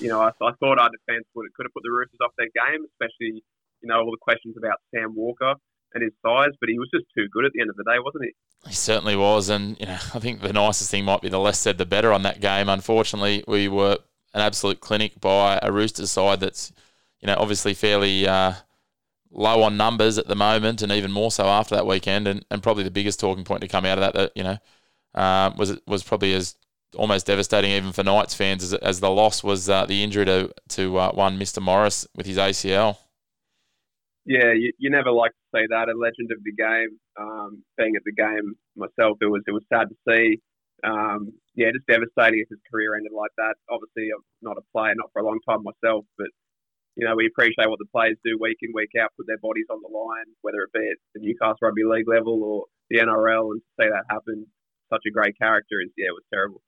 You 0.00 0.08
know, 0.08 0.24
I, 0.24 0.32
I 0.32 0.56
thought 0.56 0.80
our 0.80 0.88
defence 0.88 1.28
would 1.36 1.52
could 1.52 1.68
have 1.68 1.76
put 1.76 1.84
the 1.84 1.92
Roosters 1.92 2.24
off 2.24 2.32
their 2.40 2.48
game, 2.56 2.88
especially, 2.88 3.44
you 3.84 3.88
know, 3.92 4.00
all 4.00 4.16
the 4.16 4.24
questions 4.24 4.56
about 4.56 4.80
Sam 4.96 5.12
Walker 5.12 5.60
and 5.92 6.00
his 6.00 6.16
size, 6.24 6.56
but 6.56 6.72
he 6.72 6.80
was 6.80 6.88
just 6.88 7.04
too 7.12 7.28
good 7.28 7.44
at 7.44 7.52
the 7.52 7.60
end 7.60 7.68
of 7.68 7.76
the 7.76 7.84
day, 7.84 8.00
wasn't 8.00 8.24
he? 8.24 8.32
He 8.64 8.72
certainly 8.72 9.12
was, 9.12 9.52
and 9.52 9.76
you 9.76 9.84
know, 9.84 10.00
I 10.16 10.24
think 10.24 10.40
the 10.40 10.56
nicest 10.56 10.88
thing 10.88 11.04
might 11.04 11.20
be 11.20 11.28
the 11.28 11.36
less 11.36 11.60
said, 11.60 11.76
the 11.76 11.84
better 11.84 12.16
on 12.16 12.22
that 12.22 12.40
game. 12.40 12.70
Unfortunately, 12.70 13.44
we 13.46 13.68
were 13.68 13.98
an 14.34 14.40
absolute 14.40 14.80
clinic 14.80 15.20
by 15.20 15.58
a 15.62 15.70
Roosters 15.70 16.10
side 16.10 16.40
that's, 16.40 16.72
you 17.20 17.26
know, 17.26 17.36
obviously 17.38 17.74
fairly 17.74 18.26
uh, 18.26 18.54
low 19.30 19.62
on 19.62 19.76
numbers 19.76 20.18
at 20.18 20.26
the 20.26 20.34
moment, 20.34 20.82
and 20.82 20.92
even 20.92 21.12
more 21.12 21.30
so 21.30 21.46
after 21.46 21.74
that 21.74 21.86
weekend. 21.86 22.28
And, 22.28 22.44
and 22.50 22.62
probably 22.62 22.84
the 22.84 22.90
biggest 22.90 23.20
talking 23.20 23.44
point 23.44 23.60
to 23.62 23.68
come 23.68 23.84
out 23.84 23.98
of 23.98 24.02
that, 24.02 24.14
that 24.14 24.32
you 24.34 24.44
know, 24.44 24.58
um, 25.14 25.56
was 25.56 25.78
was 25.86 26.02
probably 26.02 26.34
as 26.34 26.56
almost 26.96 27.26
devastating 27.26 27.70
even 27.70 27.92
for 27.92 28.02
Knights 28.02 28.34
fans 28.34 28.62
as, 28.62 28.74
as 28.74 29.00
the 29.00 29.10
loss 29.10 29.42
was 29.42 29.68
uh, 29.68 29.86
the 29.86 30.02
injury 30.02 30.24
to 30.26 30.52
to 30.68 30.98
uh, 30.98 31.12
one 31.12 31.38
Mister 31.38 31.60
Morris 31.60 32.06
with 32.14 32.26
his 32.26 32.36
ACL. 32.36 32.98
Yeah, 34.24 34.52
you, 34.52 34.72
you 34.78 34.88
never 34.90 35.10
like 35.10 35.32
to 35.32 35.58
say 35.58 35.66
that. 35.68 35.88
A 35.88 35.98
legend 35.98 36.30
of 36.30 36.44
the 36.44 36.52
game. 36.52 36.98
Um, 37.18 37.62
being 37.76 37.96
at 37.96 38.02
the 38.04 38.12
game 38.12 38.54
myself, 38.76 39.18
it 39.20 39.26
was 39.26 39.42
it 39.46 39.52
was 39.52 39.64
sad 39.72 39.88
to 39.88 39.96
see. 40.08 40.40
Um, 40.84 41.32
yeah, 41.54 41.72
just 41.72 41.86
devastating 41.86 42.40
if 42.40 42.48
his 42.48 42.62
career 42.70 42.96
ended 42.96 43.12
like 43.12 43.32
that. 43.36 43.54
Obviously, 43.68 44.08
I'm 44.08 44.24
not 44.40 44.56
a 44.56 44.64
player, 44.72 44.94
not 44.96 45.12
for 45.12 45.20
a 45.20 45.26
long 45.26 45.40
time 45.48 45.62
myself, 45.62 46.04
but 46.16 46.28
you 46.96 47.06
know 47.06 47.16
we 47.16 47.26
appreciate 47.26 47.68
what 47.68 47.78
the 47.78 47.92
players 47.92 48.16
do 48.24 48.38
week 48.40 48.58
in 48.62 48.72
week 48.74 48.92
out, 49.00 49.12
put 49.16 49.26
their 49.26 49.40
bodies 49.42 49.68
on 49.70 49.80
the 49.84 49.92
line, 49.92 50.28
whether 50.40 50.64
it 50.64 50.72
be 50.72 50.84
at 50.84 51.00
the 51.14 51.20
Newcastle 51.20 51.60
Rugby 51.62 51.84
League 51.84 52.08
level 52.08 52.42
or 52.42 52.64
the 52.88 52.98
NRL, 53.00 53.52
and 53.52 53.60
to 53.60 53.70
see 53.80 53.88
that 53.88 54.08
happen, 54.08 54.46
such 54.92 55.04
a 55.06 55.12
great 55.12 55.36
character 55.38 55.80
is 55.80 55.92
yeah, 55.96 56.08
it 56.08 56.16
was 56.16 56.24
terrible. 56.32 56.62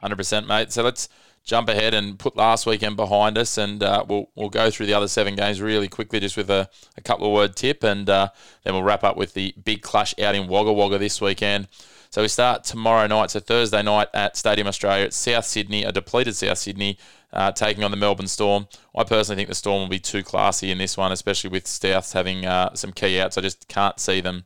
Hundred 0.00 0.16
percent, 0.16 0.46
mate. 0.46 0.72
So 0.72 0.82
let's 0.84 1.08
jump 1.42 1.68
ahead 1.68 1.94
and 1.94 2.18
put 2.18 2.36
last 2.36 2.66
weekend 2.66 2.96
behind 2.96 3.36
us, 3.36 3.58
and 3.58 3.82
uh, 3.82 4.04
we'll 4.06 4.30
we'll 4.36 4.50
go 4.50 4.70
through 4.70 4.86
the 4.86 4.94
other 4.94 5.08
seven 5.08 5.34
games 5.34 5.60
really 5.60 5.88
quickly, 5.88 6.20
just 6.20 6.36
with 6.36 6.50
a, 6.50 6.68
a 6.96 7.00
couple 7.00 7.26
of 7.26 7.32
word 7.32 7.56
tip, 7.56 7.82
and 7.82 8.08
uh, 8.08 8.28
then 8.62 8.74
we'll 8.74 8.82
wrap 8.82 9.02
up 9.02 9.16
with 9.16 9.34
the 9.34 9.54
big 9.64 9.82
clash 9.82 10.14
out 10.20 10.34
in 10.34 10.46
Wagga 10.46 10.72
Wagga 10.72 10.98
this 10.98 11.20
weekend. 11.20 11.66
So 12.10 12.22
we 12.22 12.28
start 12.28 12.64
tomorrow 12.64 13.06
night, 13.06 13.30
so 13.30 13.40
Thursday 13.40 13.82
night 13.82 14.08
at 14.14 14.34
Stadium 14.34 14.66
Australia 14.66 15.04
at 15.04 15.12
South 15.12 15.44
Sydney, 15.44 15.84
a 15.84 15.92
depleted 15.92 16.34
South 16.34 16.56
Sydney, 16.56 16.96
uh, 17.34 17.52
taking 17.52 17.84
on 17.84 17.90
the 17.90 17.98
Melbourne 17.98 18.28
Storm. 18.28 18.66
I 18.96 19.04
personally 19.04 19.36
think 19.36 19.50
the 19.50 19.54
Storm 19.54 19.82
will 19.82 19.88
be 19.88 19.98
too 19.98 20.22
classy 20.22 20.70
in 20.70 20.78
this 20.78 20.96
one, 20.96 21.12
especially 21.12 21.50
with 21.50 21.64
Souths 21.64 22.14
having 22.14 22.46
uh, 22.46 22.74
some 22.74 22.92
key 22.92 23.20
outs. 23.20 23.36
I 23.36 23.42
just 23.42 23.68
can't 23.68 24.00
see 24.00 24.22
them 24.22 24.44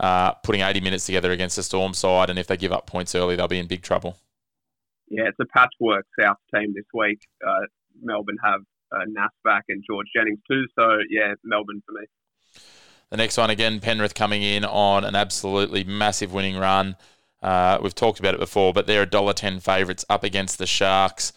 uh, 0.00 0.32
putting 0.42 0.62
80 0.62 0.80
minutes 0.80 1.04
together 1.04 1.32
against 1.32 1.56
the 1.56 1.62
Storm 1.62 1.92
side, 1.92 2.30
and 2.30 2.38
if 2.38 2.46
they 2.46 2.56
give 2.56 2.72
up 2.72 2.86
points 2.86 3.14
early, 3.14 3.36
they'll 3.36 3.46
be 3.46 3.58
in 3.58 3.66
big 3.66 3.82
trouble. 3.82 4.16
Yeah, 5.08 5.24
it's 5.28 5.38
a 5.38 5.46
patchwork 5.46 6.06
South 6.18 6.38
team 6.54 6.72
this 6.74 6.86
week. 6.94 7.18
Uh, 7.46 7.66
Melbourne 8.02 8.38
have 8.42 8.60
uh, 8.90 9.04
back 9.44 9.64
and 9.68 9.84
George 9.88 10.06
Jennings 10.16 10.40
too, 10.50 10.64
so 10.78 10.98
yeah, 11.10 11.34
Melbourne 11.44 11.82
for 11.86 11.92
me. 11.92 12.06
The 13.10 13.16
next 13.16 13.36
one, 13.36 13.50
again, 13.50 13.78
Penrith 13.80 14.14
coming 14.14 14.42
in 14.42 14.64
on 14.64 15.04
an 15.04 15.14
absolutely 15.14 15.84
massive 15.84 16.32
winning 16.32 16.56
run. 16.56 16.96
Uh, 17.40 17.78
we've 17.80 17.94
talked 17.94 18.18
about 18.18 18.34
it 18.34 18.40
before, 18.40 18.72
but 18.72 18.86
they're 18.86 19.02
a 19.02 19.06
$1.10 19.06 19.62
favourites 19.62 20.04
up 20.10 20.24
against 20.24 20.58
the 20.58 20.66
Sharks. 20.66 21.32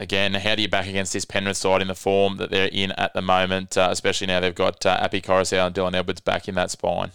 Again, 0.00 0.34
how 0.34 0.54
do 0.54 0.62
you 0.62 0.68
back 0.68 0.88
against 0.88 1.12
this 1.12 1.24
Penrith 1.24 1.58
side 1.58 1.82
in 1.82 1.88
the 1.88 1.94
form 1.94 2.38
that 2.38 2.50
they're 2.50 2.70
in 2.72 2.92
at 2.92 3.12
the 3.12 3.22
moment, 3.22 3.76
uh, 3.76 3.88
especially 3.90 4.26
now 4.26 4.40
they've 4.40 4.54
got 4.54 4.84
uh, 4.86 4.98
Api 5.00 5.20
Koroisau 5.20 5.66
and 5.66 5.74
Dylan 5.74 5.94
Edwards 5.94 6.20
back 6.20 6.48
in 6.48 6.54
that 6.54 6.70
spine? 6.70 7.10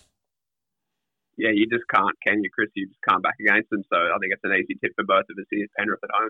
Yeah, 1.38 1.50
you 1.54 1.66
just 1.68 1.84
can't, 1.94 2.16
can 2.26 2.44
you, 2.44 2.50
Chris? 2.54 2.70
You 2.76 2.88
just 2.88 3.00
can't 3.08 3.22
back 3.22 3.36
against 3.40 3.70
them. 3.70 3.84
So 3.92 3.98
I 3.98 4.18
think 4.20 4.34
it's 4.34 4.44
an 4.44 4.54
easy 4.54 4.78
tip 4.82 4.94
for 4.96 5.04
both 5.04 5.26
of 5.30 5.38
us 5.38 5.46
here, 5.50 5.66
Penrith 5.78 6.00
at 6.04 6.10
home. 6.14 6.30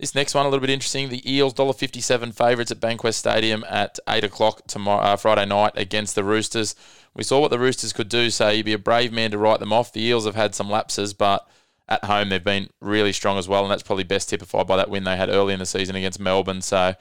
This 0.00 0.14
next 0.14 0.34
one 0.34 0.46
a 0.46 0.48
little 0.48 0.62
bit 0.62 0.70
interesting. 0.70 1.10
The 1.10 1.30
Eels 1.30 1.52
$1.57 1.52 2.32
favourites 2.32 2.70
at 2.70 2.80
Bankwest 2.80 3.16
Stadium 3.16 3.62
at 3.68 3.98
eight 4.08 4.24
o'clock 4.24 4.66
tomorrow 4.66 5.02
uh, 5.02 5.16
Friday 5.16 5.44
night 5.44 5.72
against 5.74 6.14
the 6.14 6.24
Roosters. 6.24 6.74
We 7.14 7.22
saw 7.22 7.38
what 7.38 7.50
the 7.50 7.58
Roosters 7.58 7.92
could 7.92 8.08
do, 8.08 8.30
so 8.30 8.48
you'd 8.48 8.64
be 8.64 8.72
a 8.72 8.78
brave 8.78 9.12
man 9.12 9.30
to 9.32 9.36
write 9.36 9.60
them 9.60 9.74
off. 9.74 9.92
The 9.92 10.00
Eels 10.00 10.24
have 10.24 10.36
had 10.36 10.54
some 10.54 10.70
lapses, 10.70 11.12
but 11.12 11.46
at 11.86 12.02
home 12.04 12.30
they've 12.30 12.42
been 12.42 12.70
really 12.80 13.12
strong 13.12 13.36
as 13.36 13.46
well, 13.46 13.62
and 13.62 13.70
that's 13.70 13.82
probably 13.82 14.04
best 14.04 14.30
typified 14.30 14.66
by 14.66 14.78
that 14.78 14.88
win 14.88 15.04
they 15.04 15.18
had 15.18 15.28
early 15.28 15.52
in 15.52 15.58
the 15.58 15.66
season 15.66 15.96
against 15.96 16.18
Melbourne. 16.18 16.62
So, 16.62 16.94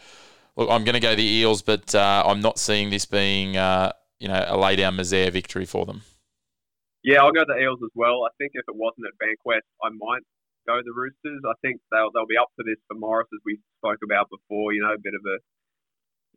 look, 0.57 0.69
I'm 0.69 0.83
going 0.83 0.95
to 0.95 0.99
go 0.99 1.15
the 1.15 1.23
Eels, 1.23 1.61
but 1.61 1.95
uh, 1.95 2.23
I'm 2.25 2.41
not 2.41 2.59
seeing 2.59 2.89
this 2.89 3.05
being 3.05 3.55
uh, 3.55 3.93
you 4.19 4.27
know 4.27 4.43
a 4.45 4.57
lay 4.57 4.75
down 4.75 4.97
misère 4.97 5.31
victory 5.31 5.63
for 5.63 5.85
them. 5.85 6.01
Yeah, 7.05 7.23
I'll 7.23 7.31
go 7.31 7.45
the 7.47 7.61
Eels 7.63 7.79
as 7.81 7.91
well. 7.95 8.25
I 8.25 8.29
think 8.37 8.51
if 8.55 8.65
it 8.67 8.75
wasn't 8.75 9.07
at 9.07 9.13
Bankwest, 9.25 9.61
I 9.81 9.87
might 9.87 10.23
go 10.67 10.79
the 10.83 10.95
Roosters. 10.95 11.41
I 11.45 11.55
think 11.61 11.81
they'll 11.91 12.11
they'll 12.11 12.29
be 12.29 12.39
up 12.39 12.51
for 12.55 12.63
this 12.63 12.79
for 12.87 12.95
Morris 12.95 13.27
as 13.33 13.41
we 13.45 13.59
spoke 13.79 13.99
about 14.03 14.29
before. 14.29 14.73
You 14.73 14.83
know, 14.83 14.93
a 14.93 15.01
bit 15.01 15.13
of 15.13 15.23
a 15.25 15.37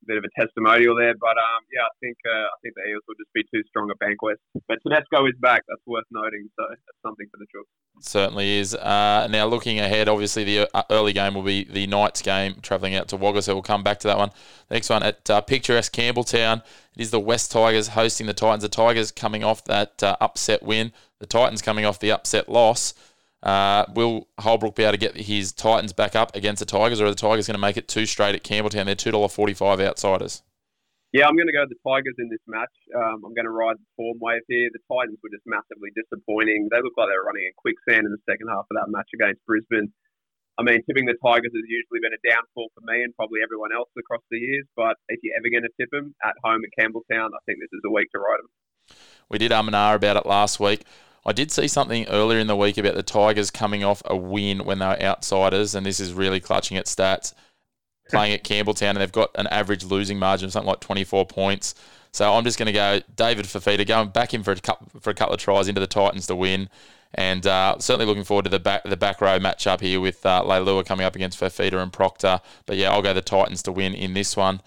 bit 0.06 0.18
of 0.18 0.24
a 0.24 0.40
testimonial 0.40 0.96
there, 0.96 1.14
but 1.14 1.36
um, 1.38 1.62
yeah, 1.72 1.82
I 1.82 1.94
think 2.00 2.16
uh, 2.26 2.46
I 2.50 2.56
think 2.62 2.74
the 2.74 2.90
Eels 2.90 3.02
will 3.06 3.14
just 3.14 3.32
be 3.34 3.42
too 3.54 3.62
strong 3.68 3.90
at 3.90 3.98
Bankwest. 3.98 4.42
But 4.68 4.78
Tedesco 4.82 5.26
is 5.26 5.34
back. 5.40 5.62
That's 5.68 5.82
worth 5.86 6.04
noting. 6.10 6.48
So 6.56 6.64
that's 6.68 7.02
something 7.02 7.26
for 7.30 7.38
the 7.38 7.46
Chooks. 7.46 7.70
Certainly 8.00 8.58
is. 8.58 8.74
Uh, 8.74 9.28
now 9.30 9.46
looking 9.46 9.78
ahead, 9.78 10.08
obviously 10.08 10.44
the 10.44 10.68
uh, 10.74 10.82
early 10.90 11.12
game 11.12 11.34
will 11.34 11.42
be 11.42 11.64
the 11.64 11.86
Knights 11.86 12.22
game, 12.22 12.56
travelling 12.62 12.94
out 12.94 13.08
to 13.08 13.16
Wagga. 13.16 13.42
So 13.42 13.54
we'll 13.54 13.62
come 13.62 13.82
back 13.82 14.00
to 14.00 14.08
that 14.08 14.18
one. 14.18 14.30
Next 14.70 14.90
one 14.90 15.02
at 15.02 15.28
uh, 15.30 15.40
picturesque 15.40 15.92
Campbelltown. 15.92 16.62
It 16.96 17.02
is 17.02 17.10
the 17.10 17.20
West 17.20 17.52
Tigers 17.52 17.88
hosting 17.88 18.26
the 18.26 18.34
Titans. 18.34 18.62
The 18.62 18.68
Tigers 18.68 19.10
coming 19.10 19.44
off 19.44 19.64
that 19.64 20.02
uh, 20.02 20.16
upset 20.20 20.62
win. 20.62 20.92
The 21.20 21.26
Titans 21.26 21.62
coming 21.62 21.84
off 21.84 22.00
the 22.00 22.10
upset 22.10 22.48
loss. 22.48 22.94
Uh, 23.42 23.84
will 23.94 24.28
Holbrook 24.38 24.76
be 24.76 24.84
able 24.84 24.92
to 24.92 24.98
get 24.98 25.16
his 25.16 25.52
Titans 25.52 25.92
back 25.92 26.14
up 26.14 26.36
against 26.36 26.60
the 26.60 26.66
Tigers, 26.66 27.00
or 27.00 27.06
are 27.06 27.10
the 27.10 27.16
Tigers 27.18 27.46
going 27.46 27.58
to 27.58 27.60
make 27.60 27.76
it 27.76 27.88
two 27.88 28.06
straight 28.06 28.34
at 28.34 28.44
Campbelltown? 28.44 28.86
They're 28.86 28.94
two 28.94 29.10
dollar 29.10 29.28
forty 29.28 29.54
five 29.54 29.80
outsiders. 29.80 30.42
Yeah, 31.12 31.28
I'm 31.28 31.36
going 31.36 31.50
to 31.50 31.52
go 31.52 31.68
the 31.68 31.76
Tigers 31.84 32.16
in 32.16 32.30
this 32.32 32.40
match. 32.48 32.72
Um, 32.96 33.20
I'm 33.20 33.34
going 33.36 33.44
to 33.44 33.52
ride 33.52 33.76
the 33.76 33.90
form 34.00 34.16
wave 34.16 34.40
here. 34.48 34.70
The 34.72 34.80
Titans 34.88 35.20
were 35.20 35.28
just 35.28 35.44
massively 35.44 35.92
disappointing. 35.92 36.72
They 36.72 36.80
looked 36.80 36.96
like 36.96 37.12
they 37.12 37.18
were 37.20 37.28
running 37.28 37.44
in 37.44 37.52
quicksand 37.60 38.08
in 38.08 38.12
the 38.16 38.24
second 38.24 38.48
half 38.48 38.64
of 38.64 38.74
that 38.80 38.88
match 38.88 39.12
against 39.12 39.44
Brisbane. 39.44 39.92
I 40.56 40.64
mean, 40.64 40.80
tipping 40.88 41.04
the 41.04 41.18
Tigers 41.20 41.52
has 41.52 41.66
usually 41.68 42.00
been 42.00 42.16
a 42.16 42.22
downfall 42.24 42.72
for 42.72 42.80
me 42.88 43.04
and 43.04 43.12
probably 43.16 43.44
everyone 43.44 43.76
else 43.76 43.92
across 43.98 44.24
the 44.30 44.40
years. 44.40 44.64
But 44.72 44.96
if 45.12 45.20
you're 45.20 45.36
ever 45.36 45.52
going 45.52 45.68
to 45.68 45.74
tip 45.76 45.92
them 45.92 46.14
at 46.24 46.32
home 46.40 46.62
at 46.64 46.72
Campbelltown, 46.80 47.28
I 47.34 47.40
think 47.44 47.60
this 47.60 47.72
is 47.72 47.84
a 47.84 47.92
week 47.92 48.08
to 48.12 48.20
ride 48.20 48.40
them. 48.40 48.52
We 49.28 49.36
did 49.36 49.52
um 49.52 49.68
and 49.68 49.76
ah 49.76 49.92
about 49.92 50.16
it 50.16 50.24
last 50.24 50.60
week. 50.60 50.84
I 51.24 51.32
did 51.32 51.50
see 51.50 51.68
something 51.68 52.06
earlier 52.08 52.38
in 52.38 52.48
the 52.48 52.56
week 52.56 52.78
about 52.78 52.94
the 52.94 53.02
Tigers 53.02 53.50
coming 53.50 53.84
off 53.84 54.02
a 54.06 54.16
win 54.16 54.64
when 54.64 54.80
they 54.80 54.86
were 54.86 55.02
outsiders, 55.02 55.74
and 55.74 55.86
this 55.86 56.00
is 56.00 56.12
really 56.12 56.40
clutching 56.40 56.76
at 56.76 56.86
stats. 56.86 57.32
Playing 58.10 58.34
at 58.34 58.44
Campbelltown, 58.44 58.90
and 58.90 58.98
they've 58.98 59.12
got 59.12 59.30
an 59.36 59.46
average 59.46 59.84
losing 59.84 60.18
margin 60.18 60.46
of 60.46 60.52
something 60.52 60.68
like 60.68 60.80
24 60.80 61.24
points. 61.26 61.74
So 62.12 62.30
I'm 62.30 62.44
just 62.44 62.58
going 62.58 62.66
to 62.66 62.72
go 62.72 63.00
David 63.16 63.46
Fifita, 63.46 63.86
going 63.86 64.08
back 64.08 64.34
in 64.34 64.42
for 64.42 64.52
a 64.52 64.56
couple, 64.56 65.00
for 65.00 65.10
a 65.10 65.14
couple 65.14 65.34
of 65.34 65.40
tries 65.40 65.66
into 65.66 65.80
the 65.80 65.86
Titans 65.86 66.26
to 66.26 66.36
win, 66.36 66.68
and 67.14 67.46
uh, 67.46 67.76
certainly 67.78 68.04
looking 68.04 68.24
forward 68.24 68.44
to 68.44 68.50
the 68.50 68.60
back 68.60 68.82
the 68.84 68.96
back 68.98 69.20
row 69.20 69.38
matchup 69.38 69.80
here 69.80 70.00
with 70.00 70.26
uh, 70.26 70.42
Leilua 70.44 70.84
coming 70.84 71.06
up 71.06 71.14
against 71.14 71.40
Fifita 71.40 71.82
and 71.82 71.92
Proctor. 71.92 72.40
But 72.66 72.76
yeah, 72.76 72.90
I'll 72.90 73.00
go 73.00 73.14
the 73.14 73.22
Titans 73.22 73.62
to 73.62 73.72
win 73.72 73.94
in 73.94 74.12
this 74.12 74.36
one. 74.36 74.60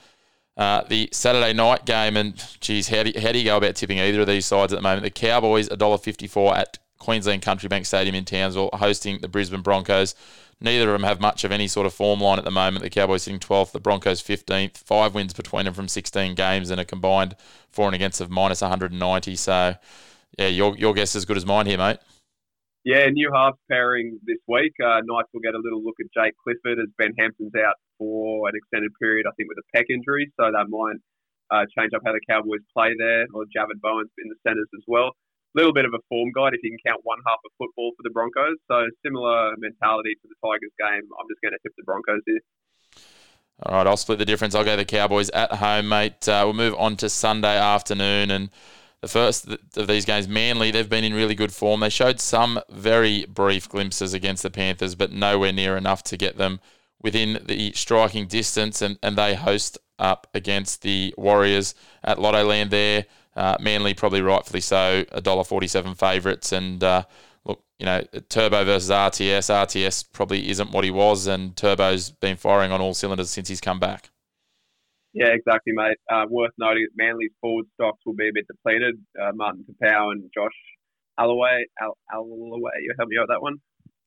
Uh, 0.57 0.83
the 0.87 1.09
Saturday 1.11 1.51
night 1.51 1.85
game, 1.85 2.15
and 2.15 2.41
geez, 2.61 2.87
how 2.87 3.03
do, 3.03 3.09
you, 3.09 3.19
how 3.19 3.31
do 3.31 3.39
you 3.39 3.43
go 3.43 3.57
about 3.57 3.75
tipping 3.75 3.99
either 3.99 4.21
of 4.21 4.27
these 4.27 4.45
sides 4.45 4.71
at 4.71 4.77
the 4.77 4.81
moment? 4.81 5.03
The 5.03 5.09
Cowboys, 5.09 5.67
$1.54 5.67 6.55
at 6.55 6.77
Queensland 6.97 7.41
Country 7.41 7.67
Bank 7.67 7.85
Stadium 7.85 8.15
in 8.15 8.23
Townsville, 8.23 8.69
hosting 8.73 9.19
the 9.19 9.27
Brisbane 9.27 9.61
Broncos. 9.61 10.15
Neither 10.61 10.85
of 10.85 10.93
them 10.93 11.03
have 11.03 11.19
much 11.19 11.43
of 11.43 11.51
any 11.51 11.67
sort 11.67 11.85
of 11.85 11.93
form 11.93 12.21
line 12.21 12.37
at 12.37 12.45
the 12.45 12.51
moment. 12.51 12.83
The 12.83 12.89
Cowboys 12.89 13.23
sitting 13.23 13.41
12th, 13.41 13.73
the 13.73 13.81
Broncos 13.81 14.23
15th. 14.23 14.77
Five 14.77 15.13
wins 15.13 15.33
between 15.33 15.65
them 15.65 15.73
from 15.73 15.89
16 15.89 16.35
games 16.35 16.69
and 16.69 16.79
a 16.79 16.85
combined 16.85 17.35
for 17.69 17.87
and 17.87 17.95
against 17.95 18.21
of 18.21 18.29
minus 18.29 18.61
190. 18.61 19.35
So, 19.35 19.75
yeah, 20.37 20.47
your, 20.47 20.77
your 20.77 20.93
guess 20.93 21.09
is 21.09 21.17
as 21.17 21.25
good 21.25 21.35
as 21.35 21.45
mine 21.45 21.65
here, 21.65 21.77
mate. 21.77 21.97
Yeah, 22.85 23.07
new 23.09 23.29
half 23.33 23.55
pairing 23.69 24.19
this 24.23 24.37
week. 24.47 24.73
Uh, 24.81 25.01
Knights 25.03 25.29
will 25.33 25.41
get 25.41 25.55
a 25.55 25.59
little 25.59 25.83
look 25.83 25.95
at 25.99 26.05
Jake 26.15 26.35
Clifford 26.41 26.79
as 26.79 26.87
Ben 26.97 27.13
Hampton's 27.19 27.53
out 27.55 27.75
for 27.97 28.47
an 28.49 28.55
extended 28.55 28.91
period, 28.99 29.25
I 29.27 29.33
think, 29.35 29.49
with 29.49 29.59
a 29.59 29.67
pec 29.75 29.85
injury. 29.89 30.31
So 30.39 30.51
that 30.51 30.67
might 30.69 30.99
uh, 31.51 31.65
change 31.77 31.93
up 31.93 32.01
how 32.05 32.13
the 32.13 32.23
Cowboys 32.27 32.63
play 32.75 32.91
there, 32.97 33.27
or 33.33 33.45
Javid 33.49 33.81
Bowen's 33.81 34.11
in 34.17 34.29
the 34.29 34.39
centres 34.45 34.69
as 34.75 34.83
well. 34.87 35.13
A 35.55 35.55
little 35.55 35.73
bit 35.73 35.85
of 35.85 35.93
a 35.93 36.03
form 36.09 36.31
guide 36.35 36.53
if 36.53 36.59
you 36.63 36.71
can 36.71 36.91
count 36.91 37.01
one 37.03 37.19
half 37.25 37.39
of 37.45 37.51
football 37.57 37.91
for 37.95 38.03
the 38.03 38.11
Broncos. 38.11 38.59
So 38.67 38.83
similar 39.05 39.55
mentality 39.57 40.15
to 40.19 40.25
the 40.27 40.35
Tigers 40.43 40.75
game. 40.75 41.07
I'm 41.15 41.27
just 41.31 41.39
going 41.41 41.55
to 41.55 41.61
tip 41.63 41.71
the 41.77 41.83
Broncos 41.83 42.21
here. 42.25 42.43
All 43.63 43.75
right, 43.75 43.87
I'll 43.87 43.95
split 43.95 44.19
the 44.19 44.25
difference. 44.25 44.53
I'll 44.53 44.65
go 44.65 44.75
the 44.75 44.83
Cowboys 44.83 45.29
at 45.29 45.53
home, 45.53 45.87
mate. 45.87 46.27
Uh, 46.27 46.43
we'll 46.43 46.53
move 46.53 46.75
on 46.75 46.97
to 46.97 47.09
Sunday 47.09 47.57
afternoon 47.57 48.31
and 48.31 48.49
the 49.05 49.09
first 49.09 49.47
of 49.77 49.85
these 49.87 50.03
games, 50.03 50.27
Manly, 50.27 50.71
they've 50.71 50.89
been 50.89 51.03
in 51.03 51.13
really 51.13 51.35
good 51.35 51.53
form. 51.53 51.81
They 51.81 51.89
showed 51.89 52.19
some 52.19 52.59
very 52.71 53.25
brief 53.25 53.69
glimpses 53.69 54.15
against 54.15 54.41
the 54.41 54.49
Panthers, 54.49 54.95
but 54.95 55.11
nowhere 55.11 55.53
near 55.53 55.77
enough 55.77 56.01
to 56.05 56.17
get 56.17 56.37
them 56.37 56.59
within 57.05 57.39
the 57.45 57.71
striking 57.73 58.25
distance, 58.25 58.81
and, 58.81 58.97
and 59.03 59.15
they 59.15 59.35
host 59.35 59.77
up 59.99 60.27
against 60.33 60.81
the 60.81 61.13
Warriors 61.17 61.75
at 62.03 62.19
Lotto 62.19 62.43
Land 62.43 62.71
there. 62.71 63.05
Uh, 63.35 63.55
Manly 63.59 63.93
probably 63.93 64.21
rightfully 64.21 64.59
so, 64.59 65.03
$1.47 65.13 65.95
favourites. 65.97 66.51
And 66.51 66.83
uh, 66.83 67.03
look, 67.45 67.61
you 67.77 67.85
know, 67.85 68.01
Turbo 68.27 68.65
versus 68.65 68.89
RTS. 68.89 69.53
RTS 69.53 70.05
probably 70.13 70.49
isn't 70.49 70.71
what 70.71 70.83
he 70.83 70.89
was, 70.89 71.27
and 71.27 71.55
Turbo's 71.55 72.09
been 72.09 72.37
firing 72.37 72.71
on 72.71 72.81
all 72.81 72.95
cylinders 72.95 73.29
since 73.29 73.47
he's 73.49 73.61
come 73.61 73.79
back. 73.79 74.09
Yeah, 75.13 75.27
exactly, 75.27 75.73
mate. 75.73 75.97
Uh, 76.11 76.25
worth 76.27 76.51
noting 76.57 76.87
that 76.89 77.03
Manly's 77.03 77.31
forward 77.39 77.67
stocks 77.75 77.99
will 78.03 78.15
be 78.15 78.29
a 78.29 78.33
bit 78.33 78.47
depleted. 78.47 78.95
Uh, 79.21 79.31
Martin 79.35 79.63
Taupau 79.63 80.11
and 80.11 80.23
Josh 80.33 80.51
Aloiai. 81.19 81.61
Al- 81.81 81.97
Aloiai, 82.11 82.81
you 82.81 82.93
help 82.97 83.09
me 83.09 83.17
out 83.17 83.21
with 83.21 83.29
that 83.29 83.41
one? 83.41 83.57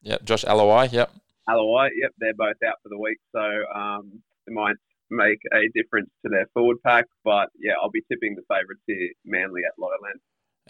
Yeah, 0.03 0.18
Josh 0.24 0.44
Aloiai, 0.44 0.92
yep. 0.92 1.12
Aloiai, 1.49 1.88
yep, 2.01 2.12
they're 2.18 2.34
both 2.34 2.57
out 2.66 2.76
for 2.82 2.88
the 2.88 2.99
week. 2.99 3.18
So 3.32 3.40
um, 3.74 4.22
it 4.46 4.53
might 4.53 4.76
make 5.11 5.38
a 5.53 5.68
difference 5.74 6.11
to 6.24 6.28
their 6.28 6.46
forward 6.55 6.78
pack. 6.84 7.07
But 7.24 7.49
yeah, 7.59 7.72
I'll 7.82 7.90
be 7.90 8.03
tipping 8.11 8.36
the 8.36 8.42
favourites 8.49 8.82
here, 8.86 9.11
Manly 9.24 9.62
at 9.66 9.80
Lottoland. 9.80 10.20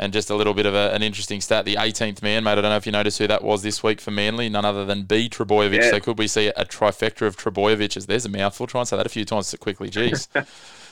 And 0.00 0.12
just 0.12 0.30
a 0.30 0.36
little 0.36 0.54
bit 0.54 0.64
of 0.64 0.74
a, 0.74 0.94
an 0.94 1.02
interesting 1.02 1.40
stat: 1.40 1.64
the 1.64 1.74
18th 1.74 2.22
man, 2.22 2.44
mate. 2.44 2.52
I 2.52 2.54
don't 2.56 2.64
know 2.64 2.76
if 2.76 2.86
you 2.86 2.92
noticed 2.92 3.18
who 3.18 3.26
that 3.26 3.42
was 3.42 3.62
this 3.62 3.82
week 3.82 4.00
for 4.00 4.12
Manly. 4.12 4.48
None 4.48 4.64
other 4.64 4.84
than 4.84 5.02
B 5.02 5.28
Trbojevic. 5.28 5.82
Yeah. 5.82 5.90
So 5.90 6.00
could 6.00 6.18
we 6.18 6.28
see 6.28 6.46
a 6.48 6.64
trifecta 6.64 7.26
of 7.26 7.36
Trbojevics? 7.36 8.06
There's 8.06 8.24
a 8.24 8.28
mouthful. 8.28 8.68
Try 8.68 8.82
and 8.82 8.88
say 8.88 8.96
that 8.96 9.06
a 9.06 9.10
few 9.10 9.24
times 9.24 9.52
quickly. 9.58 9.90
Jeez. 9.90 10.28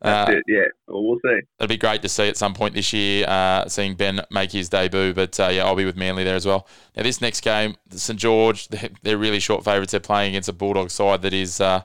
That's 0.00 0.30
uh, 0.30 0.32
it, 0.34 0.44
yeah. 0.46 0.66
Well, 0.86 1.04
we'll 1.04 1.18
see. 1.24 1.40
It'll 1.58 1.68
be 1.68 1.78
great 1.78 2.02
to 2.02 2.08
see 2.08 2.28
at 2.28 2.36
some 2.36 2.52
point 2.52 2.74
this 2.74 2.92
year, 2.92 3.26
uh, 3.26 3.66
seeing 3.68 3.94
Ben 3.94 4.20
make 4.30 4.52
his 4.52 4.68
debut. 4.68 5.14
But 5.14 5.38
uh, 5.40 5.48
yeah, 5.48 5.64
I'll 5.64 5.76
be 5.76 5.84
with 5.84 5.96
Manly 5.96 6.24
there 6.24 6.36
as 6.36 6.46
well. 6.46 6.66
Now, 6.96 7.02
this 7.02 7.20
next 7.20 7.40
game, 7.40 7.76
St 7.90 8.18
George, 8.18 8.68
they're 9.02 9.18
really 9.18 9.40
short 9.40 9.64
favourites. 9.64 9.92
They're 9.92 10.00
playing 10.00 10.30
against 10.30 10.48
a 10.48 10.52
Bulldog 10.52 10.90
side 10.90 11.22
that 11.22 11.32
is, 11.32 11.60
uh, 11.60 11.82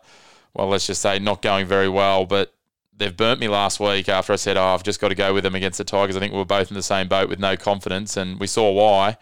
well, 0.53 0.68
let's 0.68 0.88
just 0.88 1.01
say, 1.01 1.20
not 1.20 1.41
going 1.41 1.66
very 1.66 1.89
well. 1.89 2.26
But 2.26 2.53
they've 2.95 3.16
burnt 3.16 3.39
me 3.39 3.47
last 3.47 3.80
week 3.80 4.09
after 4.09 4.34
I 4.34 4.36
said, 4.36 4.57
oh, 4.57 4.66
I've 4.66 4.84
just 4.84 4.99
got 4.99 5.09
to 5.09 5.16
go 5.16 5.34
with 5.34 5.43
them 5.43 5.55
against 5.55 5.78
the 5.78 5.86
Tigers. 5.86 6.16
I 6.18 6.20
think 6.20 6.34
we 6.34 6.39
were 6.39 6.45
both 6.45 6.70
in 6.70 6.76
the 6.76 6.84
same 6.84 7.07
boat 7.07 7.30
with 7.30 7.39
no 7.39 7.55
confidence, 7.55 8.18
and 8.18 8.39
we 8.39 8.47
saw 8.47 8.72
why. 8.72 9.18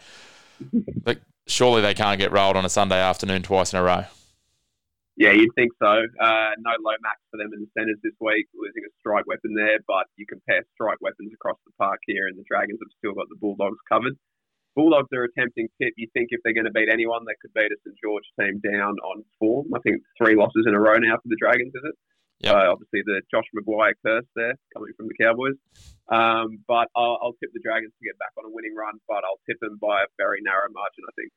but 1.02 1.20
surely 1.46 1.80
they 1.80 1.94
can't 1.94 2.18
get 2.18 2.32
rolled 2.32 2.56
on 2.56 2.64
a 2.64 2.68
Sunday 2.68 3.00
afternoon 3.00 3.42
twice 3.42 3.72
in 3.72 3.78
a 3.78 3.82
row. 3.82 4.04
Yeah, 5.20 5.36
you'd 5.36 5.52
think 5.52 5.76
so. 5.76 6.00
Uh, 6.16 6.56
no 6.64 6.72
max 7.04 7.20
for 7.28 7.36
them 7.36 7.52
in 7.52 7.60
the 7.60 7.68
centres 7.76 8.00
this 8.00 8.16
week, 8.24 8.48
losing 8.56 8.88
a 8.88 8.92
strike 9.04 9.28
weapon 9.28 9.52
there, 9.52 9.76
but 9.84 10.08
you 10.16 10.24
compare 10.24 10.64
strike 10.72 10.96
weapons 11.04 11.28
across 11.36 11.60
the 11.68 11.76
park 11.76 12.00
here, 12.08 12.24
and 12.24 12.40
the 12.40 12.48
Dragons 12.48 12.80
have 12.80 12.88
still 12.96 13.12
got 13.12 13.28
the 13.28 13.36
Bulldogs 13.36 13.76
covered. 13.84 14.16
Bulldogs 14.72 15.12
are 15.12 15.28
attempting 15.28 15.68
tempting 15.68 15.76
tip. 15.76 15.92
You 16.00 16.08
think 16.16 16.32
if 16.32 16.40
they're 16.40 16.56
going 16.56 16.64
to 16.64 16.72
beat 16.72 16.88
anyone, 16.88 17.28
they 17.28 17.36
could 17.36 17.52
beat 17.52 17.68
a 17.68 17.76
St 17.84 17.92
George 18.00 18.24
team 18.40 18.64
down 18.64 18.96
on 19.04 19.20
form. 19.36 19.68
I 19.76 19.84
think 19.84 20.00
three 20.16 20.40
losses 20.40 20.64
in 20.64 20.72
a 20.72 20.80
row 20.80 20.96
now 20.96 21.20
for 21.20 21.28
the 21.28 21.36
Dragons, 21.36 21.76
is 21.76 21.84
it? 21.84 21.96
Yep. 22.48 22.56
Uh, 22.56 22.66
obviously, 22.72 23.04
the 23.04 23.20
Josh 23.28 23.44
McGuire 23.52 24.00
curse 24.00 24.24
there 24.32 24.56
coming 24.72 24.96
from 24.96 25.12
the 25.12 25.20
Cowboys. 25.20 25.60
Um, 26.08 26.64
but 26.64 26.88
I'll, 26.96 27.20
I'll, 27.20 27.36
tip 27.36 27.52
the 27.52 27.60
Dragons 27.60 27.92
to 27.92 28.08
get 28.08 28.16
back 28.16 28.32
on 28.40 28.48
a 28.48 28.52
winning 28.56 28.72
run, 28.72 28.96
but 29.04 29.20
I'll 29.20 29.44
tip 29.44 29.60
them 29.60 29.76
by 29.76 30.00
a 30.00 30.08
very 30.16 30.40
narrow 30.40 30.72
margin, 30.72 31.04
I 31.04 31.12
think. 31.12 31.28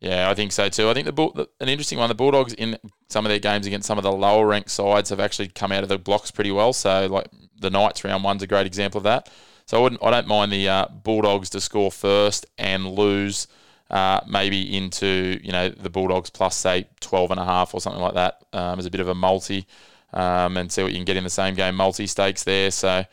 Yeah, 0.00 0.28
I 0.28 0.34
think 0.34 0.52
so 0.52 0.68
too. 0.68 0.90
I 0.90 0.94
think 0.94 1.06
the, 1.06 1.48
an 1.60 1.68
interesting 1.68 1.98
one. 1.98 2.08
The 2.08 2.14
Bulldogs 2.14 2.52
in 2.52 2.78
some 3.08 3.24
of 3.24 3.30
their 3.30 3.38
games 3.38 3.66
against 3.66 3.86
some 3.86 3.98
of 3.98 4.04
the 4.04 4.12
lower 4.12 4.46
ranked 4.46 4.70
sides 4.70 5.10
have 5.10 5.20
actually 5.20 5.48
come 5.48 5.72
out 5.72 5.82
of 5.82 5.88
the 5.88 5.98
blocks 5.98 6.30
pretty 6.30 6.50
well. 6.50 6.72
So 6.72 7.06
like 7.06 7.28
the 7.58 7.70
Knights 7.70 8.04
round 8.04 8.22
one's 8.22 8.42
a 8.42 8.46
great 8.46 8.66
example 8.66 8.98
of 8.98 9.04
that. 9.04 9.30
So 9.64 9.78
I 9.78 9.80
wouldn't, 9.80 10.04
I 10.04 10.10
don't 10.10 10.28
mind 10.28 10.52
the 10.52 10.68
uh, 10.68 10.86
Bulldogs 11.02 11.50
to 11.50 11.60
score 11.60 11.90
first 11.90 12.46
and 12.58 12.90
lose 12.90 13.48
uh, 13.90 14.20
maybe 14.28 14.76
into 14.76 15.40
you 15.42 15.52
know 15.52 15.68
the 15.70 15.90
Bulldogs 15.90 16.28
plus 16.28 16.56
say 16.56 16.88
12 17.00 17.30
and 17.30 17.40
a 17.40 17.44
half 17.44 17.72
or 17.72 17.80
something 17.80 18.02
like 18.02 18.14
that 18.14 18.44
um, 18.52 18.78
as 18.78 18.86
a 18.86 18.90
bit 18.90 19.00
of 19.00 19.08
a 19.08 19.14
multi 19.14 19.66
um, 20.12 20.56
and 20.56 20.70
see 20.70 20.82
what 20.82 20.92
you 20.92 20.98
can 20.98 21.04
get 21.04 21.16
in 21.16 21.24
the 21.24 21.30
same 21.30 21.54
game 21.54 21.74
multi 21.74 22.06
stakes 22.06 22.44
there. 22.44 22.70
So. 22.70 23.04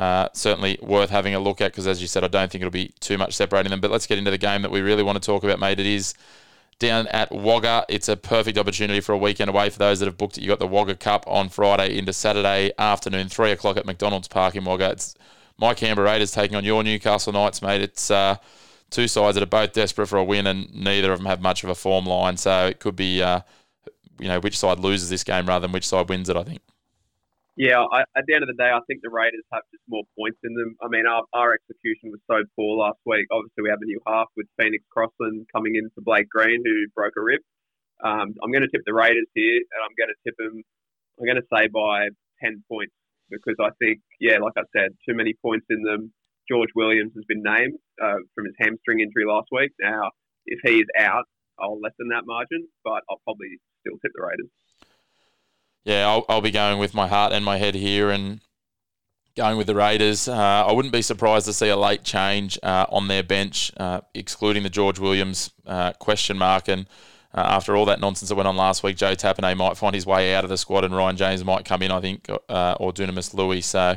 Uh, 0.00 0.30
certainly 0.32 0.78
worth 0.80 1.10
having 1.10 1.34
a 1.34 1.38
look 1.38 1.60
at 1.60 1.72
because, 1.72 1.86
as 1.86 2.00
you 2.00 2.06
said, 2.06 2.24
I 2.24 2.28
don't 2.28 2.50
think 2.50 2.62
it'll 2.62 2.70
be 2.70 2.94
too 3.00 3.18
much 3.18 3.34
separating 3.34 3.68
them. 3.68 3.82
But 3.82 3.90
let's 3.90 4.06
get 4.06 4.16
into 4.16 4.30
the 4.30 4.38
game 4.38 4.62
that 4.62 4.70
we 4.70 4.80
really 4.80 5.02
want 5.02 5.22
to 5.22 5.26
talk 5.26 5.44
about, 5.44 5.60
mate. 5.60 5.78
It 5.78 5.84
is 5.84 6.14
down 6.78 7.06
at 7.08 7.30
Wagga. 7.30 7.84
It's 7.86 8.08
a 8.08 8.16
perfect 8.16 8.56
opportunity 8.56 9.00
for 9.00 9.12
a 9.12 9.18
weekend 9.18 9.50
away 9.50 9.68
for 9.68 9.78
those 9.78 9.98
that 10.00 10.06
have 10.06 10.16
booked 10.16 10.38
it. 10.38 10.40
You 10.40 10.48
got 10.48 10.58
the 10.58 10.66
Wagga 10.66 10.94
Cup 10.94 11.26
on 11.26 11.50
Friday 11.50 11.98
into 11.98 12.14
Saturday 12.14 12.72
afternoon, 12.78 13.28
three 13.28 13.50
o'clock 13.50 13.76
at 13.76 13.84
McDonald's 13.84 14.26
Park 14.26 14.56
in 14.56 14.64
Wagga. 14.64 14.92
It's 14.92 15.14
my 15.58 15.74
Canberra 15.74 16.10
Raiders 16.10 16.32
taking 16.32 16.56
on 16.56 16.64
your 16.64 16.82
Newcastle 16.82 17.34
Knights, 17.34 17.60
mate. 17.60 17.82
It's 17.82 18.10
uh, 18.10 18.36
two 18.88 19.06
sides 19.06 19.34
that 19.34 19.42
are 19.42 19.46
both 19.46 19.74
desperate 19.74 20.06
for 20.06 20.16
a 20.16 20.24
win, 20.24 20.46
and 20.46 20.74
neither 20.74 21.12
of 21.12 21.18
them 21.18 21.26
have 21.26 21.42
much 21.42 21.62
of 21.62 21.68
a 21.68 21.74
form 21.74 22.06
line. 22.06 22.38
So 22.38 22.68
it 22.68 22.80
could 22.80 22.96
be, 22.96 23.20
uh, 23.22 23.40
you 24.18 24.28
know, 24.28 24.40
which 24.40 24.58
side 24.58 24.78
loses 24.78 25.10
this 25.10 25.24
game 25.24 25.44
rather 25.44 25.66
than 25.66 25.72
which 25.72 25.86
side 25.86 26.08
wins 26.08 26.30
it. 26.30 26.36
I 26.36 26.42
think. 26.42 26.62
Yeah, 27.56 27.84
I, 27.92 28.02
at 28.16 28.24
the 28.26 28.34
end 28.34 28.42
of 28.42 28.48
the 28.48 28.56
day, 28.56 28.70
I 28.70 28.80
think 28.86 29.00
the 29.02 29.10
Raiders 29.10 29.44
have 29.52 29.62
just 29.70 29.84
more 29.88 30.04
points 30.16 30.38
in 30.44 30.54
them. 30.54 30.76
I 30.80 30.88
mean, 30.88 31.06
our, 31.06 31.24
our 31.34 31.52
execution 31.52 32.08
was 32.10 32.20
so 32.30 32.40
poor 32.56 32.78
last 32.78 32.98
week. 33.04 33.26
Obviously, 33.30 33.62
we 33.62 33.70
have 33.70 33.82
a 33.82 33.84
new 33.84 34.00
half 34.06 34.28
with 34.36 34.46
Phoenix 34.58 34.84
Crossland 34.90 35.46
coming 35.52 35.74
in 35.76 35.90
for 35.94 36.00
Blake 36.00 36.28
Green, 36.30 36.62
who 36.64 36.86
broke 36.94 37.14
a 37.18 37.22
rib. 37.22 37.40
Um, 38.02 38.34
I'm 38.42 38.50
going 38.50 38.64
to 38.64 38.72
tip 38.72 38.82
the 38.86 38.94
Raiders 38.94 39.28
here, 39.34 39.60
and 39.60 39.80
I'm 39.84 39.92
going 39.98 40.08
to 40.08 40.20
tip 40.24 40.36
them. 40.38 40.62
I'm 41.18 41.26
going 41.26 41.42
to 41.42 41.50
say 41.52 41.68
by 41.68 42.08
ten 42.42 42.64
points 42.70 42.94
because 43.30 43.56
I 43.60 43.70
think, 43.78 44.00
yeah, 44.20 44.38
like 44.38 44.54
I 44.56 44.64
said, 44.74 44.96
too 45.06 45.14
many 45.14 45.34
points 45.44 45.66
in 45.70 45.82
them. 45.82 46.12
George 46.50 46.70
Williams 46.74 47.12
has 47.14 47.24
been 47.28 47.42
named 47.44 47.78
uh, 48.02 48.24
from 48.34 48.46
his 48.46 48.54
hamstring 48.58 49.00
injury 49.00 49.24
last 49.26 49.48
week. 49.52 49.70
Now, 49.80 50.10
if 50.46 50.58
he 50.64 50.80
is 50.80 50.88
out, 50.98 51.24
I'll 51.60 51.78
lessen 51.78 52.08
that 52.10 52.24
margin, 52.26 52.66
but 52.82 53.04
I'll 53.08 53.22
probably 53.24 53.60
still 53.84 53.98
tip 54.02 54.12
the 54.16 54.22
Raiders 54.26 54.50
yeah, 55.84 56.08
I'll, 56.08 56.24
I'll 56.28 56.40
be 56.40 56.50
going 56.50 56.78
with 56.78 56.94
my 56.94 57.08
heart 57.08 57.32
and 57.32 57.44
my 57.44 57.56
head 57.56 57.74
here 57.74 58.10
and 58.10 58.40
going 59.36 59.56
with 59.56 59.66
the 59.66 59.74
Raiders. 59.74 60.28
Uh, 60.28 60.34
I 60.34 60.72
wouldn't 60.72 60.92
be 60.92 61.02
surprised 61.02 61.46
to 61.46 61.52
see 61.52 61.68
a 61.68 61.76
late 61.76 62.04
change 62.04 62.58
uh, 62.62 62.86
on 62.90 63.08
their 63.08 63.22
bench, 63.22 63.72
uh, 63.76 64.00
excluding 64.14 64.62
the 64.62 64.70
George 64.70 64.98
Williams 64.98 65.50
uh, 65.66 65.92
question 65.94 66.36
mark. 66.36 66.68
And 66.68 66.86
uh, 67.32 67.40
after 67.40 67.76
all 67.76 67.86
that 67.86 68.00
nonsense 68.00 68.28
that 68.28 68.34
went 68.34 68.48
on 68.48 68.56
last 68.56 68.82
week, 68.82 68.96
Joe 68.96 69.14
Tapine 69.14 69.56
might 69.56 69.76
find 69.76 69.94
his 69.94 70.04
way 70.04 70.34
out 70.34 70.44
of 70.44 70.50
the 70.50 70.58
squad 70.58 70.84
and 70.84 70.94
Ryan 70.94 71.16
James 71.16 71.44
might 71.44 71.64
come 71.64 71.82
in, 71.82 71.90
I 71.90 72.00
think, 72.00 72.28
uh, 72.48 72.76
or 72.78 72.92
Dunamis 72.92 73.32
Lui. 73.34 73.60
So 73.60 73.96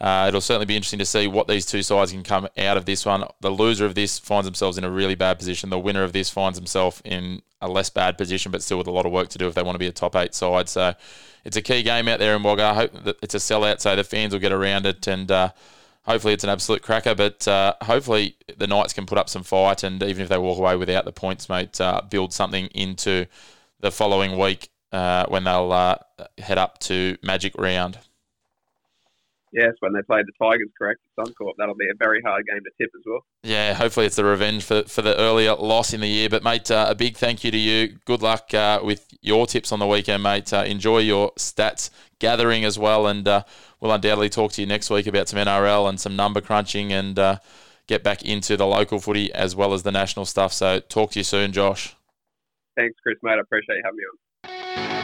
uh, 0.00 0.26
it'll 0.28 0.40
certainly 0.40 0.66
be 0.66 0.76
interesting 0.76 0.98
to 1.00 1.04
see 1.04 1.26
what 1.26 1.48
these 1.48 1.66
two 1.66 1.82
sides 1.82 2.12
can 2.12 2.22
come 2.22 2.48
out 2.56 2.76
of 2.76 2.84
this 2.84 3.04
one. 3.04 3.24
The 3.40 3.50
loser 3.50 3.84
of 3.84 3.94
this 3.94 4.18
finds 4.18 4.46
themselves 4.46 4.78
in 4.78 4.84
a 4.84 4.90
really 4.90 5.16
bad 5.16 5.38
position. 5.38 5.70
The 5.70 5.78
winner 5.78 6.04
of 6.04 6.12
this 6.12 6.30
finds 6.30 6.56
himself 6.56 7.02
in 7.04 7.42
a 7.60 7.68
less 7.68 7.90
bad 7.90 8.16
position, 8.16 8.52
but 8.52 8.62
still 8.62 8.78
with 8.78 8.86
a 8.86 8.92
lot 8.92 9.06
of 9.06 9.12
work 9.12 9.28
to 9.30 9.38
do 9.38 9.48
if 9.48 9.54
they 9.54 9.62
want 9.62 9.74
to 9.74 9.80
be 9.80 9.88
a 9.88 9.92
top 9.92 10.14
eight 10.14 10.34
side. 10.34 10.68
So 10.68 10.94
it's 11.44 11.56
a 11.56 11.62
key 11.62 11.82
game 11.82 12.06
out 12.06 12.20
there 12.20 12.36
in 12.36 12.42
Wagga. 12.42 12.62
I 12.62 12.74
hope 12.74 13.04
that 13.04 13.16
it's 13.22 13.34
a 13.34 13.38
sellout, 13.38 13.80
so 13.80 13.96
the 13.96 14.04
fans 14.04 14.32
will 14.32 14.40
get 14.40 14.52
around 14.52 14.86
it, 14.86 15.06
and 15.08 15.30
uh, 15.30 15.50
hopefully 16.04 16.32
it's 16.34 16.44
an 16.44 16.50
absolute 16.50 16.82
cracker. 16.82 17.16
But 17.16 17.48
uh, 17.48 17.74
hopefully 17.82 18.36
the 18.56 18.68
Knights 18.68 18.92
can 18.92 19.06
put 19.06 19.18
up 19.18 19.28
some 19.28 19.42
fight, 19.42 19.82
and 19.82 20.00
even 20.02 20.22
if 20.22 20.28
they 20.28 20.38
walk 20.38 20.58
away 20.58 20.76
without 20.76 21.06
the 21.06 21.12
points, 21.12 21.48
mate, 21.48 21.80
uh, 21.80 22.02
build 22.08 22.32
something 22.32 22.66
into 22.66 23.26
the 23.80 23.90
following 23.90 24.38
week 24.38 24.68
uh, 24.92 25.26
when 25.26 25.44
they'll 25.44 25.72
uh, 25.72 25.96
head 26.38 26.58
up 26.58 26.78
to 26.80 27.16
Magic 27.22 27.54
Round. 27.58 27.98
Yes, 29.52 29.72
when 29.80 29.92
they 29.92 30.02
play 30.02 30.22
the 30.22 30.32
Tigers, 30.44 30.68
correct, 30.76 31.00
at 31.18 31.24
Suncorp. 31.24 31.52
That'll 31.58 31.74
be 31.74 31.88
a 31.90 31.96
very 31.98 32.20
hard 32.22 32.44
game 32.46 32.60
to 32.62 32.70
tip 32.80 32.90
as 32.94 33.02
well. 33.06 33.24
Yeah, 33.42 33.74
hopefully 33.74 34.06
it's 34.06 34.16
the 34.16 34.24
revenge 34.24 34.64
for, 34.64 34.82
for 34.84 35.02
the 35.02 35.16
earlier 35.16 35.54
loss 35.54 35.92
in 35.92 36.00
the 36.00 36.08
year. 36.08 36.28
But, 36.28 36.42
mate, 36.42 36.70
uh, 36.70 36.86
a 36.88 36.94
big 36.94 37.16
thank 37.16 37.44
you 37.44 37.50
to 37.50 37.56
you. 37.56 37.98
Good 38.04 38.22
luck 38.22 38.52
uh, 38.52 38.80
with 38.82 39.06
your 39.22 39.46
tips 39.46 39.72
on 39.72 39.78
the 39.78 39.86
weekend, 39.86 40.22
mate. 40.22 40.52
Uh, 40.52 40.64
enjoy 40.66 40.98
your 40.98 41.32
stats 41.32 41.90
gathering 42.18 42.64
as 42.64 42.78
well. 42.78 43.06
And 43.06 43.26
uh, 43.26 43.44
we'll 43.80 43.92
undoubtedly 43.92 44.28
talk 44.28 44.52
to 44.52 44.60
you 44.60 44.66
next 44.66 44.90
week 44.90 45.06
about 45.06 45.28
some 45.28 45.38
NRL 45.38 45.88
and 45.88 45.98
some 45.98 46.16
number 46.16 46.40
crunching 46.40 46.92
and 46.92 47.18
uh, 47.18 47.38
get 47.86 48.02
back 48.02 48.22
into 48.22 48.56
the 48.56 48.66
local 48.66 49.00
footy 49.00 49.32
as 49.32 49.56
well 49.56 49.72
as 49.72 49.82
the 49.82 49.92
national 49.92 50.26
stuff. 50.26 50.52
So, 50.52 50.80
talk 50.80 51.12
to 51.12 51.20
you 51.20 51.24
soon, 51.24 51.52
Josh. 51.52 51.94
Thanks, 52.76 52.96
Chris, 53.02 53.16
mate. 53.22 53.32
I 53.32 53.40
appreciate 53.40 53.76
you 53.76 53.82
having 53.84 53.96
me 53.96 54.04
on. 54.04 54.97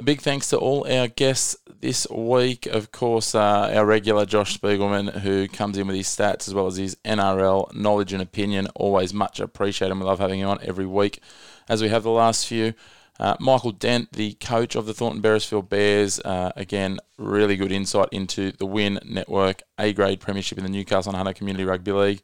A 0.00 0.04
big 0.04 0.20
thanks 0.20 0.48
to 0.50 0.58
all 0.58 0.86
our 0.88 1.08
guests 1.08 1.56
this 1.80 2.06
week. 2.08 2.66
Of 2.66 2.92
course, 2.92 3.34
uh, 3.34 3.72
our 3.74 3.84
regular 3.84 4.24
Josh 4.26 4.56
Spiegelman, 4.56 5.22
who 5.22 5.48
comes 5.48 5.76
in 5.76 5.88
with 5.88 5.96
his 5.96 6.06
stats 6.06 6.46
as 6.46 6.54
well 6.54 6.68
as 6.68 6.76
his 6.76 6.96
NRL 7.04 7.74
knowledge 7.74 8.12
and 8.12 8.22
opinion. 8.22 8.68
Always 8.76 9.12
much 9.12 9.40
appreciated. 9.40 9.90
and 9.90 10.00
We 10.00 10.06
love 10.06 10.20
having 10.20 10.38
him 10.38 10.50
on 10.50 10.60
every 10.62 10.86
week, 10.86 11.20
as 11.68 11.82
we 11.82 11.88
have 11.88 12.04
the 12.04 12.12
last 12.12 12.46
few. 12.46 12.74
Uh, 13.18 13.34
Michael 13.40 13.72
Dent, 13.72 14.12
the 14.12 14.34
coach 14.34 14.76
of 14.76 14.86
the 14.86 14.94
Thornton 14.94 15.20
Beresfield 15.20 15.68
Bears, 15.68 16.20
uh, 16.20 16.52
again, 16.54 17.00
really 17.16 17.56
good 17.56 17.72
insight 17.72 18.08
into 18.12 18.52
the 18.52 18.66
WIN 18.66 19.00
Network 19.04 19.64
A 19.80 19.92
grade 19.92 20.20
premiership 20.20 20.58
in 20.58 20.64
the 20.64 20.70
Newcastle 20.70 21.10
and 21.10 21.16
Hunter 21.16 21.32
Community 21.32 21.64
Rugby 21.64 21.90
League. 21.90 22.22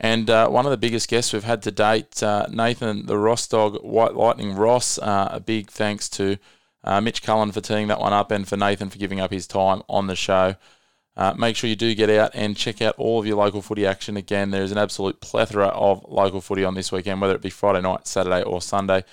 And 0.00 0.30
uh, 0.30 0.48
one 0.48 0.64
of 0.64 0.70
the 0.70 0.78
biggest 0.78 1.10
guests 1.10 1.34
we've 1.34 1.44
had 1.44 1.60
to 1.64 1.70
date, 1.70 2.22
uh, 2.22 2.46
Nathan 2.50 3.04
the 3.04 3.18
Ross 3.18 3.46
Dog, 3.46 3.76
White 3.84 4.14
Lightning 4.14 4.54
Ross. 4.54 4.98
Uh, 4.98 5.28
a 5.30 5.40
big 5.40 5.70
thanks 5.70 6.08
to 6.08 6.38
uh, 6.84 7.00
Mitch 7.00 7.22
Cullen 7.22 7.52
for 7.52 7.60
teeing 7.60 7.88
that 7.88 8.00
one 8.00 8.12
up 8.12 8.30
and 8.30 8.46
for 8.46 8.56
Nathan 8.56 8.90
for 8.90 8.98
giving 8.98 9.20
up 9.20 9.30
his 9.30 9.46
time 9.46 9.82
on 9.88 10.06
the 10.06 10.16
show. 10.16 10.56
Uh, 11.14 11.34
make 11.36 11.56
sure 11.56 11.68
you 11.68 11.76
do 11.76 11.94
get 11.94 12.08
out 12.08 12.30
and 12.34 12.56
check 12.56 12.80
out 12.80 12.94
all 12.96 13.20
of 13.20 13.26
your 13.26 13.36
local 13.36 13.60
footy 13.60 13.86
action. 13.86 14.16
Again, 14.16 14.50
there's 14.50 14.72
an 14.72 14.78
absolute 14.78 15.20
plethora 15.20 15.66
of 15.66 16.04
local 16.08 16.40
footy 16.40 16.64
on 16.64 16.74
this 16.74 16.90
weekend, 16.90 17.20
whether 17.20 17.34
it 17.34 17.42
be 17.42 17.50
Friday 17.50 17.82
night, 17.82 18.06
Saturday, 18.06 18.42
or 18.42 18.62
Sunday. 18.62 19.04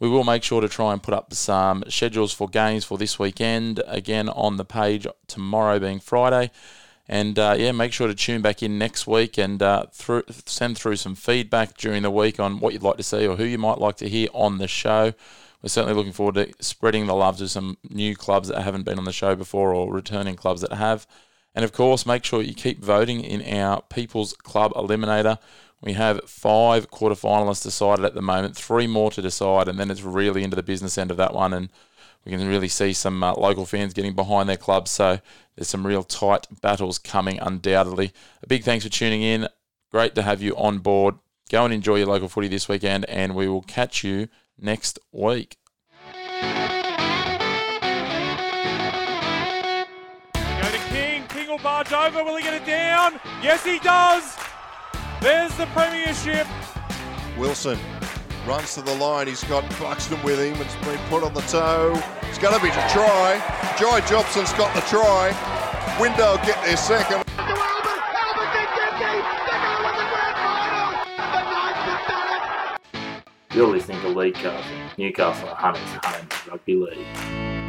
We 0.00 0.08
will 0.08 0.24
make 0.24 0.42
sure 0.42 0.60
to 0.60 0.68
try 0.68 0.92
and 0.92 1.02
put 1.02 1.14
up 1.14 1.32
some 1.32 1.84
schedules 1.88 2.32
for 2.32 2.48
games 2.48 2.84
for 2.84 2.98
this 2.98 3.18
weekend 3.18 3.80
again 3.86 4.28
on 4.28 4.56
the 4.56 4.64
page 4.64 5.06
tomorrow, 5.26 5.78
being 5.78 6.00
Friday. 6.00 6.50
And 7.08 7.38
uh, 7.38 7.54
yeah, 7.56 7.70
make 7.70 7.92
sure 7.92 8.08
to 8.08 8.14
tune 8.14 8.42
back 8.42 8.62
in 8.62 8.78
next 8.78 9.06
week 9.06 9.38
and 9.38 9.62
uh, 9.62 9.86
through, 9.92 10.24
send 10.44 10.76
through 10.76 10.96
some 10.96 11.14
feedback 11.14 11.76
during 11.76 12.02
the 12.02 12.10
week 12.10 12.40
on 12.40 12.58
what 12.58 12.72
you'd 12.72 12.82
like 12.82 12.96
to 12.96 13.04
see 13.04 13.26
or 13.26 13.36
who 13.36 13.44
you 13.44 13.58
might 13.58 13.78
like 13.78 13.96
to 13.98 14.08
hear 14.08 14.28
on 14.34 14.58
the 14.58 14.66
show 14.66 15.14
we're 15.66 15.70
certainly 15.70 15.96
looking 15.96 16.12
forward 16.12 16.36
to 16.36 16.48
spreading 16.60 17.08
the 17.08 17.14
love 17.16 17.38
to 17.38 17.48
some 17.48 17.76
new 17.90 18.14
clubs 18.14 18.46
that 18.46 18.62
haven't 18.62 18.84
been 18.84 19.00
on 19.00 19.04
the 19.04 19.10
show 19.10 19.34
before 19.34 19.74
or 19.74 19.92
returning 19.92 20.36
clubs 20.36 20.60
that 20.60 20.72
have. 20.72 21.08
And 21.56 21.64
of 21.64 21.72
course, 21.72 22.06
make 22.06 22.22
sure 22.22 22.40
you 22.40 22.54
keep 22.54 22.84
voting 22.84 23.20
in 23.20 23.42
our 23.52 23.82
People's 23.82 24.32
Club 24.32 24.72
Eliminator. 24.74 25.40
We 25.82 25.94
have 25.94 26.20
five 26.30 26.88
quarterfinalists 26.92 27.64
decided 27.64 28.04
at 28.04 28.14
the 28.14 28.22
moment, 28.22 28.54
three 28.54 28.86
more 28.86 29.10
to 29.10 29.20
decide, 29.20 29.66
and 29.66 29.76
then 29.76 29.90
it's 29.90 30.02
really 30.02 30.44
into 30.44 30.54
the 30.54 30.62
business 30.62 30.96
end 30.96 31.10
of 31.10 31.16
that 31.16 31.34
one. 31.34 31.52
And 31.52 31.68
we 32.24 32.30
can 32.30 32.46
really 32.46 32.68
see 32.68 32.92
some 32.92 33.24
uh, 33.24 33.34
local 33.34 33.66
fans 33.66 33.92
getting 33.92 34.14
behind 34.14 34.48
their 34.48 34.56
clubs. 34.56 34.92
So 34.92 35.18
there's 35.56 35.66
some 35.66 35.84
real 35.84 36.04
tight 36.04 36.46
battles 36.62 36.96
coming, 36.96 37.40
undoubtedly. 37.40 38.12
A 38.40 38.46
big 38.46 38.62
thanks 38.62 38.84
for 38.84 38.90
tuning 38.92 39.22
in. 39.22 39.48
Great 39.90 40.14
to 40.14 40.22
have 40.22 40.40
you 40.40 40.56
on 40.56 40.78
board. 40.78 41.16
Go 41.50 41.64
and 41.64 41.74
enjoy 41.74 41.96
your 41.96 42.06
local 42.06 42.28
footy 42.28 42.46
this 42.46 42.68
weekend, 42.68 43.04
and 43.06 43.34
we 43.34 43.48
will 43.48 43.62
catch 43.62 44.04
you 44.04 44.28
next 44.58 44.98
week. 45.12 45.56
Go 46.12 46.20
to 50.62 50.78
King. 50.88 51.24
King 51.28 51.48
will 51.48 51.58
barge 51.58 51.92
over. 51.92 52.24
Will 52.24 52.36
he 52.36 52.42
get 52.42 52.54
it 52.54 52.66
down? 52.66 53.20
Yes, 53.42 53.64
he 53.64 53.78
does. 53.78 54.36
There's 55.20 55.54
the 55.56 55.66
premiership. 55.66 56.46
Wilson 57.38 57.78
runs 58.46 58.74
to 58.74 58.82
the 58.82 58.94
line. 58.94 59.26
He's 59.26 59.44
got 59.44 59.68
Buxton 59.78 60.22
with 60.22 60.38
him. 60.38 60.60
It's 60.60 60.76
been 60.76 60.98
put 61.08 61.22
on 61.22 61.34
the 61.34 61.40
toe. 61.42 62.00
It's 62.22 62.38
going 62.38 62.54
to 62.54 62.62
be 62.62 62.68
a 62.68 62.88
try. 62.90 63.40
Joy 63.78 64.00
Jobson's 64.00 64.52
got 64.54 64.74
the 64.74 64.82
try. 64.82 65.34
Window 66.00 66.36
get 66.44 66.62
their 66.64 66.76
second. 66.76 67.24
You're 73.56 73.68
listening 73.68 74.02
to 74.02 74.08
League 74.08 74.34
Castle, 74.34 74.76
Newcastle 74.98 75.48
Hunters 75.48 75.80
Home 76.04 76.28
Rugby 76.46 76.74
League. 76.74 77.65